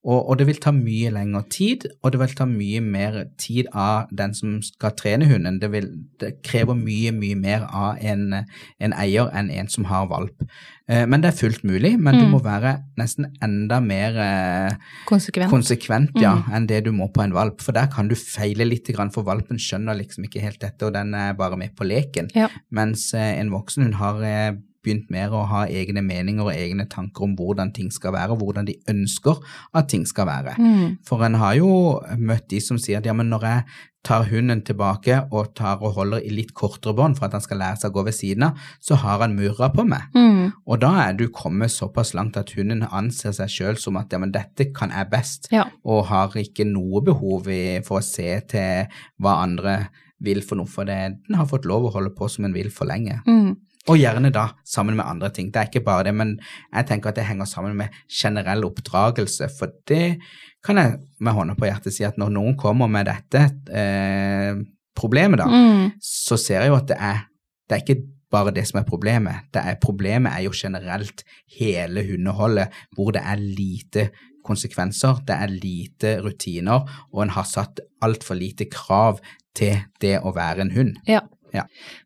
Og, 0.00 0.16
og 0.16 0.38
det 0.40 0.46
vil 0.48 0.60
ta 0.62 0.72
mye 0.72 1.12
lengre 1.12 1.42
tid, 1.52 1.84
og 2.00 2.14
det 2.14 2.22
vil 2.22 2.36
ta 2.38 2.46
mye 2.48 2.80
mer 2.80 3.18
tid 3.40 3.68
av 3.76 4.08
den 4.16 4.32
som 4.36 4.56
skal 4.64 4.94
trene 4.96 5.28
hunden. 5.28 5.60
Det, 5.60 5.68
vil, 5.74 5.90
det 6.22 6.38
krever 6.46 6.78
mye, 6.78 7.12
mye 7.12 7.36
mer 7.36 7.66
av 7.68 8.00
en, 8.00 8.46
en 8.80 8.96
eier 8.96 9.28
enn 9.36 9.52
en 9.52 9.68
som 9.68 9.88
har 9.90 10.08
valp. 10.08 10.46
Eh, 10.90 11.04
men 11.06 11.22
det 11.22 11.30
er 11.30 11.36
fullt 11.38 11.62
mulig, 11.64 11.92
men 11.98 12.14
du 12.18 12.24
Mm. 12.26 12.30
må 12.34 12.40
være 12.42 12.72
nesten 12.98 13.26
enda 13.42 13.78
mer 13.80 14.16
eh, 14.18 14.76
Konsekvent. 15.06 15.50
konsekvent 15.52 16.20
ja, 16.20 16.34
Mm. 16.34 16.52
enn 16.56 16.66
det 16.66 16.84
du 16.84 16.90
må 16.92 17.06
på 17.12 17.22
en 17.22 17.32
valp, 17.32 17.60
for 17.62 17.72
der 17.72 17.86
kan 17.86 18.08
du 18.08 18.14
feile 18.16 18.66
litt, 18.68 18.90
for 19.12 19.22
valpen 19.22 19.56
skjønner 19.56 19.96
liksom 19.96 20.24
ikke 20.26 20.40
helt 20.42 20.58
dette, 20.60 20.82
og 20.86 20.92
den 20.92 21.14
er 21.14 21.32
bare 21.34 21.56
med 21.56 21.76
på 21.76 21.84
leken. 21.86 22.28
Ja. 22.34 22.48
Mens 22.72 23.14
eh, 23.14 23.38
en 23.38 23.50
voksen 23.50 23.84
hun 23.84 23.92
har 23.94 24.56
begynt 24.82 25.10
mer 25.10 25.28
å 25.28 25.46
ha 25.46 25.66
egne 25.66 26.00
meninger 26.02 26.40
og 26.40 26.54
egne 26.54 26.88
tanker 26.88 27.22
om 27.24 27.36
hvordan 27.36 27.70
ting 27.74 27.90
skal 27.92 28.12
være, 28.14 28.30
og 28.30 28.38
hvordan 28.40 28.64
de 28.64 28.74
ønsker 28.88 29.36
at 29.74 29.88
ting 29.88 30.06
skal 30.06 30.24
være. 30.26 30.54
Mm. 30.58 30.98
For 31.04 31.22
en 31.22 31.34
har 31.34 31.54
jo 31.56 32.00
møtt 32.16 32.48
de 32.48 32.60
som 32.60 32.78
sier 32.78 32.96
at 32.96 33.04
ja, 33.04 33.12
men 33.12 33.28
når 33.28 33.40
jeg 33.42 33.64
tar 34.06 34.24
hunden 34.30 34.62
tilbake 34.64 35.18
og 35.30 35.50
tar 35.58 35.82
og 35.84 35.92
holder 35.98 36.24
i 36.24 36.30
litt 36.32 36.54
kortere 36.56 36.94
bånd 36.96 37.18
for 37.18 37.26
at 37.28 37.34
han 37.36 37.44
skal 37.44 37.60
lære 37.60 37.82
seg 37.82 37.92
å 37.92 37.98
gå 37.98 38.04
ved 38.06 38.16
siden 38.16 38.46
av, 38.48 38.60
så 38.80 38.96
har 39.02 39.20
han 39.20 39.36
murra 39.36 39.68
på 39.74 39.84
meg. 39.88 40.06
Mm. 40.16 40.52
Og 40.64 40.80
da 40.80 40.92
er 41.04 41.16
du 41.18 41.26
kommet 41.28 41.74
såpass 41.74 42.14
langt 42.16 42.38
at 42.40 42.54
hunden 42.56 42.86
anser 42.88 43.34
seg 43.36 43.52
sjøl 43.52 43.80
som 43.80 43.98
at 44.00 44.12
ja, 44.12 44.20
men 44.22 44.32
dette 44.32 44.70
kan 44.76 44.94
jeg 44.94 45.10
best, 45.12 45.50
Ja. 45.52 45.66
og 45.84 46.06
har 46.08 46.32
ikke 46.36 46.64
noe 46.64 47.02
behov 47.04 47.50
for 47.84 48.00
å 48.00 48.04
se 48.04 48.40
til 48.48 48.86
hva 49.20 49.42
andre 49.44 49.90
vil 50.20 50.42
for 50.44 50.56
noe, 50.60 50.68
for 50.68 50.84
det, 50.88 50.96
den 51.28 51.36
har 51.36 51.48
fått 51.48 51.68
lov 51.68 51.88
å 51.88 51.92
holde 51.94 52.12
på 52.16 52.28
som 52.28 52.44
den 52.44 52.56
vil 52.56 52.70
for 52.72 52.88
lenge. 52.88 53.20
Mm. 53.28 53.56
Og 53.88 53.96
gjerne 53.96 54.28
da 54.32 54.50
sammen 54.68 54.96
med 54.98 55.06
andre 55.08 55.30
ting. 55.32 55.48
Det 55.50 55.56
er 55.60 55.68
ikke 55.70 55.84
bare 55.86 56.04
det, 56.10 56.12
men 56.14 56.34
jeg 56.74 56.86
tenker 56.86 57.10
at 57.10 57.16
det 57.16 57.24
henger 57.24 57.48
sammen 57.48 57.76
med 57.78 57.94
generell 58.12 58.66
oppdragelse, 58.68 59.48
for 59.56 59.72
det 59.88 60.18
kan 60.64 60.76
jeg 60.76 60.98
med 61.20 61.32
hånda 61.36 61.54
på 61.56 61.66
hjertet 61.68 61.94
si 61.96 62.04
at 62.04 62.18
når 62.20 62.30
noen 62.34 62.56
kommer 62.60 62.88
med 62.92 63.06
dette 63.08 63.46
eh, 63.72 64.54
problemet, 64.96 65.38
da, 65.40 65.46
Mm. 65.48 65.92
så 66.02 66.36
ser 66.36 66.60
jeg 66.64 66.68
jo 66.72 66.76
at 66.80 66.88
det 66.90 66.96
er, 67.00 67.20
det 67.68 67.76
er 67.76 67.84
ikke 67.84 68.02
bare 68.30 68.52
det 68.54 68.66
som 68.68 68.78
er 68.78 68.86
problemet. 68.86 69.46
Det 69.52 69.62
er, 69.66 69.78
problemet 69.82 70.32
er 70.32 70.44
jo 70.44 70.52
generelt 70.54 71.24
hele 71.58 72.04
hundeholdet, 72.06 72.68
hvor 72.94 73.10
det 73.16 73.22
er 73.26 73.40
lite 73.40 74.10
konsekvenser, 74.46 75.18
det 75.26 75.34
er 75.36 75.50
lite 75.52 76.12
rutiner, 76.22 76.84
og 77.12 77.22
en 77.24 77.32
har 77.34 77.44
satt 77.48 77.80
altfor 78.02 78.38
lite 78.38 78.68
krav 78.70 79.18
til 79.56 79.80
det 80.00 80.18
å 80.22 80.32
være 80.36 80.60
en 80.66 80.70
hund. 80.76 80.94
Ja. 81.08 81.20
Ja. 81.54 81.64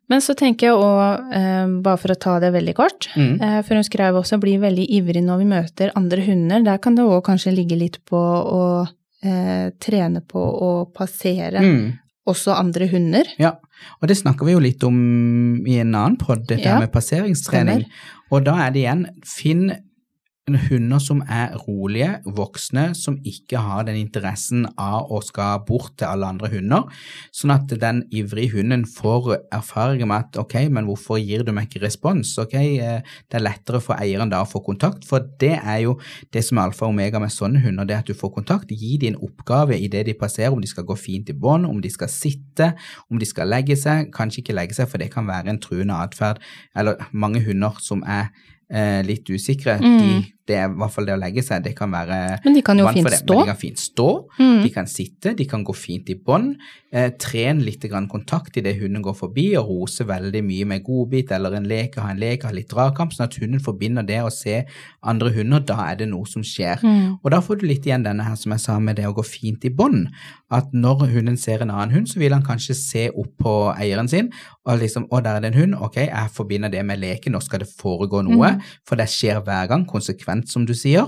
Men 0.09 0.19
så 0.21 0.35
tenker 0.35 0.67
jeg 0.67 0.75
òg, 0.75 1.33
eh, 1.33 1.67
bare 1.81 1.97
for 1.97 2.09
å 2.13 2.19
ta 2.19 2.39
det 2.39 2.51
veldig 2.53 2.73
kort, 2.75 3.07
Mm. 3.15 3.41
eh, 3.41 3.61
for 3.61 3.75
hun 3.75 3.83
skrev 3.83 4.15
også 4.21 4.39
bli 4.39 4.57
veldig 4.57 4.87
ivrig 4.89 5.23
når 5.23 5.37
vi 5.37 5.45
møter 5.45 5.91
andre 5.95 6.21
hunder. 6.25 6.63
Der 6.63 6.77
kan 6.77 6.95
det 6.95 7.03
òg 7.05 7.23
kanskje 7.23 7.55
ligge 7.55 7.77
litt 7.77 7.99
på 8.05 8.15
å 8.17 8.87
eh, 9.23 9.71
trene 9.79 10.21
på 10.21 10.37
å 10.61 10.93
passere 10.93 11.59
Mm. 11.59 11.93
også 12.27 12.53
andre 12.59 12.87
hunder. 12.87 13.23
Ja, 13.39 13.53
og 14.01 14.07
det 14.07 14.17
snakker 14.17 14.45
vi 14.45 14.51
jo 14.51 14.59
litt 14.59 14.83
om 14.83 15.65
i 15.65 15.79
en 15.79 15.93
annen 15.95 16.17
podd, 16.17 16.45
dette 16.47 16.63
Ja, 16.65 16.79
med 16.79 16.91
passeringstrening. 16.91 17.85
stemmer. 17.85 17.85
Og 18.31 18.43
da 18.43 18.55
er 18.67 18.71
det 18.71 18.83
igjen, 18.83 19.05
finn 19.23 19.71
hunder 20.53 20.99
som 21.01 21.23
er 21.25 21.55
rolige, 21.57 22.19
voksne, 22.37 22.91
som 22.93 23.15
ikke 23.25 23.57
har 23.65 23.87
den 23.87 23.97
interessen 23.97 24.67
av 24.77 25.09
å 25.09 25.17
skal 25.25 25.63
bort 25.65 25.95
til 25.97 26.05
alle 26.05 26.27
andre 26.29 26.51
hunder, 26.53 26.85
sånn 27.33 27.53
at 27.55 27.73
den 27.81 28.03
ivrige 28.13 28.59
hunden 28.59 28.83
får 28.85 29.31
erfaring 29.55 30.05
med 30.05 30.27
at 30.27 30.37
ok, 30.43 30.67
men 30.69 30.85
hvorfor 30.85 31.17
gir 31.17 31.41
du 31.41 31.49
meg 31.55 31.65
ikke 31.65 31.81
respons? 31.87 32.35
Ok, 32.37 32.53
eh, 32.53 33.01
det 33.01 33.39
er 33.39 33.41
lettere 33.41 33.81
for 33.81 33.97
eieren 33.97 34.29
da 34.29 34.43
å 34.45 34.49
få 34.49 34.61
kontakt, 34.61 35.09
for 35.09 35.25
det 35.41 35.55
er 35.57 35.81
jo 35.87 35.97
det 36.29 36.45
som 36.45 36.61
er 36.61 36.69
alfa 36.69 36.85
og 36.85 36.93
omega 36.93 37.21
med 37.23 37.33
sånne 37.33 37.65
hunder, 37.65 37.89
det 37.89 37.97
at 38.03 38.11
du 38.11 38.13
får 38.13 38.35
kontakt. 38.37 38.69
Gi 38.69 38.99
dem 39.01 39.15
en 39.15 39.21
oppgave 39.25 39.79
i 39.81 39.89
det 39.89 40.05
de 40.11 40.17
passerer, 40.19 40.53
om 40.53 40.61
de 40.61 40.69
skal 40.69 40.85
gå 40.85 40.93
fint 40.99 41.33
i 41.33 41.33
bånd, 41.33 41.65
om 41.65 41.81
de 41.81 41.89
skal 41.89 42.11
sitte, 42.11 42.75
om 43.09 43.17
de 43.17 43.25
skal 43.25 43.49
legge 43.49 43.79
seg, 43.81 44.13
kanskje 44.13 44.43
ikke 44.43 44.59
legge 44.61 44.77
seg, 44.77 44.93
for 44.93 45.01
det 45.01 45.09
kan 45.13 45.25
være 45.25 45.49
en 45.49 45.61
truende 45.63 45.97
atferd, 46.05 46.37
eller 46.77 47.01
mange 47.17 47.41
hunder 47.41 47.81
som 47.81 48.05
er 48.05 48.29
litt 49.05 49.29
usikre, 49.29 49.77
Mm. 49.81 50.23
de, 50.44 50.44
det 50.47 50.55
er 50.59 50.69
i 50.69 50.77
hvert 50.77 50.93
fall 50.93 51.07
det 51.07 51.15
å 51.15 51.19
legge 51.19 51.41
seg, 51.41 51.63
det 51.65 51.73
kan 51.77 51.89
være 51.89 52.17
Men 52.43 52.53
de 52.53 52.61
kan 52.61 52.77
jo 52.77 52.85
fint 52.93 53.09
stå. 53.09 53.33
Men 53.33 53.45
de 53.45 53.51
kan 53.51 53.61
fint 53.61 53.79
stå, 53.81 54.09
Mm. 54.39 54.63
de 54.63 54.69
kan 54.69 54.85
sitte, 54.85 55.35
de 55.35 55.45
kan 55.45 55.63
gå 55.65 55.73
fint 55.75 56.09
i 56.09 56.15
bånd. 56.15 56.55
Eh, 56.91 57.09
tren 57.19 57.61
litt 57.65 57.81
kontakt 58.11 58.57
idet 58.57 58.77
hunden 58.79 59.01
går 59.01 59.15
forbi, 59.15 59.57
og 59.57 59.67
rose 59.67 60.05
veldig 60.05 60.43
mye 60.43 60.65
med 60.65 60.83
godbit 60.83 61.31
eller 61.31 61.55
en 61.55 61.67
lek, 61.67 61.95
ha 61.95 62.11
en 62.11 62.19
lek, 62.19 62.43
ha 62.43 62.51
litt 62.51 62.69
dragkamp, 62.69 63.11
sånn 63.11 63.25
at 63.25 63.35
hunden 63.35 63.59
forbinder 63.59 64.05
det 64.05 64.21
å 64.21 64.31
se 64.31 64.65
andre 65.03 65.31
hunder, 65.31 65.59
da 65.65 65.91
er 65.91 65.95
det 65.95 66.09
noe 66.09 66.25
som 66.25 66.43
skjer. 66.43 66.79
Mm. 66.83 67.19
Og 67.23 67.31
da 67.31 67.41
får 67.41 67.59
du 67.59 67.67
litt 67.67 67.85
igjen 67.85 68.03
denne 68.03 68.23
her 68.23 68.35
som 68.35 68.51
jeg 68.51 68.59
sa 68.59 68.77
med 68.79 68.97
det 68.97 69.05
å 69.05 69.15
gå 69.15 69.25
fint 69.25 69.65
i 69.65 69.69
bånd. 69.69 70.09
At 70.51 70.71
når 70.73 71.07
hunden 71.11 71.37
ser 71.37 71.61
en 71.61 71.71
annen 71.71 71.91
hund, 71.95 72.07
så 72.07 72.19
vil 72.19 72.31
han 72.33 72.43
kanskje 72.43 72.75
se 72.75 73.09
opp 73.09 73.33
på 73.41 73.55
eieren 73.79 74.07
sin, 74.07 74.29
og 74.65 74.79
liksom 74.79 75.07
å, 75.09 75.21
der 75.23 75.37
er 75.37 75.41
det 75.41 75.53
en 75.53 75.59
hund, 75.61 75.75
ok, 75.81 75.95
jeg 76.05 76.29
forbinder 76.33 76.69
det 76.69 76.85
med 76.85 76.99
leken, 76.99 77.33
nå 77.33 77.41
skal 77.41 77.59
det 77.59 77.67
foregå 77.81 78.21
noe, 78.25 78.55
for 78.85 78.95
det 78.95 79.07
skjer 79.09 79.41
hver 79.45 79.67
gang, 79.67 79.85
konsekvent 79.85 80.34
som 80.43 80.65
du 80.65 80.73
sier. 80.73 81.07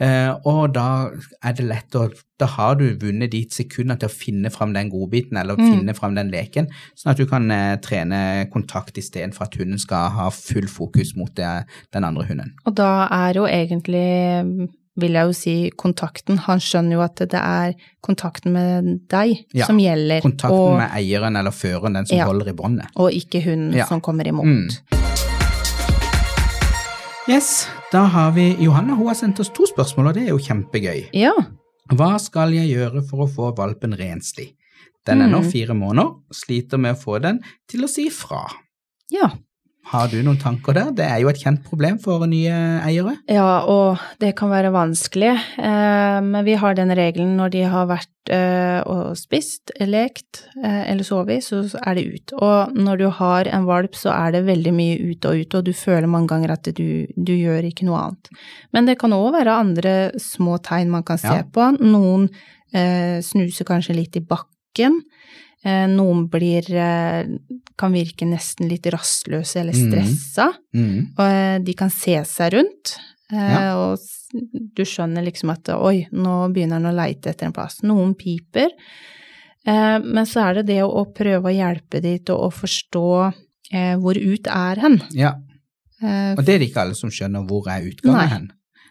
Eh, 0.00 0.32
og 0.44 0.72
da 0.74 1.10
er 1.44 1.52
det 1.52 1.66
lett 1.68 1.94
å 1.94 2.08
da 2.36 2.46
har 2.50 2.74
du 2.74 2.96
vunnet 2.98 3.30
de 3.30 3.44
sekundene 3.48 3.94
til 3.96 4.08
å 4.08 4.12
finne 4.12 4.50
fram 4.50 4.72
den 4.74 4.88
godbiten, 4.90 5.36
eller 5.38 5.54
finne 5.54 5.94
fram 5.94 6.16
den 6.16 6.32
leken, 6.32 6.66
sånn 6.98 7.12
at 7.12 7.16
du 7.16 7.26
kan 7.30 7.46
eh, 7.54 7.76
trene 7.78 8.48
kontakt 8.50 8.98
istedenfor 8.98 9.46
at 9.46 9.54
hunden 9.54 9.78
skal 9.78 10.10
ha 10.10 10.26
full 10.34 10.66
fokus 10.66 11.14
mot 11.16 11.30
det, 11.38 11.64
den 11.94 12.04
andre 12.04 12.26
hunden. 12.26 12.50
Og 12.66 12.74
da 12.74 13.06
er 13.14 13.38
jo 13.38 13.46
egentlig, 13.46 14.68
vil 14.98 15.12
jeg 15.18 15.26
jo 15.30 15.32
si, 15.32 15.54
kontakten 15.78 16.38
Han 16.46 16.58
skjønner 16.62 16.98
jo 16.98 17.00
at 17.06 17.16
det 17.22 17.40
er 17.40 17.72
kontakten 18.02 18.52
med 18.54 18.92
deg 19.10 19.40
Ja, 19.54 19.66
som 19.66 19.78
gjelder, 19.78 20.20
Kontakten 20.26 20.58
og, 20.58 20.76
med 20.82 20.90
eieren 20.98 21.38
eller 21.38 21.50
føreren, 21.54 21.94
den 21.94 22.06
som 22.10 22.18
Ja. 22.18 22.26
holder 22.26 22.50
i 22.50 22.52
båndet. 22.58 22.86
og 22.96 23.10
ikke 23.12 23.42
hunden 23.46 23.74
Ja. 23.78 23.86
som 23.86 24.00
kommer 24.00 24.26
imot. 24.26 24.44
Mm. 24.44 25.13
Yes, 27.28 27.68
da 27.92 28.02
har 28.12 28.32
vi 28.36 28.50
Johanna, 28.60 28.94
hun 28.98 29.08
har 29.08 29.16
sendt 29.16 29.40
oss 29.40 29.48
to 29.54 29.64
spørsmål, 29.70 30.10
og 30.10 30.16
det 30.18 30.26
er 30.26 30.34
jo 30.34 30.40
kjempegøy. 30.44 31.06
Ja. 31.16 31.32
Hva 31.96 32.14
skal 32.20 32.52
jeg 32.52 32.68
gjøre 32.74 33.00
for 33.08 33.24
å 33.24 33.30
få 33.32 33.48
valpen 33.56 33.96
renslig? 33.96 34.50
Den 35.06 35.20
er 35.22 35.28
nå 35.28 35.40
Mm. 35.42 35.50
fire 35.52 35.74
måneder, 35.76 36.14
sliter 36.32 36.78
med 36.80 36.96
å 36.96 37.00
få 37.00 37.20
den 37.22 37.40
til 37.68 37.84
å 37.84 37.88
si 37.88 38.08
fra. 38.10 38.44
ja. 39.12 39.30
Har 39.92 40.08
du 40.08 40.16
noen 40.24 40.38
tanker 40.40 40.72
der? 40.76 40.90
Det 40.96 41.04
er 41.04 41.18
jo 41.20 41.28
et 41.28 41.38
kjent 41.42 41.60
problem 41.66 41.98
for 42.02 42.24
nye 42.26 42.54
eiere. 42.86 43.16
Ja, 43.30 43.60
og 43.68 44.00
det 44.22 44.32
kan 44.38 44.48
være 44.50 44.70
vanskelig, 44.74 45.34
eh, 45.60 46.20
men 46.24 46.44
vi 46.46 46.54
har 46.58 46.74
den 46.78 46.90
regelen 46.96 47.34
når 47.36 47.52
de 47.52 47.62
har 47.68 47.86
vært 47.90 48.32
eh, 48.32 48.80
og 48.88 49.12
spist, 49.20 49.74
lekt 49.84 50.46
eh, 50.62 50.88
eller 50.90 51.04
sovet, 51.04 51.44
så 51.44 51.60
er 51.84 51.98
det 52.00 52.06
ut. 52.14 52.34
Og 52.40 52.72
når 52.80 53.02
du 53.02 53.06
har 53.20 53.50
en 53.52 53.68
valp, 53.68 53.94
så 54.00 54.14
er 54.16 54.32
det 54.38 54.44
veldig 54.48 54.72
mye 54.74 54.96
ut 55.12 55.28
og 55.28 55.42
ut, 55.44 55.58
og 55.60 55.68
du 55.68 55.72
føler 55.76 56.08
mange 56.10 56.32
ganger 56.32 56.56
at 56.56 56.72
du, 56.80 57.04
du 57.14 57.34
gjør 57.36 57.68
ikke 57.68 57.86
noe 57.90 58.00
annet. 58.06 58.32
Men 58.72 58.88
det 58.88 58.96
kan 59.04 59.12
òg 59.12 59.30
være 59.36 59.58
andre 59.60 59.94
små 60.20 60.56
tegn 60.64 60.90
man 60.96 61.04
kan 61.04 61.20
se 61.20 61.36
Ja. 61.42 61.44
på. 61.44 61.70
Noen 61.84 62.30
snuser 63.22 63.68
kanskje 63.68 63.94
litt 63.94 64.16
i 64.18 64.22
bakken. 64.26 64.96
Noen 65.64 66.24
blir, 66.28 66.66
kan 67.76 67.92
virke 67.92 68.26
nesten 68.28 68.68
litt 68.70 68.86
rastløse 68.92 69.60
eller 69.60 69.74
stressa. 69.76 70.50
Mm. 70.76 71.14
Og 71.18 71.24
eh, 71.26 71.58
de 71.66 71.74
kan 71.78 71.90
se 71.90 72.14
seg 72.24 72.52
rundt, 72.54 72.96
eh, 73.32 73.54
Ja. 73.54 73.76
og 73.78 73.98
du 74.74 74.82
skjønner 74.86 75.24
liksom 75.26 75.50
at 75.54 75.68
oi, 75.74 76.06
nå 76.12 76.36
begynner 76.54 76.78
han 76.80 76.90
å 76.92 76.94
leite 76.96 77.30
etter 77.32 77.46
en 77.48 77.52
plass. 77.56 77.80
Noen 77.82 78.14
piper, 78.18 78.70
eh, 79.66 79.98
men 80.02 80.24
så 80.26 80.48
er 80.48 80.60
det 80.60 80.66
det 80.74 80.82
å, 80.86 81.04
prøve 81.14 81.50
å 81.50 81.54
hjelpe 81.54 82.00
de 82.02 82.18
til 82.18 82.34
å 82.36 82.50
forstå 82.52 83.06
eh, 83.72 83.94
hvor 83.98 84.18
ut 84.18 84.46
er 84.46 84.80
hen. 84.86 85.00
Ja, 85.14 85.34
Eh, 86.04 86.34
og 86.36 86.42
det 86.44 86.56
er 86.56 86.58
det 86.58 86.66
ikke 86.68 86.82
alle 86.82 86.96
som 86.98 87.08
skjønner 87.08 87.44
hvor 87.48 87.64
er 87.70 87.84
utgangen 87.86 88.18
Nei. 88.18 88.26
hen. 88.28 88.48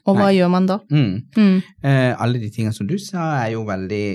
og 0.08 0.15
hva 0.17 0.30
nei. 0.32 0.38
gjør 0.38 0.50
man 0.50 0.65
da? 0.65 0.78
Mm. 0.89 1.12
Mm, 1.36 1.58
Eh, 1.84 2.15
alle 2.17 2.39
de 2.39 2.50
tingene 2.50 2.74
som 2.74 2.88
du 2.88 2.96
sa, 2.98 3.43
er 3.43 3.52
jo 3.52 3.65
veldig 3.67 4.06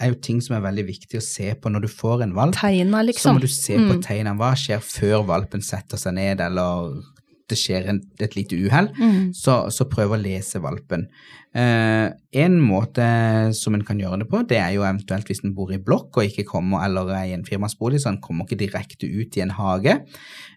er 0.00 0.12
jo 0.12 0.20
ting 0.20 0.40
som 0.44 0.56
er 0.56 0.64
veldig 0.66 0.86
viktig 0.86 1.18
å 1.20 1.24
se 1.24 1.54
på 1.54 1.70
når 1.72 1.86
du 1.86 1.88
får 1.88 2.22
en 2.26 2.34
valp. 2.36 2.54
tegna, 2.54 3.00
Så 3.02 3.06
liksom. 3.10 3.36
må 3.36 3.40
du 3.40 3.48
se 3.48 3.76
på 3.78 3.94
Mm. 3.96 4.02
tegnene. 4.02 4.36
Hva 4.38 4.52
skjer 4.54 4.80
før 4.84 5.24
valpen 5.26 5.62
setter 5.62 5.96
seg 5.96 6.14
ned, 6.14 6.40
eller 6.40 7.02
det 7.48 7.56
skjer 7.56 7.88
en, 7.88 8.00
et 8.20 8.34
lite 8.34 8.56
uhell? 8.58 8.88
Mm. 8.98 9.32
Så, 9.34 9.70
så 9.70 9.84
prøv 9.88 10.10
å 10.12 10.20
lese 10.20 10.60
valpen. 10.60 11.06
Eh, 11.54 12.10
en 12.34 12.60
måte 12.60 13.54
som 13.56 13.74
en 13.74 13.84
kan 13.84 13.96
gjøre 13.98 14.18
det 14.18 14.28
på, 14.28 14.42
det 14.46 14.58
er 14.60 14.74
jo 14.74 14.82
eventuelt 14.84 15.24
hvis 15.26 15.40
en 15.44 15.54
bor 15.54 15.72
i 15.72 15.78
blokk 15.78 16.18
og 16.18 16.24
ikke 16.28 16.44
kommer, 16.44 16.84
eller 16.84 17.08
er 17.16 17.30
i 17.30 17.32
en 17.32 17.44
firmasbolig, 17.46 18.02
så 18.02 18.10
en 18.12 18.20
kommer 18.20 18.44
ikke 18.44 18.58
direkte 18.66 19.08
ut 19.08 19.36
i 19.38 19.40
en 19.40 19.54
hage. 19.56 19.94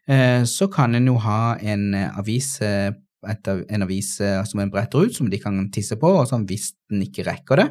Eh, 0.10 0.44
så 0.44 0.68
kan 0.70 0.96
en 0.96 1.06
jo 1.08 1.16
ha 1.24 1.56
en 1.62 1.94
eh, 1.94 2.10
avis 2.20 2.58
et, 3.28 3.48
av- 3.52 3.64
en 3.70 3.84
avis 3.84 4.14
eh, 4.24 4.44
som 4.48 4.62
en 4.64 4.70
bretter 4.72 5.08
ut, 5.10 5.16
som 5.16 5.30
de 5.30 5.40
kan 5.42 5.58
tisse 5.76 5.98
på, 6.00 6.08
og 6.22 6.28
sånn 6.30 6.46
hvis 6.48 6.72
den 6.90 7.02
ikke 7.04 7.26
rekker 7.28 7.60
det. 7.64 7.68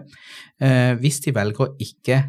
Eh, 0.61 0.93
hvis 1.01 1.21
de 1.25 1.33
velger 1.37 1.65
å 1.65 1.71
ikke 1.81 2.21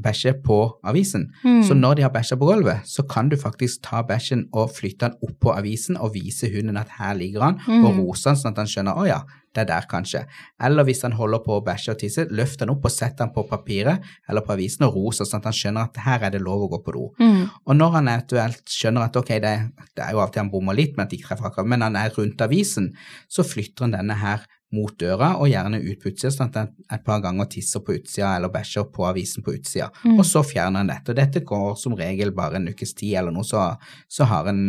bæsje 0.00 0.32
på 0.42 0.78
avisen, 0.84 1.28
Mm. 1.44 1.62
så 1.62 1.74
når 1.74 1.94
de 1.96 2.02
har 2.02 2.10
bæsja 2.10 2.36
på 2.36 2.46
gulvet, 2.50 2.80
så 2.84 3.02
kan 3.08 3.28
du 3.28 3.36
faktisk 3.36 3.82
ta 3.82 4.02
bæsjen 4.02 4.48
og 4.52 4.70
flytte 4.74 4.98
den 5.08 5.14
opp 5.22 5.38
på 5.40 5.52
avisen 5.56 5.96
og 5.96 6.14
vise 6.14 6.50
hunden 6.50 6.76
at 6.76 6.88
her 6.98 7.14
ligger 7.14 7.40
han, 7.42 7.54
og 7.84 7.94
Mm. 7.94 8.00
rose 8.00 8.28
han 8.28 8.36
sånn 8.36 8.50
at 8.52 8.56
han 8.56 8.66
skjønner 8.66 8.96
å 8.96 9.06
ja, 9.06 9.20
det 9.54 9.60
er 9.60 9.64
der 9.66 9.86
kanskje. 9.88 10.26
Eller 10.60 10.82
hvis 10.84 11.02
han 11.02 11.12
holder 11.12 11.38
på 11.38 11.60
å 11.60 11.64
bæsje 11.64 11.90
og 11.92 11.98
tisse, 11.98 12.26
løft 12.30 12.58
han 12.60 12.70
opp 12.70 12.84
og 12.84 12.90
sett 12.90 13.18
han 13.20 13.30
på 13.30 13.48
papiret 13.48 14.00
eller 14.28 14.40
på 14.40 14.52
avisen 14.52 14.82
og 14.86 14.94
ros 14.96 15.18
sånn 15.18 15.36
at 15.38 15.44
han 15.44 15.52
skjønner 15.52 15.84
at 15.84 15.96
her 15.96 16.24
er 16.24 16.30
det 16.30 16.40
lov 16.42 16.62
å 16.66 16.70
gå 16.72 16.82
på 16.84 16.92
do. 16.92 17.10
Mm. 17.20 17.48
Og 17.66 17.76
når 17.76 17.90
han 17.92 18.08
eventuelt 18.08 18.64
skjønner 18.66 19.04
at 19.04 19.16
ok, 19.16 19.28
det, 19.28 19.70
det 19.94 20.02
er 20.04 20.10
jo 20.10 20.18
av 20.18 20.26
og 20.28 20.32
til 20.32 20.42
han 20.42 20.50
bommer 20.50 20.74
litt 20.74 20.96
med 20.96 21.04
at 21.06 21.10
de 21.10 21.18
treffer 21.22 21.46
akkurat, 21.46 21.66
men 21.68 21.82
han 21.82 21.94
er 21.94 22.10
rundt 22.10 22.40
avisen, 22.42 22.90
så 23.28 23.44
flytter 23.46 23.84
han 23.86 23.92
denne 23.92 24.14
her 24.18 24.40
mot 24.74 24.94
døra, 25.00 25.34
og 25.38 25.50
gjerne 25.50 25.80
ut 25.82 26.02
på 26.02 26.10
utsida, 26.12 26.32
sånn 26.34 26.50
at 26.50 26.60
en 26.64 26.72
et 26.94 27.04
par 27.06 27.22
ganger 27.24 27.48
tisser 27.50 27.80
på 27.84 27.94
utsida 27.96 28.34
eller 28.36 28.52
bæsjer 28.52 28.86
på 28.94 29.06
avisen 29.08 29.44
på 29.44 29.54
utsida. 29.56 29.88
Mm. 30.04 30.18
Og 30.18 30.26
så 30.28 30.42
fjerner 30.46 30.84
en 30.84 30.90
dette. 30.92 31.12
Og 31.12 31.18
dette 31.18 31.42
går 31.46 31.74
som 31.80 31.96
regel 31.98 32.34
bare 32.36 32.60
en 32.60 32.68
ukes 32.70 32.94
tid 32.98 33.16
eller 33.20 33.34
noe, 33.34 33.46
så, 33.46 33.70
så 34.10 34.28
har 34.30 34.50
en 34.50 34.62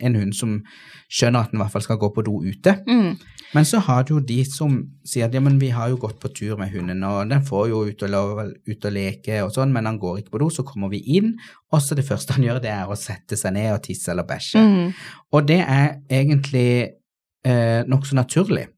en 0.00 0.16
hund 0.18 0.34
som 0.36 0.58
skjønner 1.12 1.44
at 1.44 1.52
den 1.52 1.60
i 1.60 1.62
hvert 1.62 1.74
fall 1.74 1.84
skal 1.84 2.00
gå 2.00 2.10
på 2.14 2.24
do 2.26 2.40
ute. 2.44 2.76
Mm. 2.88 3.14
Men 3.54 3.68
så 3.68 3.80
har 3.86 4.02
du 4.04 4.16
jo 4.16 4.22
de 4.24 4.40
som 4.48 4.76
sier 5.06 5.28
at 5.28 5.36
ja, 5.36 5.42
men 5.44 5.60
vi 5.60 5.70
har 5.74 5.92
jo 5.92 6.00
gått 6.02 6.18
på 6.22 6.30
tur 6.34 6.58
med 6.58 6.72
hunden, 6.74 7.04
og 7.06 7.30
den 7.30 7.44
får 7.46 7.68
jo 7.70 7.84
ut 7.86 8.04
og, 8.08 8.42
ut 8.66 8.88
og 8.88 8.94
leke 8.94 9.40
og 9.44 9.52
sånn, 9.54 9.72
men 9.74 9.86
han 9.86 10.00
går 10.02 10.22
ikke 10.22 10.34
på 10.34 10.42
do, 10.42 10.50
så 10.50 10.66
kommer 10.66 10.90
vi 10.92 11.04
inn, 11.18 11.34
og 11.72 11.82
så 11.82 11.96
det 11.98 12.06
første 12.08 12.36
han 12.36 12.46
gjør, 12.46 12.62
det 12.64 12.72
er 12.74 12.90
å 12.90 12.98
sette 12.98 13.38
seg 13.38 13.54
ned 13.56 13.70
og 13.76 13.82
tisse 13.86 14.10
eller 14.12 14.26
bæsje. 14.26 14.62
Mm. 14.62 14.92
Og 15.34 15.46
det 15.46 15.60
er 15.62 15.98
egentlig 16.10 16.68
eh, 17.46 17.82
nokså 17.90 18.18
naturlig. 18.18 18.68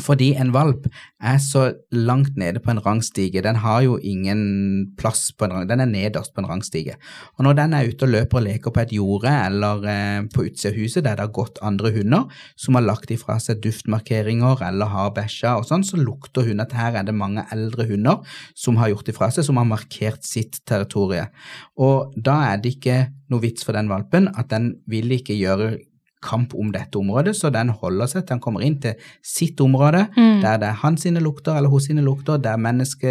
Fordi 0.00 0.30
en 0.40 0.54
valp 0.54 0.86
er 1.20 1.36
så 1.42 1.66
langt 1.92 2.38
nede 2.40 2.62
på 2.64 2.70
en 2.72 2.80
rangstige, 2.80 3.42
den 3.44 3.58
har 3.60 3.82
jo 3.84 3.98
ingen 3.98 4.94
plass 4.96 5.32
på 5.36 5.44
en 5.44 5.52
rang, 5.52 5.66
den 5.68 5.82
er 5.84 5.90
nederst 5.90 6.32
på 6.32 6.40
en 6.40 6.48
rangstige. 6.48 6.96
Og 7.36 7.44
når 7.44 7.58
den 7.58 7.74
er 7.76 7.90
ute 7.90 8.06
og 8.06 8.14
løper 8.14 8.40
og 8.40 8.46
leker 8.46 8.72
på 8.72 8.80
et 8.80 8.94
jorde 8.96 9.28
eller 9.28 9.84
eh, 9.84 10.24
på 10.32 10.46
utsida 10.48 10.72
av 10.72 10.80
huset 10.80 11.04
der 11.04 11.18
det 11.18 11.26
har 11.26 11.36
gått 11.36 11.60
andre 11.60 11.92
hunder 11.92 12.40
som 12.56 12.78
har 12.78 12.86
lagt 12.86 13.12
ifra 13.12 13.36
seg 13.42 13.60
duftmarkeringer 13.60 14.64
eller 14.64 14.92
har 14.94 15.12
bæsja 15.12 15.58
og 15.60 15.68
sånn, 15.68 15.84
så 15.84 16.00
lukter 16.00 16.48
hun 16.48 16.64
at 16.64 16.72
her 16.72 16.96
er 16.96 17.04
det 17.04 17.16
mange 17.16 17.44
eldre 17.52 17.86
hunder 17.90 18.24
som 18.56 18.80
har 18.80 18.94
gjort 18.94 19.12
ifra 19.12 19.28
seg, 19.34 19.44
som 19.44 19.60
har 19.60 19.68
markert 19.68 20.24
sitt 20.24 20.62
territorium. 20.64 21.28
Og 21.76 22.16
da 22.16 22.40
er 22.48 22.64
det 22.64 22.78
ikke 22.78 23.00
noe 23.28 23.44
vits 23.44 23.66
for 23.66 23.76
den 23.76 23.92
valpen 23.92 24.32
at 24.32 24.48
den 24.52 24.72
vil 24.88 25.12
ikke 25.12 25.36
gjøre 25.36 25.74
kamp 26.22 26.54
om 26.54 26.70
dette 26.72 26.98
området, 27.00 27.34
så 27.36 27.50
den 27.52 27.68
holder 27.68 28.06
seg 28.10 28.24
til 28.26 28.36
han 28.36 28.42
kommer 28.44 28.64
inn 28.64 28.78
til 28.80 28.94
sitt 29.22 29.60
område, 29.60 30.06
Mm. 30.16 30.40
der 30.42 30.58
det 30.58 30.68
er 30.68 30.80
hans 30.82 31.02
sine 31.02 31.20
lukter 31.20 31.56
eller 31.56 31.68
hos 31.68 31.86
sine 31.86 32.02
lukter, 32.02 32.38
der 32.42 32.56
menneske, 32.56 33.10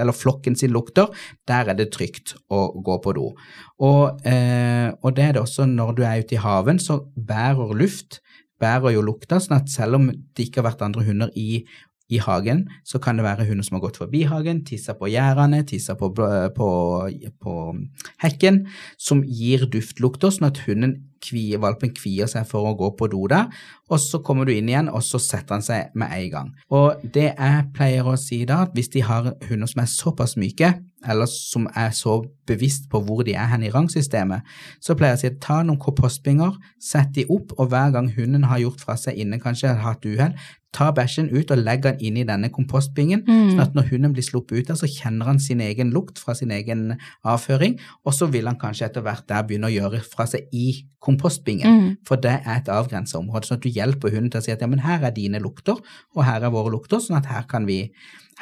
eller 0.00 0.12
flokken 0.12 0.56
sin 0.56 0.70
lukter, 0.70 1.08
der 1.48 1.68
er 1.68 1.74
det 1.74 1.90
trygt 1.92 2.34
å 2.50 2.82
gå 2.82 2.98
på 3.02 3.14
do. 3.14 3.32
Og, 3.80 4.20
eh, 4.24 4.92
og 5.02 5.14
det 5.16 5.24
er 5.24 5.32
det 5.32 5.42
også 5.42 5.66
når 5.66 5.96
du 5.96 6.02
er 6.02 6.20
ute 6.22 6.34
i 6.36 6.42
haven, 6.42 6.78
så 6.78 7.00
bærer 7.16 7.74
luft, 7.74 8.20
bærer 8.60 8.92
jo 8.94 9.02
lukta, 9.02 9.40
sånn 9.42 9.56
at 9.58 9.68
selv 9.68 9.94
om 9.98 10.06
det 10.10 10.46
ikke 10.46 10.62
har 10.62 10.70
vært 10.70 10.82
andre 10.86 11.02
hunder 11.04 11.30
i 11.34 11.64
i 12.12 12.20
hagen, 12.20 12.66
så 12.84 13.00
kan 13.02 13.16
det 13.18 13.24
være 13.24 13.46
hunder 13.48 13.64
som 13.66 13.78
har 13.78 13.86
gått 13.86 14.00
forbi 14.02 14.24
hagen, 14.28 14.62
tissa 14.68 14.94
på 14.98 15.08
gjerdene, 15.12 15.62
tissa 15.68 15.96
på, 15.98 16.10
på, 16.12 16.68
på 17.40 17.54
hekken, 18.24 18.66
som 19.00 19.24
gir 19.24 19.64
duftlukter, 19.72 20.34
sånn 20.34 20.50
at 20.50 20.60
hunden 20.66 20.98
kvier, 21.22 21.60
valpen 21.62 21.92
kvier 21.94 22.28
seg 22.30 22.46
for 22.50 22.66
å 22.66 22.74
gå 22.78 22.90
på 22.98 23.08
do 23.12 23.24
der, 23.30 23.50
og 23.92 24.00
så 24.02 24.20
kommer 24.24 24.48
du 24.48 24.54
inn 24.54 24.70
igjen, 24.70 24.90
og 24.90 25.04
så 25.06 25.20
setter 25.22 25.56
han 25.56 25.64
seg 25.64 25.92
med 25.98 26.12
en 26.16 26.30
gang. 26.32 26.54
Og 26.74 27.02
det 27.14 27.28
jeg 27.30 27.66
pleier 27.76 28.08
å 28.08 28.16
si 28.20 28.42
da, 28.48 28.64
at 28.66 28.74
hvis 28.76 28.90
de 28.94 29.04
har 29.06 29.32
hunder 29.48 29.70
som 29.70 29.84
er 29.84 29.92
såpass 29.92 30.34
myke, 30.40 30.72
eller 31.02 31.26
som 31.26 31.66
er 31.78 31.90
så 31.96 32.20
bevisst 32.46 32.88
på 32.90 33.00
hvor 33.02 33.24
de 33.26 33.34
er 33.34 33.48
hen 33.50 33.64
i 33.66 33.70
rangsystemet, 33.74 34.46
så 34.82 34.96
pleier 34.98 35.16
jeg 35.16 35.20
å 35.20 35.22
si 35.22 35.42
ta 35.42 35.60
noen 35.66 35.80
kompostbinger, 35.82 36.58
sett 36.82 37.14
de 37.16 37.26
opp, 37.30 37.54
og 37.58 37.70
hver 37.72 37.94
gang 37.94 38.10
hunden 38.16 38.46
har 38.50 38.62
gjort 38.62 38.82
fra 38.84 38.98
seg 38.98 39.18
inne, 39.22 39.40
kanskje 39.42 39.72
har 39.74 39.82
hatt 39.92 40.06
uhell, 40.06 40.36
ta 40.72 40.90
bæsjen 40.90 41.28
ut 41.36 41.50
og 41.50 41.58
legg 41.58 41.82
den 41.82 41.98
inn 42.00 42.16
i 42.16 42.24
denne 42.24 42.48
kompostbingen, 42.50 43.24
Mm. 43.26 43.50
sånn 43.52 43.60
at 43.60 43.74
når 43.74 43.90
hunden 43.90 44.12
blir 44.14 44.22
sluppet 44.24 44.58
ut 44.58 44.66
der, 44.68 44.74
så 44.74 44.88
kjenner 44.88 45.24
han 45.26 45.38
sin 45.38 45.60
egen 45.60 45.92
lukt 45.92 46.18
fra 46.18 46.32
sin 46.34 46.50
egen 46.50 46.96
avføring, 47.24 47.78
og 48.06 48.12
så 48.14 48.26
vil 48.30 48.46
han 48.46 48.56
kanskje 48.56 48.86
etter 48.88 49.02
hvert 49.02 49.26
der 49.28 49.42
begynne 49.42 49.68
å 49.68 49.74
gjøre 49.74 50.00
fra 50.02 50.24
seg 50.26 50.48
i 50.52 50.84
kompostbingen, 51.02 51.66
Mm. 51.66 51.96
for 52.06 52.16
det 52.16 52.40
er 52.46 52.56
et 52.56 52.68
avgrenset 52.68 53.18
område, 53.20 53.44
sånn 53.46 53.56
at 53.58 53.60
du 53.62 53.68
hjelper 53.68 54.10
hunden 54.10 54.30
til 54.30 54.40
å 54.40 54.44
si 54.44 54.52
at 54.52 54.60
ja, 54.60 54.66
men 54.66 54.78
her 54.80 55.04
er 55.04 55.10
dine 55.10 55.38
lukter, 55.40 55.76
og 56.16 56.24
her 56.24 56.40
er 56.42 56.50
våre 56.50 56.70
lukter, 56.72 56.98
sånn 56.98 57.16
at 57.18 57.26
her 57.26 57.42
kan 57.42 57.66
vi, 57.66 57.90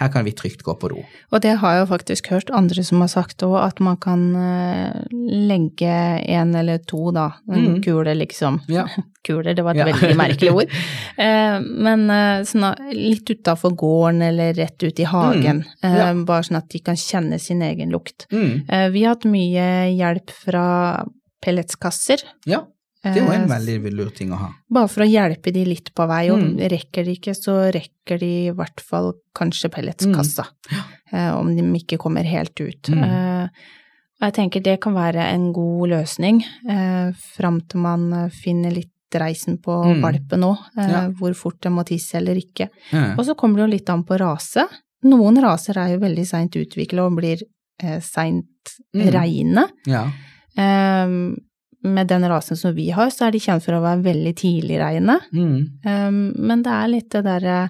her 0.01 0.09
kan 0.09 0.24
vi 0.24 0.32
trygt 0.32 0.62
gå 0.64 0.72
på 0.80 0.88
do. 0.88 1.03
Og 1.30 1.42
det 1.44 1.59
har 1.61 1.74
jeg 1.76 1.82
jo 1.82 1.88
faktisk 1.94 2.30
hørt 2.32 2.51
andre 2.57 2.82
som 2.86 3.01
har 3.05 3.09
sagt 3.12 3.42
òg, 3.44 3.59
at 3.66 3.80
man 3.84 3.98
kan 4.01 4.22
eh, 4.34 5.03
legge 5.12 5.92
en 6.26 6.55
eller 6.57 6.78
to, 6.88 7.11
da, 7.12 7.26
en 7.53 7.66
Mm. 7.76 7.82
kule 7.84 8.14
liksom. 8.16 8.61
Ja. 8.68 8.86
Kuler, 9.26 9.53
det 9.55 9.62
var 9.62 9.76
et 9.76 9.82
Ja. 9.82 9.84
veldig 9.92 10.16
merkelig 10.16 10.53
ord. 10.55 10.70
Eh, 11.20 11.61
men 11.61 12.07
eh, 12.11 12.40
sånn, 12.48 12.64
litt 12.96 13.28
utafor 13.28 13.74
gården 13.76 14.22
eller 14.24 14.55
rett 14.57 14.82
ut 14.82 14.98
i 15.01 15.05
hagen, 15.05 15.64
Mm. 15.84 15.96
Ja. 15.98 16.14
bare 16.24 16.42
sånn 16.48 16.57
at 16.57 16.68
de 16.72 16.78
kan 16.80 16.96
kjenne 16.96 17.38
sin 17.38 17.61
egen 17.62 17.90
lukt. 17.92 18.24
Mm. 18.32 18.64
Vi 18.92 19.03
har 19.05 19.14
hatt 19.14 19.26
mye 19.28 19.66
hjelp 19.92 20.30
fra 20.30 21.05
pelletskasser. 21.44 22.22
Ja, 22.46 22.64
det 23.03 23.16
er 23.16 23.24
jo 23.24 23.30
en 23.32 23.46
Eh, 23.51 23.59
veldig 23.59 23.92
lur 23.96 24.11
ting 24.11 24.30
å 24.32 24.36
ha. 24.36 24.48
Bare 24.70 24.88
for 24.88 25.03
å 25.05 25.09
hjelpe 25.11 25.53
de 25.53 25.64
litt 25.64 25.94
på 25.94 26.07
vei, 26.07 26.28
og 26.30 26.38
Mm. 26.40 26.59
rekker 26.68 27.05
de 27.05 27.16
ikke, 27.16 27.34
så 27.34 27.72
rekker 27.72 28.18
de 28.20 28.48
i 28.48 28.51
hvert 28.53 28.80
fall 28.80 29.14
kanskje 29.34 29.70
pelletskassa. 29.70 30.46
Eh, 31.12 31.30
om 31.34 31.55
de 31.57 31.62
ikke 31.78 31.98
kommer 31.98 32.24
helt 32.24 32.55
ut. 32.61 32.82
Mm. 32.88 33.03
Eh, 33.05 33.48
jeg 34.20 34.32
tenker 34.34 34.62
det 34.62 34.80
kan 34.80 34.92
være 34.94 35.16
en 35.32 35.53
god 35.53 35.88
løsning, 35.88 36.42
fram 37.36 37.61
til 37.66 37.80
man 37.80 38.30
finner 38.30 38.70
litt 38.70 38.90
reisen 39.14 39.57
på 39.59 39.72
Mm. 39.96 40.03
valpen 40.03 40.40
òg, 40.44 40.59
Ja. 40.76 41.09
hvor 41.09 41.34
fort 41.34 41.61
den 41.62 41.72
må 41.72 41.84
tisse 41.84 42.14
eller 42.16 42.34
ikke. 42.36 42.68
Ja. 42.92 43.14
Og 43.16 43.24
så 43.24 43.34
kommer 43.34 43.57
det 43.57 43.62
jo 43.70 43.76
litt 43.78 43.88
an 43.90 44.05
på 44.05 44.18
rase. 44.20 44.68
Noen 45.05 45.38
raser 45.42 45.76
er 45.78 45.94
jo 45.94 45.98
veldig 45.98 46.26
seint 46.26 46.53
utvikla 46.53 47.07
og 47.07 47.16
blir 47.16 47.40
seint 48.03 48.44
Mm. 48.94 49.11
reine. 49.11 49.68
ja. 49.86 50.11
Med 51.86 52.10
den 52.10 52.26
rasen 52.28 52.58
som 52.58 52.74
vi 52.76 52.90
har, 52.94 53.08
så 53.14 53.26
er 53.26 53.34
de 53.34 53.40
kjent 53.42 53.64
for 53.64 53.78
å 53.78 53.84
være 53.84 54.04
veldig 54.04 54.34
tidlig 54.36 54.80
reine. 54.82 55.16
Mm. 55.32 55.56
Um, 55.86 56.20
men 56.36 56.66
det 56.66 56.76
er 56.76 56.92
litt 56.92 57.10
det 57.14 57.24
derre 57.26 57.62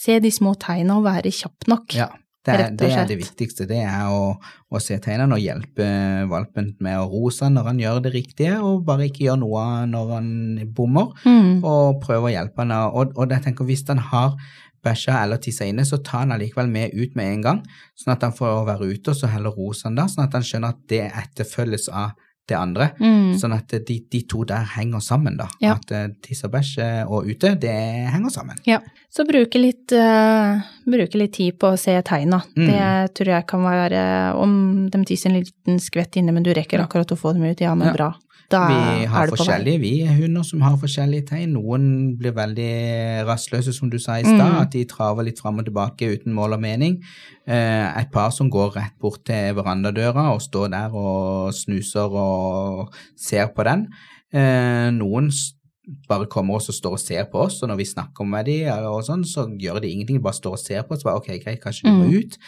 se 0.00 0.16
de 0.22 0.30
små 0.32 0.54
tegna 0.60 1.00
og 1.00 1.06
være 1.08 1.32
kjapp 1.34 1.70
nok. 1.70 1.96
ja. 1.98 2.10
Det 2.40 2.54
er, 2.56 2.70
det 2.72 2.88
er 2.88 3.04
det 3.04 3.18
viktigste. 3.20 3.66
Det 3.68 3.82
er 3.84 4.08
å, 4.08 4.30
å 4.40 4.80
se 4.80 4.96
tegnene 5.04 5.36
og 5.36 5.42
hjelpe 5.44 5.84
valpen 6.30 6.70
med 6.80 6.96
å 6.96 7.04
roe 7.10 7.28
seg 7.36 7.52
når 7.52 7.68
han 7.68 7.82
gjør 7.82 8.00
det 8.06 8.14
riktige, 8.14 8.54
og 8.64 8.86
bare 8.86 9.10
ikke 9.10 9.26
gjøre 9.26 9.42
noe 9.42 9.64
når 9.90 10.14
han 10.14 10.30
bommer. 10.72 11.12
Mm. 11.28 11.60
og 11.60 12.00
prøve 12.00 12.30
å 12.30 12.32
hjelpe 12.32 12.64
han. 12.64 12.72
Og, 12.88 13.12
og 13.12 13.36
jeg 13.36 13.44
tenker 13.44 13.68
hvis 13.68 13.84
han 13.92 14.00
har 14.08 14.38
bæsja 14.80 15.18
eller 15.20 15.36
tissa 15.44 15.68
inne, 15.68 15.84
så 15.84 16.00
ta 16.00 16.22
han 16.22 16.32
allikevel 16.32 16.72
med 16.72 16.96
ut 16.96 17.12
med 17.18 17.34
en 17.34 17.44
gang, 17.44 17.60
sånn 18.00 18.14
at 18.14 18.24
han 18.24 18.32
får 18.32 18.64
være 18.70 18.88
ute, 18.88 19.12
og 19.12 19.18
så 19.18 19.28
heller 19.28 19.52
roser 19.52 19.90
han 19.90 20.00
da, 20.00 20.08
sånn 20.08 20.24
at 20.24 20.38
han 20.38 20.46
skjønner 20.46 20.72
at 20.72 20.80
det 20.88 21.04
etterfølges 21.10 21.90
av 21.92 22.16
det 22.50 22.58
andre. 22.58 22.90
Mm. 23.00 23.34
Sånn 23.40 23.54
at 23.56 23.72
de, 23.86 23.96
de 24.10 24.22
to 24.28 24.44
der 24.48 24.66
henger 24.76 25.02
sammen, 25.04 25.38
da. 25.40 25.46
Ja. 25.62 25.76
At 25.78 25.92
eh, 25.94 26.08
tiss 26.24 26.44
og 26.46 26.52
bæsj 26.54 26.72
eh, 26.84 27.02
og 27.06 27.28
ute, 27.30 27.54
det 27.62 27.74
henger 28.12 28.34
sammen. 28.34 28.60
Ja. 28.68 28.80
Så 29.10 29.24
bruke 29.26 29.58
litt, 29.58 29.90
uh, 29.90 30.60
bruke 30.86 31.18
litt 31.18 31.32
tid 31.34 31.56
på 31.58 31.72
å 31.72 31.78
se 31.80 31.96
tegna. 32.06 32.38
Mm. 32.54 32.68
Det 32.68 33.14
tror 33.18 33.32
jeg 33.32 33.46
kan 33.50 33.64
være 33.66 34.02
Om 34.38 34.52
de 34.92 35.00
tisser 35.08 35.32
en 35.32 35.40
liten 35.40 35.80
skvett 35.82 36.20
inne, 36.20 36.30
men 36.36 36.46
du 36.46 36.52
rekker 36.54 36.78
akkurat 36.84 37.10
å 37.10 37.18
få 37.18 37.32
dem 37.34 37.48
ut, 37.48 37.58
ja, 37.60 37.74
men 37.74 37.90
Ja. 37.90 37.94
bra. 37.96 38.12
Da 38.50 38.60
Vi 38.66 39.04
har 39.06 39.28
forskjellige 39.30 39.78
vi 39.80 39.90
er 40.02 40.16
hunder 40.18 40.42
som 40.42 40.60
har 40.66 40.76
forskjellige 40.76 41.26
tegn. 41.28 41.52
Noen 41.54 42.16
blir 42.18 42.32
veldig 42.34 43.26
rastløse, 43.28 43.72
som 43.72 43.90
du 43.90 43.98
sa 43.98 44.16
i 44.18 44.24
stad, 44.24 44.40
Mm. 44.52 44.60
at 44.60 44.70
de 44.72 44.84
traver 44.84 45.22
litt 45.24 45.38
fram 45.38 45.58
og 45.60 45.64
tilbake 45.66 46.08
uten 46.18 46.32
mål 46.34 46.54
og 46.54 46.60
mening. 46.60 47.00
Eh, 47.46 48.00
et 48.00 48.10
par 48.10 48.30
som 48.32 48.50
går 48.50 48.74
rett 48.76 48.98
bort 49.00 49.24
til 49.24 49.54
verandadøra 49.54 50.32
og 50.34 50.40
står 50.42 50.70
der 50.70 50.90
og 50.94 51.52
snuser 51.54 52.10
og 52.10 52.92
ser 53.16 53.46
på 53.54 53.62
den. 53.64 53.86
Eh, 54.32 54.90
noen 54.90 55.30
bare 56.08 56.26
kommer 56.26 56.54
og 56.54 56.62
står 56.62 56.92
og 56.92 56.98
ser 57.00 57.24
på 57.32 57.38
oss, 57.46 57.62
og 57.62 57.68
når 57.68 57.76
vi 57.76 57.84
snakker 57.84 58.24
med 58.26 58.46
dem, 58.46 58.68
og 58.84 59.02
sånn, 59.04 59.24
så 59.24 59.46
gjør 59.58 59.80
de 59.80 59.88
ingenting, 59.90 60.16
De 60.18 60.22
bare 60.22 60.34
står 60.34 60.52
og 60.52 60.58
ser 60.58 60.82
på 60.82 60.92
oss. 60.94 61.02
Bare, 61.02 61.16
ok, 61.16 61.38
greit, 61.44 61.60
kanskje 61.62 61.84
må 61.86 62.04
Mm. 62.06 62.18
ut. 62.18 62.38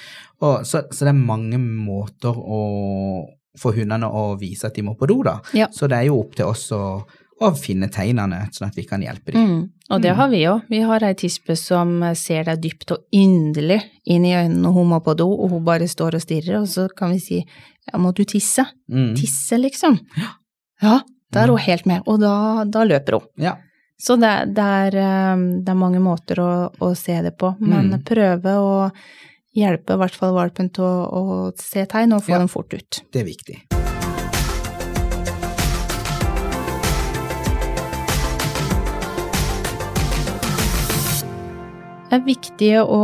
Og, 0.40 0.61
så, 0.66 0.82
så 0.92 1.05
det 1.05 1.09
er 1.09 1.26
mange 1.26 1.59
måter 1.59 2.34
å 2.34 3.26
for 3.59 3.72
hundene 3.76 4.09
å 4.09 4.38
vise 4.40 4.66
at 4.66 4.74
de 4.74 4.82
må 4.82 4.94
på 4.96 5.07
do, 5.11 5.22
da. 5.22 5.40
Ja. 5.53 5.66
Så 5.72 5.88
det 5.88 5.98
er 5.98 6.07
jo 6.09 6.20
opp 6.22 6.34
til 6.38 6.46
oss 6.46 6.70
å, 6.72 7.03
å 7.42 7.50
finne 7.59 7.88
tegnene, 7.92 8.46
sånn 8.55 8.68
at 8.70 8.76
vi 8.78 8.84
kan 8.88 9.03
hjelpe 9.03 9.32
dem. 9.34 9.48
Mm. 9.48 9.62
Og 9.90 10.00
det 10.00 10.12
Mm. 10.12 10.16
har 10.16 10.28
vi 10.28 10.40
òg. 10.48 10.62
Vi 10.70 10.80
har 10.80 11.05
ei 11.05 11.14
tispe 11.14 11.57
som 11.59 12.00
ser 12.14 12.44
deg 12.44 12.61
dypt 12.62 12.92
og 12.92 12.98
inderlig 13.12 13.80
inn 14.07 14.24
i 14.24 14.32
øynene 14.32 14.62
når 14.62 14.72
hun 14.72 14.88
må 14.88 15.00
på 15.05 15.16
do, 15.16 15.26
og 15.28 15.50
hun 15.50 15.64
bare 15.64 15.88
står 15.88 16.14
og 16.14 16.22
stirrer, 16.22 16.61
og 16.62 16.66
så 16.68 16.88
kan 16.96 17.11
vi 17.12 17.18
si 17.18 17.40
ja, 17.92 17.98
må 17.98 18.14
du 18.14 18.24
tisse? 18.24 18.64
Mm. 18.90 19.14
Tisse, 19.18 19.59
liksom? 19.59 19.98
Ja, 20.80 21.00
da 21.32 21.42
er 21.42 21.48
hun 21.48 21.59
helt 21.59 21.84
med, 21.86 22.03
og 22.07 22.20
da, 22.20 22.64
da 22.64 22.84
løper 22.84 23.18
hun. 23.18 23.28
Ja. 23.36 23.57
Så 24.03 24.16
det, 24.18 24.55
det, 24.55 24.62
er, 24.64 24.94
eh, 24.98 25.36
det 25.62 25.68
er 25.68 25.78
mange 25.78 26.00
måter 26.03 26.38
å, 26.42 26.70
å 26.80 26.94
se 26.96 27.20
det 27.22 27.36
på, 27.38 27.53
men 27.61 27.90
Mm. 27.92 28.03
prøve 28.05 28.55
å 28.59 28.90
hjelpe 29.57 29.94
i 29.96 30.00
hvert 30.00 30.14
fall 30.16 30.34
valpen 30.36 30.70
til 30.72 30.84
å, 30.84 30.94
å 31.12 31.53
se 31.61 31.84
tegn 31.86 32.12
og 32.16 32.24
få 32.24 32.32
Ja. 32.36 32.38
dem 32.38 32.48
fort 32.48 32.72
ut. 32.74 33.03
Det 33.12 33.20
er 33.20 33.28
viktig. 33.28 33.59
Det 42.12 42.18
er 42.18 42.24
viktig 42.26 42.72
å 42.84 42.96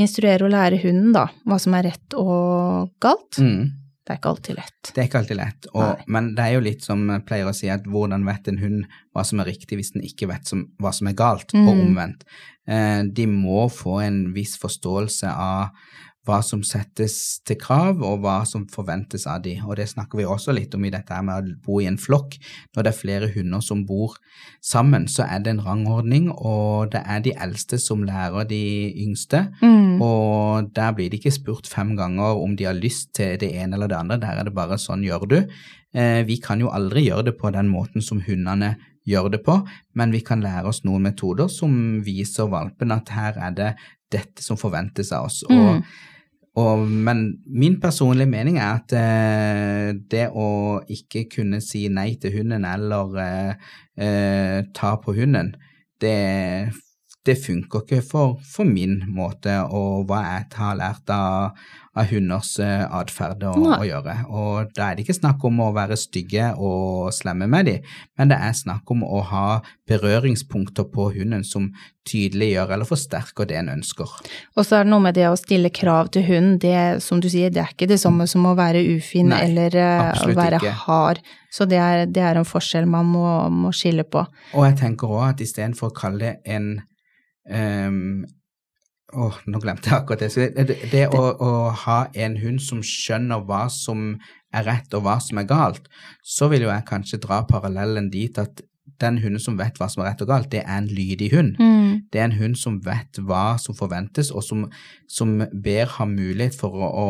instruere 0.00 0.46
og 0.46 0.52
lære 0.54 0.78
hunden, 0.80 1.10
da, 1.12 1.26
hva 1.44 1.58
som 1.60 1.74
er 1.76 1.90
rett 1.90 2.14
og 2.16 2.86
galt. 3.04 3.36
Mm. 3.36 3.66
det 4.06 4.14
er 4.14 4.20
ikke 4.20 4.30
alltid 4.30 4.56
lett. 4.56 4.90
Det 4.94 5.02
er 5.02 5.08
ikke 5.10 5.18
alltid 5.20 5.36
lett, 5.40 5.66
og, 5.74 6.04
men 6.14 6.30
det 6.38 6.44
er 6.46 6.52
jo 6.54 6.62
litt 6.64 6.84
som 6.86 7.02
jeg 7.10 7.24
pleier 7.28 7.50
å 7.50 7.52
si, 7.58 7.66
at 7.74 7.84
hvordan 7.90 8.24
vet 8.24 8.48
en 8.48 8.60
hund 8.62 8.84
hva 9.12 9.24
som 9.28 9.42
er 9.42 9.50
riktig 9.50 9.76
hvis 9.80 9.90
den 9.96 10.06
ikke 10.08 10.28
vet 10.30 10.46
som, 10.48 10.62
hva 10.80 10.92
som 10.94 11.10
er 11.10 11.16
galt, 11.18 11.50
og 11.52 11.66
Mm. 11.74 11.82
omvendt. 11.90 12.22
Eh, 12.66 13.02
de 13.06 13.28
må 13.30 13.68
få 13.72 14.00
en 14.04 14.20
viss 14.34 14.56
forståelse 14.62 15.30
av 15.30 15.70
hva 16.26 16.40
som 16.42 16.62
settes 16.66 17.38
til 17.46 17.58
krav, 17.60 18.00
og 18.02 18.24
hva 18.24 18.40
som 18.48 18.64
forventes 18.70 19.26
av 19.30 19.44
de. 19.44 19.54
Og 19.62 19.76
det 19.78 19.86
snakker 19.92 20.18
vi 20.18 20.26
også 20.26 20.54
litt 20.56 20.74
om 20.74 20.84
i 20.86 20.90
dette 20.90 21.14
her 21.14 21.24
med 21.26 21.38
å 21.38 21.54
bo 21.62 21.78
i 21.80 21.86
en 21.86 21.98
flokk. 22.00 22.34
Når 22.74 22.86
det 22.86 22.92
er 22.92 22.98
flere 22.98 23.30
hunder 23.34 23.62
som 23.64 23.84
bor 23.86 24.16
sammen, 24.64 25.06
så 25.10 25.26
er 25.28 25.44
det 25.44 25.54
en 25.54 25.62
rangordning, 25.62 26.28
og 26.34 26.90
det 26.94 27.04
er 27.06 27.22
de 27.22 27.36
eldste 27.46 27.78
som 27.82 28.02
lærer 28.06 28.48
de 28.50 28.62
yngste. 29.06 29.46
Mm. 29.62 30.02
Og 30.02 30.72
der 30.76 30.96
blir 30.98 31.12
det 31.12 31.22
ikke 31.22 31.36
spurt 31.38 31.70
fem 31.70 31.94
ganger 31.98 32.42
om 32.42 32.58
de 32.58 32.66
har 32.68 32.78
lyst 32.78 33.14
til 33.16 33.38
det 33.40 33.52
ene 33.54 33.78
eller 33.78 33.92
det 33.92 34.00
andre, 34.00 34.20
der 34.22 34.42
er 34.42 34.50
det 34.50 34.56
bare 34.56 34.80
sånn 34.82 35.06
gjør 35.06 35.30
du. 35.30 35.38
Eh, 35.96 36.22
vi 36.26 36.40
kan 36.42 36.60
jo 36.60 36.74
aldri 36.74 37.06
gjøre 37.06 37.30
det 37.30 37.38
på 37.38 37.54
den 37.54 37.70
måten 37.70 38.02
som 38.04 38.20
hundene 38.26 38.74
gjør 39.06 39.30
det 39.36 39.42
på, 39.46 39.60
men 39.98 40.12
vi 40.14 40.22
kan 40.26 40.42
lære 40.44 40.70
oss 40.70 40.82
noen 40.86 41.06
metoder 41.06 41.50
som 41.52 42.02
viser 42.06 42.50
valpen 42.50 42.94
at 42.94 43.12
her 43.14 43.38
er 43.48 43.56
det 43.56 43.72
dette 44.12 44.44
som 44.44 44.58
forventes 44.58 45.12
av 45.14 45.28
oss. 45.28 45.42
Mm. 45.50 45.60
Og, 45.60 45.90
og, 46.62 46.86
men 46.86 47.26
min 47.46 47.78
personlige 47.82 48.30
mening 48.30 48.58
er 48.58 48.80
at 48.80 48.96
eh, 48.96 49.90
det 50.10 50.28
å 50.32 50.80
ikke 50.92 51.26
kunne 51.36 51.60
si 51.64 51.86
nei 51.92 52.14
til 52.22 52.38
hunden 52.40 52.66
eller 52.68 53.20
eh, 53.22 53.70
eh, 54.00 54.58
ta 54.76 54.96
på 55.02 55.16
hunden, 55.18 55.54
det, 56.02 56.16
det 57.26 57.38
funker 57.40 57.84
ikke 57.84 58.02
for, 58.04 58.38
for 58.44 58.68
min 58.68 58.98
måte 59.14 59.58
og 59.66 60.06
hva 60.08 60.22
jeg 60.26 60.48
har 60.58 60.78
lært 60.80 61.14
av, 61.14 61.68
av 61.96 62.10
hunders 62.10 62.58
eh, 62.60 62.84
atferd 62.84 63.44
å, 63.48 63.54
å 63.78 63.84
gjøre. 63.86 64.16
Og 64.28 64.72
da 64.76 64.90
er 64.90 64.96
det 64.96 65.06
ikke 65.06 65.16
snakk 65.16 65.44
om 65.48 65.62
å 65.64 65.72
være 65.76 65.96
stygge 65.98 66.52
og 66.60 67.12
slemme 67.16 67.48
med 67.50 67.70
dem, 67.70 67.92
men 68.18 68.32
det 68.32 68.38
er 68.42 68.56
snakk 68.56 68.90
om 68.92 69.04
å 69.06 69.22
ha 69.30 69.46
berøringspunkter 69.88 70.88
på 70.92 71.10
hunden 71.14 71.44
som 71.46 71.70
tydeliggjør 72.06 72.74
eller 72.76 72.88
forsterker 72.88 73.48
det 73.48 73.58
en 73.60 73.72
ønsker. 73.78 74.12
Og 74.54 74.66
så 74.66 74.78
er 74.78 74.86
det 74.86 74.92
noe 74.92 75.02
med 75.06 75.16
det 75.18 75.26
å 75.30 75.38
stille 75.38 75.72
krav 75.74 76.12
til 76.14 76.26
hunden, 76.28 76.60
det 76.62 77.02
som 77.04 77.22
du 77.22 77.28
sier, 77.32 77.50
det 77.54 77.64
er 77.64 77.72
ikke 77.74 77.88
det 77.90 77.98
samme 78.02 78.28
som 78.30 78.46
å 78.46 78.54
være 78.58 78.84
ufin 78.96 79.32
Nei, 79.32 79.42
eller 79.48 79.78
eh, 79.80 80.22
å 80.22 80.36
være 80.36 80.60
ikke. 80.60 80.74
hard. 80.84 81.22
Så 81.52 81.66
det 81.70 81.80
er, 81.80 82.04
det 82.10 82.22
er 82.22 82.38
en 82.38 82.46
forskjell 82.46 82.86
man 82.90 83.08
må, 83.08 83.26
må 83.50 83.72
skille 83.74 84.04
på. 84.04 84.26
Og 84.54 84.68
jeg 84.68 84.78
tenker 84.82 85.16
òg 85.16 85.30
at 85.30 85.44
istedenfor 85.44 85.90
å 85.90 85.96
kalle 85.96 86.20
det 86.26 86.56
en 86.56 86.74
ehm, 87.48 88.26
Åh, 89.14 89.36
nå 89.46 89.60
glemte 89.62 89.90
jeg 89.90 90.00
akkurat 90.00 90.24
det. 90.24 90.32
Det, 90.34 90.64
det, 90.66 90.76
det 90.90 91.04
å, 91.14 91.22
å 91.38 91.50
ha 91.84 91.98
en 92.18 92.38
hund 92.42 92.58
som 92.62 92.82
skjønner 92.82 93.44
hva 93.46 93.66
som 93.70 94.16
er 94.56 94.66
rett 94.66 94.96
og 94.96 95.04
hva 95.06 95.18
som 95.22 95.38
er 95.38 95.46
galt, 95.46 95.86
så 96.26 96.48
vil 96.50 96.66
jo 96.66 96.72
jeg 96.72 96.88
kanskje 96.88 97.20
dra 97.22 97.44
parallellen 97.46 98.10
dit 98.10 98.38
at 98.40 98.64
den 99.02 99.18
hunden 99.20 99.42
som 99.42 99.58
vet 99.58 99.78
hva 99.78 99.88
som 99.92 100.02
er 100.02 100.10
rett 100.10 100.22
og 100.24 100.30
galt, 100.30 100.50
det 100.52 100.62
er 100.62 100.78
en 100.78 100.88
lydig 100.88 101.30
hund. 101.34 101.58
Mm. 101.60 102.06
Det 102.12 102.20
er 102.20 102.28
en 102.30 102.38
hund 102.38 102.56
som 102.58 102.78
vet 102.84 103.20
hva 103.28 103.56
som 103.60 103.76
forventes, 103.76 104.30
og 104.32 104.44
som, 104.46 104.66
som 105.10 105.36
ber 105.52 105.90
ha 105.98 106.06
mulighet 106.08 106.56
for 106.56 106.74
å, 106.74 106.88
å 107.02 107.08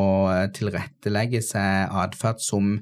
tilrettelegge 0.56 1.44
seg 1.44 1.94
atferd 2.04 2.42
som, 2.42 2.74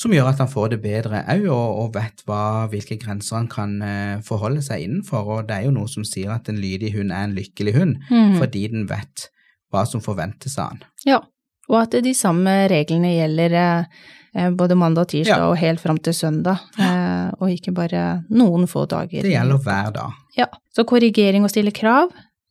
som 0.00 0.12
gjør 0.14 0.30
at 0.30 0.38
han 0.40 0.48
får 0.48 0.70
det 0.72 0.78
bedre 0.82 1.18
òg, 1.28 1.42
og, 1.52 1.80
og 1.82 1.90
vet 1.98 2.22
hva, 2.28 2.66
hvilke 2.72 2.96
grenser 3.02 3.36
han 3.36 3.48
kan 3.52 3.74
uh, 3.84 4.20
forholde 4.24 4.62
seg 4.64 4.86
innenfor. 4.86 5.26
Og 5.34 5.48
det 5.50 5.58
er 5.58 5.66
jo 5.68 5.74
noe 5.76 5.90
som 5.92 6.06
sier 6.08 6.32
at 6.32 6.48
en 6.48 6.56
lydig 6.62 6.94
hund 6.96 7.12
er 7.12 7.26
en 7.28 7.36
lykkelig 7.36 7.74
hund, 7.76 7.98
Mhm. 8.10 8.38
fordi 8.40 8.62
den 8.72 8.86
vet 8.88 9.26
hva 9.72 9.84
som 9.86 10.00
forventes 10.00 10.56
av 10.58 10.70
han. 10.72 10.80
Ja, 11.06 11.20
og 11.68 11.76
at 11.82 11.98
de 12.02 12.14
samme 12.16 12.54
reglene 12.72 13.12
gjelder 13.14 13.52
eh, 13.60 14.48
både 14.56 14.74
mandag 14.78 15.04
og 15.04 15.08
tirsdag 15.12 15.36
Ja. 15.44 15.50
og 15.50 15.58
helt 15.60 15.80
fram 15.84 15.98
til 15.98 16.14
søndag, 16.16 16.58
uh, 16.80 17.30
og 17.40 17.50
ikke 17.52 17.74
bare 17.76 18.24
noen 18.30 18.66
få 18.66 18.86
dager. 18.88 19.22
Det 19.22 19.30
gjelder 19.36 19.58
hver 19.62 19.92
dag. 19.94 20.12
Ja, 20.38 20.46
så 20.74 20.84
korrigering 20.88 21.44
og 21.44 21.50
stille 21.52 21.70
krav 21.76 22.08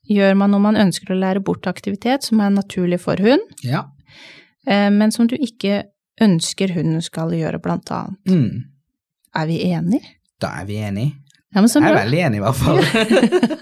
gjør 0.10 0.36
man 0.38 0.52
når 0.52 0.62
man 0.62 0.76
ønsker 0.86 1.12
å 1.16 1.20
lære 1.20 1.42
bort 1.44 1.66
aktivitet 1.68 2.24
som 2.30 2.40
er 2.42 2.50
naturlig 2.54 3.00
for 3.00 3.16
hund, 3.18 3.42
Ja. 3.64 3.84
men 4.68 5.12
som 5.12 5.28
du 5.28 5.36
ikke 5.38 5.84
ønsker 6.22 6.74
hunden 6.76 7.02
skal 7.02 7.32
gjøre, 7.36 7.60
blant 7.64 7.90
annet. 7.92 8.20
Mm. 8.28 8.64
Er 9.36 9.46
vi 9.50 9.60
enige? 9.72 10.16
Da 10.42 10.48
er 10.62 10.66
vi 10.70 10.78
enige. 10.82 11.14
Ja, 11.56 11.62
men 11.64 11.70
så 11.70 11.82
Jeg 11.82 11.90
er 11.92 12.04
veldig 12.04 12.20
enig, 12.28 12.38
i 12.38 12.44
hvert 12.44 12.56
fall. 12.56 12.80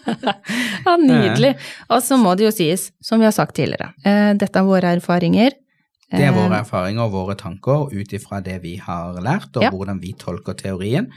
ja, 0.86 0.96
nydelig. 1.00 1.54
Og 1.90 2.04
så 2.04 2.18
må 2.20 2.34
det 2.38 2.48
jo 2.48 2.52
sies, 2.56 2.90
som 3.04 3.20
vi 3.22 3.28
har 3.28 3.36
sagt 3.36 3.56
tidligere, 3.56 3.94
eh, 4.04 4.34
dette 4.40 4.60
er 4.60 4.68
våre 4.68 4.96
erfaringer. 4.98 5.56
Det 6.12 6.24
er 6.24 6.32
våre 6.36 6.54
Eh, 6.56 6.62
erfaringer 6.64 7.04
og 7.04 7.12
våre 7.12 7.36
tanker 7.36 7.90
ut 7.92 8.14
ifra 8.16 8.42
det 8.44 8.62
vi 8.64 8.76
har 8.78 9.14
lært, 9.24 9.56
og 9.56 9.64
Ja. 9.64 9.72
hvordan 9.72 10.00
vi 10.02 10.14
tolker 10.14 10.54
teorien. 10.56 11.10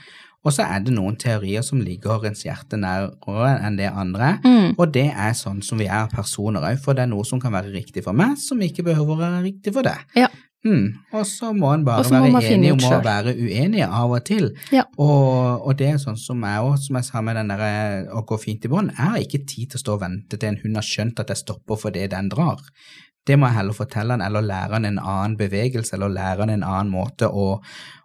Og 0.45 0.53
så 0.53 0.63
er 0.65 0.81
det 0.81 0.95
noen 0.95 1.17
teorier 1.21 1.63
som 1.63 1.81
ligger 1.81 2.25
ens 2.25 2.43
hjerte 2.45 2.79
nærmere 2.81 3.61
enn 3.63 3.77
det 3.77 3.91
andre. 3.93 4.39
Mm, 4.43 4.75
Og 4.79 4.91
det 4.93 5.13
er 5.15 5.33
sånn 5.33 5.63
som 5.63 5.79
vi 5.79 5.85
er 5.87 6.07
personer 6.09 6.61
òg, 6.63 6.79
for 6.81 6.95
det 6.95 7.03
er 7.03 7.07
noe 7.07 7.25
som 7.25 7.39
kan 7.41 7.53
være 7.53 7.71
riktig 7.75 8.03
for 8.05 8.13
meg, 8.13 8.39
som 8.39 8.59
ikke 8.59 8.83
behøver 8.83 9.15
å 9.15 9.19
være 9.19 9.43
riktig 9.45 9.73
for 9.75 9.83
deg. 9.83 9.99
Ja. 10.17 10.29
Mm. 10.65 10.89
Og 11.17 11.23
så 11.25 11.53
må 11.57 11.71
en 11.73 11.85
bare 11.87 12.05
må 12.13 12.33
være 12.35 12.51
enig 12.55 12.73
om 12.75 12.83
å 12.85 12.99
være 13.05 13.33
uenig 13.33 13.81
av 13.87 14.11
og 14.13 14.25
til. 14.29 14.51
Ja. 14.75 14.83
Og, 15.01 15.63
og 15.67 15.77
det 15.81 15.87
er 15.95 16.01
sånn 16.03 16.19
som 16.21 16.43
jeg 16.45 16.65
òg, 16.67 16.75
som 16.83 16.99
jeg 16.99 17.07
sa 17.09 17.23
med 17.25 17.39
den 17.41 17.49
der 17.55 18.11
å 18.13 18.21
gå 18.29 18.37
fint 18.43 18.67
i 18.69 18.73
bånd, 18.73 18.91
jeg 18.93 19.07
har 19.15 19.23
ikke 19.23 19.41
tid 19.49 19.71
til 19.73 19.79
å 19.81 19.85
stå 19.85 19.95
og 19.97 20.03
vente 20.03 20.37
til 20.37 20.51
en 20.51 20.59
hund 20.65 20.77
har 20.77 20.85
skjønt 20.91 21.23
at 21.25 21.33
jeg 21.33 21.41
stopper 21.45 21.81
fordi 21.81 22.05
den 22.13 22.29
drar. 22.33 22.61
Det 23.27 23.39
må 23.39 23.49
jeg 23.49 23.57
heller 23.61 23.77
fortelle 23.77 24.13
han, 24.17 24.23
eller 24.25 24.45
lære 24.45 24.77
han 24.77 24.89
en 24.89 24.99
annen 25.01 25.39
bevegelse, 25.41 25.95
eller 25.97 26.13
lære 26.13 26.45
han 26.45 26.53
en 26.59 26.63
annen 26.67 26.93
måte 26.93 27.29
å, 27.29 27.49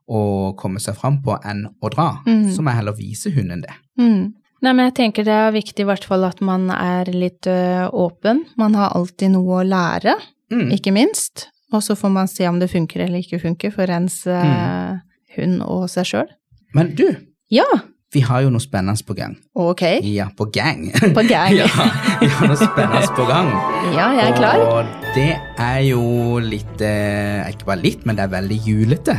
å 0.07 0.21
komme 0.59 0.79
seg 0.83 0.95
fram 0.99 1.21
på 1.25 1.35
enn 1.47 1.65
å 1.81 1.91
dra. 1.91 2.07
Mm. 2.27 2.49
Så 2.55 2.61
må 2.63 2.71
jeg 2.71 2.81
heller 2.83 2.97
vise 2.99 3.31
hunden 3.35 3.63
det. 3.67 3.75
mm. 3.99 4.25
Nei, 4.63 4.71
men 4.73 4.87
jeg 4.87 4.93
tenker 4.97 5.25
det 5.27 5.33
er 5.35 5.51
viktig 5.53 5.83
i 5.83 5.85
hvert 5.85 6.05
fall 6.07 6.23
at 6.25 6.39
man 6.41 6.69
er 6.73 7.09
litt 7.13 7.45
ø, 7.51 7.85
åpen. 7.91 8.39
Man 8.57 8.73
har 8.79 8.95
alltid 8.97 9.33
noe 9.35 9.59
å 9.59 9.65
lære, 9.67 10.15
Mm. 10.53 10.69
ikke 10.77 10.91
minst. 10.93 11.47
Og 11.73 11.81
så 11.83 11.95
får 11.97 12.11
man 12.13 12.27
se 12.27 12.47
om 12.47 12.59
det 12.61 12.69
funker 12.71 13.01
eller 13.07 13.19
ikke 13.23 13.39
funker 13.41 13.71
for 13.73 13.89
ens 13.91 14.21
Mm. 14.25 14.99
hund 15.37 15.61
og 15.65 15.89
seg 15.89 16.05
sjøl. 16.05 16.27
Men 16.73 16.93
du, 16.95 17.07
Ja, 17.51 17.65
vi 18.13 18.21
har 18.21 18.41
jo 18.45 18.49
noe 18.49 18.59
spennende 18.63 19.03
på 19.05 19.13
gang. 19.15 19.35
ok. 19.55 19.81
Ja, 20.03 20.27
på 20.37 20.45
gang. 20.53 20.91
På 21.13 21.23
gang. 21.27 21.51
ja, 21.59 21.67
vi 22.21 22.27
har 22.27 22.47
noe 22.47 22.55
spennende 22.55 23.07
på 23.15 23.25
gang. 23.27 23.49
Ja, 23.97 24.11
jeg 24.15 24.31
er 24.31 24.37
klar. 24.37 24.59
Og 24.71 24.85
det 25.15 25.35
er 25.59 25.79
jo 25.89 26.39
litt 26.39 26.81
eh, 26.81 27.49
Ikke 27.51 27.65
bare 27.65 27.81
litt, 27.81 28.05
men 28.05 28.15
det 28.15 28.23
er 28.25 28.31
veldig 28.33 28.59
julete. 28.65 29.17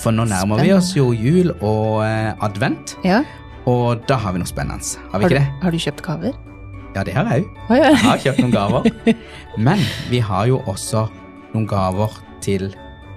For 0.00 0.10
nå 0.12 0.24
nærmer 0.26 0.62
vi 0.62 0.72
oss 0.74 0.92
jo 0.96 1.12
jul 1.14 1.50
og 1.60 2.02
eh, 2.04 2.32
advent, 2.42 2.96
Ja. 3.04 3.22
og 3.66 4.04
da 4.08 4.16
har 4.16 4.32
vi 4.34 4.38
noe 4.42 4.46
spennende. 4.50 4.82
Har 5.12 5.18
vi 5.18 5.24
Har, 5.24 5.28
du, 5.30 5.34
ikke 5.34 5.38
det? 5.40 5.62
har 5.62 5.70
du 5.70 5.78
kjøpt 5.78 6.02
gaver? 6.02 6.32
Ja, 6.94 7.02
det 7.02 7.14
har 7.14 7.24
jeg 7.30 7.44
òg. 7.44 7.76
Jeg 7.78 7.96
har 8.04 8.18
kjøpt 8.22 8.38
noen 8.42 8.52
gaver. 8.54 9.14
Men 9.66 9.78
vi 10.10 10.18
har 10.22 10.46
jo 10.46 10.58
også 10.70 11.08
noen 11.54 11.68
gaver 11.70 12.18
til 12.44 12.72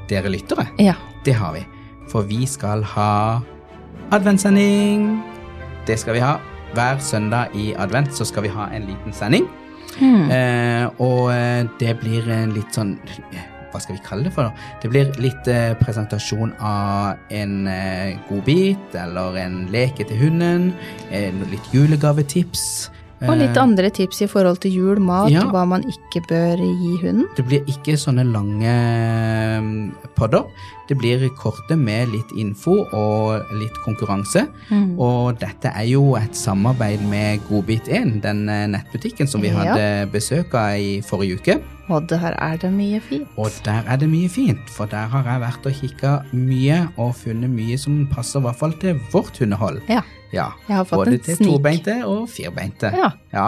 dere 0.10 0.32
lyttere. 0.32 0.68
Ja. 0.80 0.96
Det 1.26 1.36
har 1.36 1.54
vi. 1.58 1.66
For 2.12 2.28
vi 2.28 2.46
skal 2.48 2.86
ha 2.96 3.42
adventssending. 4.16 5.10
Det 5.88 6.00
skal 6.00 6.16
vi 6.16 6.24
ha. 6.24 6.38
Hver 6.76 7.00
søndag 7.04 7.56
i 7.56 7.74
advent 7.80 8.14
så 8.16 8.28
skal 8.28 8.44
vi 8.44 8.54
ha 8.54 8.70
en 8.76 8.88
liten 8.88 9.14
sending. 9.16 9.48
Mm. 10.00 10.32
Eh, 10.32 10.86
og 11.02 11.32
eh, 11.34 11.66
det 11.80 11.96
blir 12.02 12.28
en 12.30 12.52
litt 12.54 12.76
sånn 12.76 12.92
Hva 13.72 13.80
skal 13.82 13.96
vi 13.96 14.02
kalle 14.06 14.28
det 14.28 14.34
for? 14.36 14.46
da? 14.46 14.68
Det 14.84 14.92
blir 14.92 15.16
litt 15.24 15.48
eh, 15.50 15.74
presentasjon 15.80 16.54
av 16.64 17.32
en 17.34 17.56
eh, 17.72 18.20
godbit 18.30 18.96
eller 19.00 19.40
en 19.42 19.58
leke 19.74 20.06
til 20.08 20.22
hunden. 20.22 20.70
Eh, 21.10 21.34
litt 21.52 21.74
julegavetips. 21.74 22.92
Og 23.26 23.34
litt 23.40 23.56
Eh, 23.58 23.64
andre 23.64 23.90
tips 23.90 24.22
i 24.22 24.28
forhold 24.30 24.60
til 24.62 24.72
jul, 24.78 25.00
mat, 25.02 25.32
ja. 25.34 25.42
hva 25.50 25.64
man 25.66 25.82
ikke 25.90 26.22
bør 26.30 26.60
gi 26.62 26.92
hunden. 27.02 27.26
Det 27.38 27.46
blir 27.48 27.64
ikke 27.66 27.96
sånne 27.98 28.24
lange 28.30 28.70
eh, 28.70 30.10
podder. 30.16 30.46
Det 30.88 30.96
blir 30.98 31.26
korte 31.36 31.76
med 31.76 32.14
litt 32.14 32.30
info 32.38 32.78
og 32.96 33.50
litt 33.58 33.76
konkurranse. 33.84 34.46
Mm. 34.70 34.94
Og 35.02 35.40
dette 35.42 35.74
er 35.74 35.88
jo 35.90 36.14
et 36.16 36.38
samarbeid 36.38 37.02
med 37.10 37.42
Godbit1, 37.50 38.22
den 38.24 38.46
eh, 38.50 38.68
nettbutikken 38.72 39.28
som 39.28 39.42
vi 39.42 39.50
Ja. 39.50 39.64
hadde 39.64 40.12
besøk 40.14 40.54
av 40.54 40.78
i 40.78 41.02
forrige 41.02 41.40
uke. 41.42 41.58
Og 41.90 42.08
der 42.08 42.36
er 42.38 42.58
det 42.58 42.72
mye 42.72 43.00
fint. 43.02 43.28
Og 43.38 43.50
der 43.66 43.82
er 43.88 43.98
det 43.98 44.10
mye 44.12 44.30
fint, 44.30 44.70
for 44.70 44.86
der 44.86 45.08
har 45.08 45.24
jeg 45.24 45.42
vært 45.42 45.66
og 45.66 45.74
kikka 45.74 46.14
mye 46.34 46.88
og 46.98 47.16
funnet 47.16 47.50
mye 47.50 47.78
som 47.80 48.06
passer 48.12 48.40
i 48.40 48.44
hvert 48.44 48.60
fall 48.60 48.74
til 48.74 49.00
vårt 49.12 49.40
hundehold. 49.40 49.82
Ja. 49.90 50.02
Ja, 50.34 50.52
Jeg 50.68 50.76
har 50.76 50.86
fått 50.86 50.98
Både 51.06 51.14
en 51.14 51.20
til 51.24 51.36
snik. 51.38 51.48
tobeinte 51.50 51.94
og 52.06 52.28
firbeinte. 52.30 52.92
Ja. 52.96 53.12
Ja. 53.34 53.48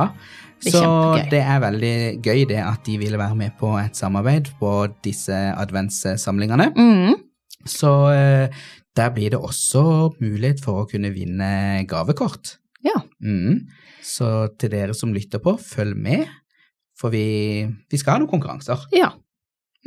Det 0.64 0.72
Så 0.74 1.30
det 1.32 1.40
er 1.40 1.60
veldig 1.64 2.22
gøy 2.22 2.46
det 2.48 2.60
at 2.60 2.84
de 2.86 2.98
ville 3.00 3.18
være 3.18 3.36
med 3.36 3.52
på 3.60 3.78
et 3.80 3.96
samarbeid 3.96 4.50
på 4.60 4.72
disse 5.04 5.32
adventssamlingene. 5.56 6.74
Mm. 6.76 7.16
Så 7.66 7.92
eh, 8.12 8.50
der 8.96 9.10
blir 9.16 9.30
det 9.32 9.40
også 9.40 10.12
mulighet 10.20 10.60
for 10.64 10.84
å 10.84 10.90
kunne 10.90 11.12
vinne 11.16 11.86
gavekort. 11.88 12.58
Ja. 12.84 12.96
Mm. 13.24 13.68
Så 14.04 14.50
til 14.60 14.70
dere 14.72 14.94
som 14.96 15.14
lytter 15.14 15.40
på, 15.44 15.58
følg 15.60 15.96
med, 15.96 16.28
for 17.00 17.10
vi, 17.12 17.66
vi 17.92 17.98
skal 18.00 18.14
ha 18.18 18.20
noen 18.24 18.32
konkurranser. 18.32 18.88
ja. 18.96 19.12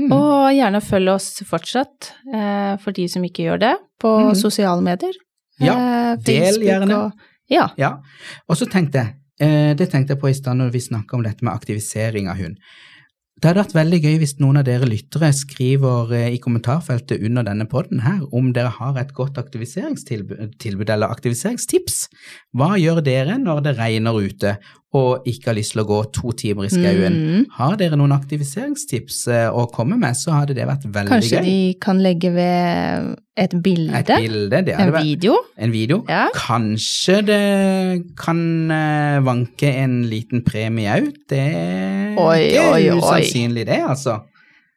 Mm. 0.00 0.08
Og 0.16 0.54
gjerne 0.56 0.80
følg 0.80 1.10
oss 1.12 1.42
fortsatt, 1.44 2.14
eh, 2.32 2.78
for 2.80 2.92
de 2.96 3.04
som 3.12 3.22
ikke 3.26 3.44
gjør 3.44 3.58
det, 3.60 3.72
på 4.00 4.08
Mhm. 4.30 4.34
sosiale 4.40 4.80
medier. 4.80 5.12
Ja, 5.60 5.76
Eh, 6.12 6.16
del 6.26 6.62
gjerne. 6.62 6.96
Og, 6.96 7.28
ja. 7.52 7.68
Ja, 7.78 7.96
og 8.48 8.56
så 8.58 8.68
tenkte 8.70 9.02
jeg, 9.02 9.14
eh, 9.40 9.74
det 9.74 9.90
tenkte 9.90 10.14
jeg 10.14 10.22
på 10.22 10.30
i 10.30 10.36
stad 10.36 10.58
når 10.58 10.72
vi 10.72 10.80
snakka 10.80 11.16
om 11.16 11.22
dette 11.26 11.44
med 11.44 11.54
aktivisering 11.54 12.28
av 12.28 12.40
hund. 12.40 12.56
Det 13.42 13.48
hadde 13.50 13.62
vært 13.64 13.74
veldig 13.74 13.98
gøy 14.04 14.18
hvis 14.20 14.36
noen 14.38 14.60
av 14.60 14.66
dere 14.68 14.86
lyttere 14.86 15.32
skriver 15.34 16.12
eh, 16.14 16.28
i 16.36 16.38
kommentarfeltet 16.38 17.24
under 17.26 17.42
denne 17.42 17.66
podden 17.66 18.04
her 18.04 18.20
om 18.30 18.52
dere 18.54 18.70
har 18.70 18.98
et 19.00 19.10
godt 19.16 19.40
aktiviseringstilbud 19.40 20.92
eller 20.92 21.10
aktiviseringstips. 21.10 22.06
Hva 22.54 22.76
gjør 22.78 23.02
dere 23.02 23.40
når 23.42 23.64
det 23.66 23.76
regner 23.80 24.20
ute 24.22 24.54
og 24.92 25.24
ikke 25.28 25.48
har 25.48 25.56
lyst 25.56 25.72
til 25.72 25.80
å 25.80 25.86
gå 25.88 25.98
to 26.12 26.32
timer 26.36 26.66
i 26.66 26.70
skauen? 26.72 27.14
Mm. 27.16 27.44
Har 27.56 27.76
dere 27.80 27.96
noen 27.96 28.12
aktiviseringstips 28.12 29.22
eh, 29.32 29.46
å 29.48 29.62
komme 29.72 29.96
med, 29.96 30.12
så 30.20 30.34
hadde 30.36 30.52
det 30.58 30.66
vært 30.68 30.84
veldig 30.84 31.08
Kanskje 31.14 31.38
gøy. 31.40 31.46
de 31.46 31.78
kan 31.80 32.02
legge 32.04 32.32
ved 32.34 33.14
et 33.40 33.54
bilde, 33.64 33.94
Et 34.02 34.10
bilde, 34.20 34.60
det 34.66 34.74
en 34.76 34.92
video. 34.98 35.38
en 35.56 35.72
video. 35.72 36.02
Ja. 36.12 36.26
Kanskje 36.36 37.22
det 37.24 37.40
kan 38.20 38.42
eh, 38.70 39.20
vanke 39.24 39.70
en 39.80 40.02
liten 40.10 40.44
premie 40.44 40.92
òg. 40.98 41.08
Det 41.32 41.40
er 41.40 42.20
Oi, 42.20 42.42
oi, 42.60 42.90
oi. 42.92 42.98
usannsynlig, 43.00 43.64
det, 43.72 43.80
altså. 43.88 44.18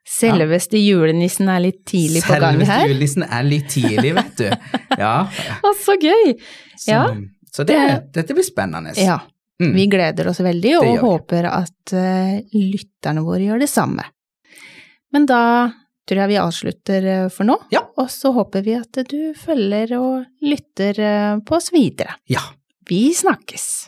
Selveste 0.05 0.77
julenissen 0.77 1.49
er 1.49 1.63
litt 1.65 1.79
tidlig 1.89 2.21
på 2.23 2.35
gang 2.39 2.59
her. 2.61 2.65
Selveste 2.65 2.87
julenissen 2.91 3.23
er 3.25 3.47
litt 3.47 3.67
tidlig, 3.73 4.11
vet 4.15 4.35
du. 4.37 4.49
Ja. 5.01 5.15
Å, 5.59 5.71
så 5.83 5.95
gøy! 5.99 6.35
Så, 6.77 6.91
Ja. 6.93 7.01
så 7.51 7.65
det, 7.67 7.79
dette 8.15 8.35
blir 8.37 8.45
spennende. 8.47 8.93
Ja, 8.95 9.17
Mm. 9.61 9.71
vi 9.71 9.85
gleder 9.87 10.27
oss 10.27 10.41
veldig, 10.43 10.73
og 10.81 10.97
håper 10.99 11.45
at 11.47 11.93
uh, 11.95 12.35
lytterne 12.51 13.23
våre 13.23 13.45
gjør 13.45 13.61
det 13.63 13.69
samme. 13.71 14.03
Men 15.15 15.27
da 15.29 15.71
tror 16.05 16.21
jeg 16.21 16.31
vi 16.33 16.37
avslutter 16.41 17.07
eh, 17.09 17.29
for 17.33 17.47
nå, 17.47 17.55
Ja. 17.73 17.81
og 17.97 18.11
så 18.13 18.33
håper 18.35 18.65
vi 18.65 18.75
at 18.77 18.99
du 19.09 19.33
følger 19.33 19.95
og 19.97 20.25
lytter 20.45 20.99
eh, 21.01 21.39
på 21.39 21.55
oss 21.57 21.71
videre. 21.73 22.19
Ja. 22.29 22.43
Vi 22.85 23.07
snakkes! 23.17 23.87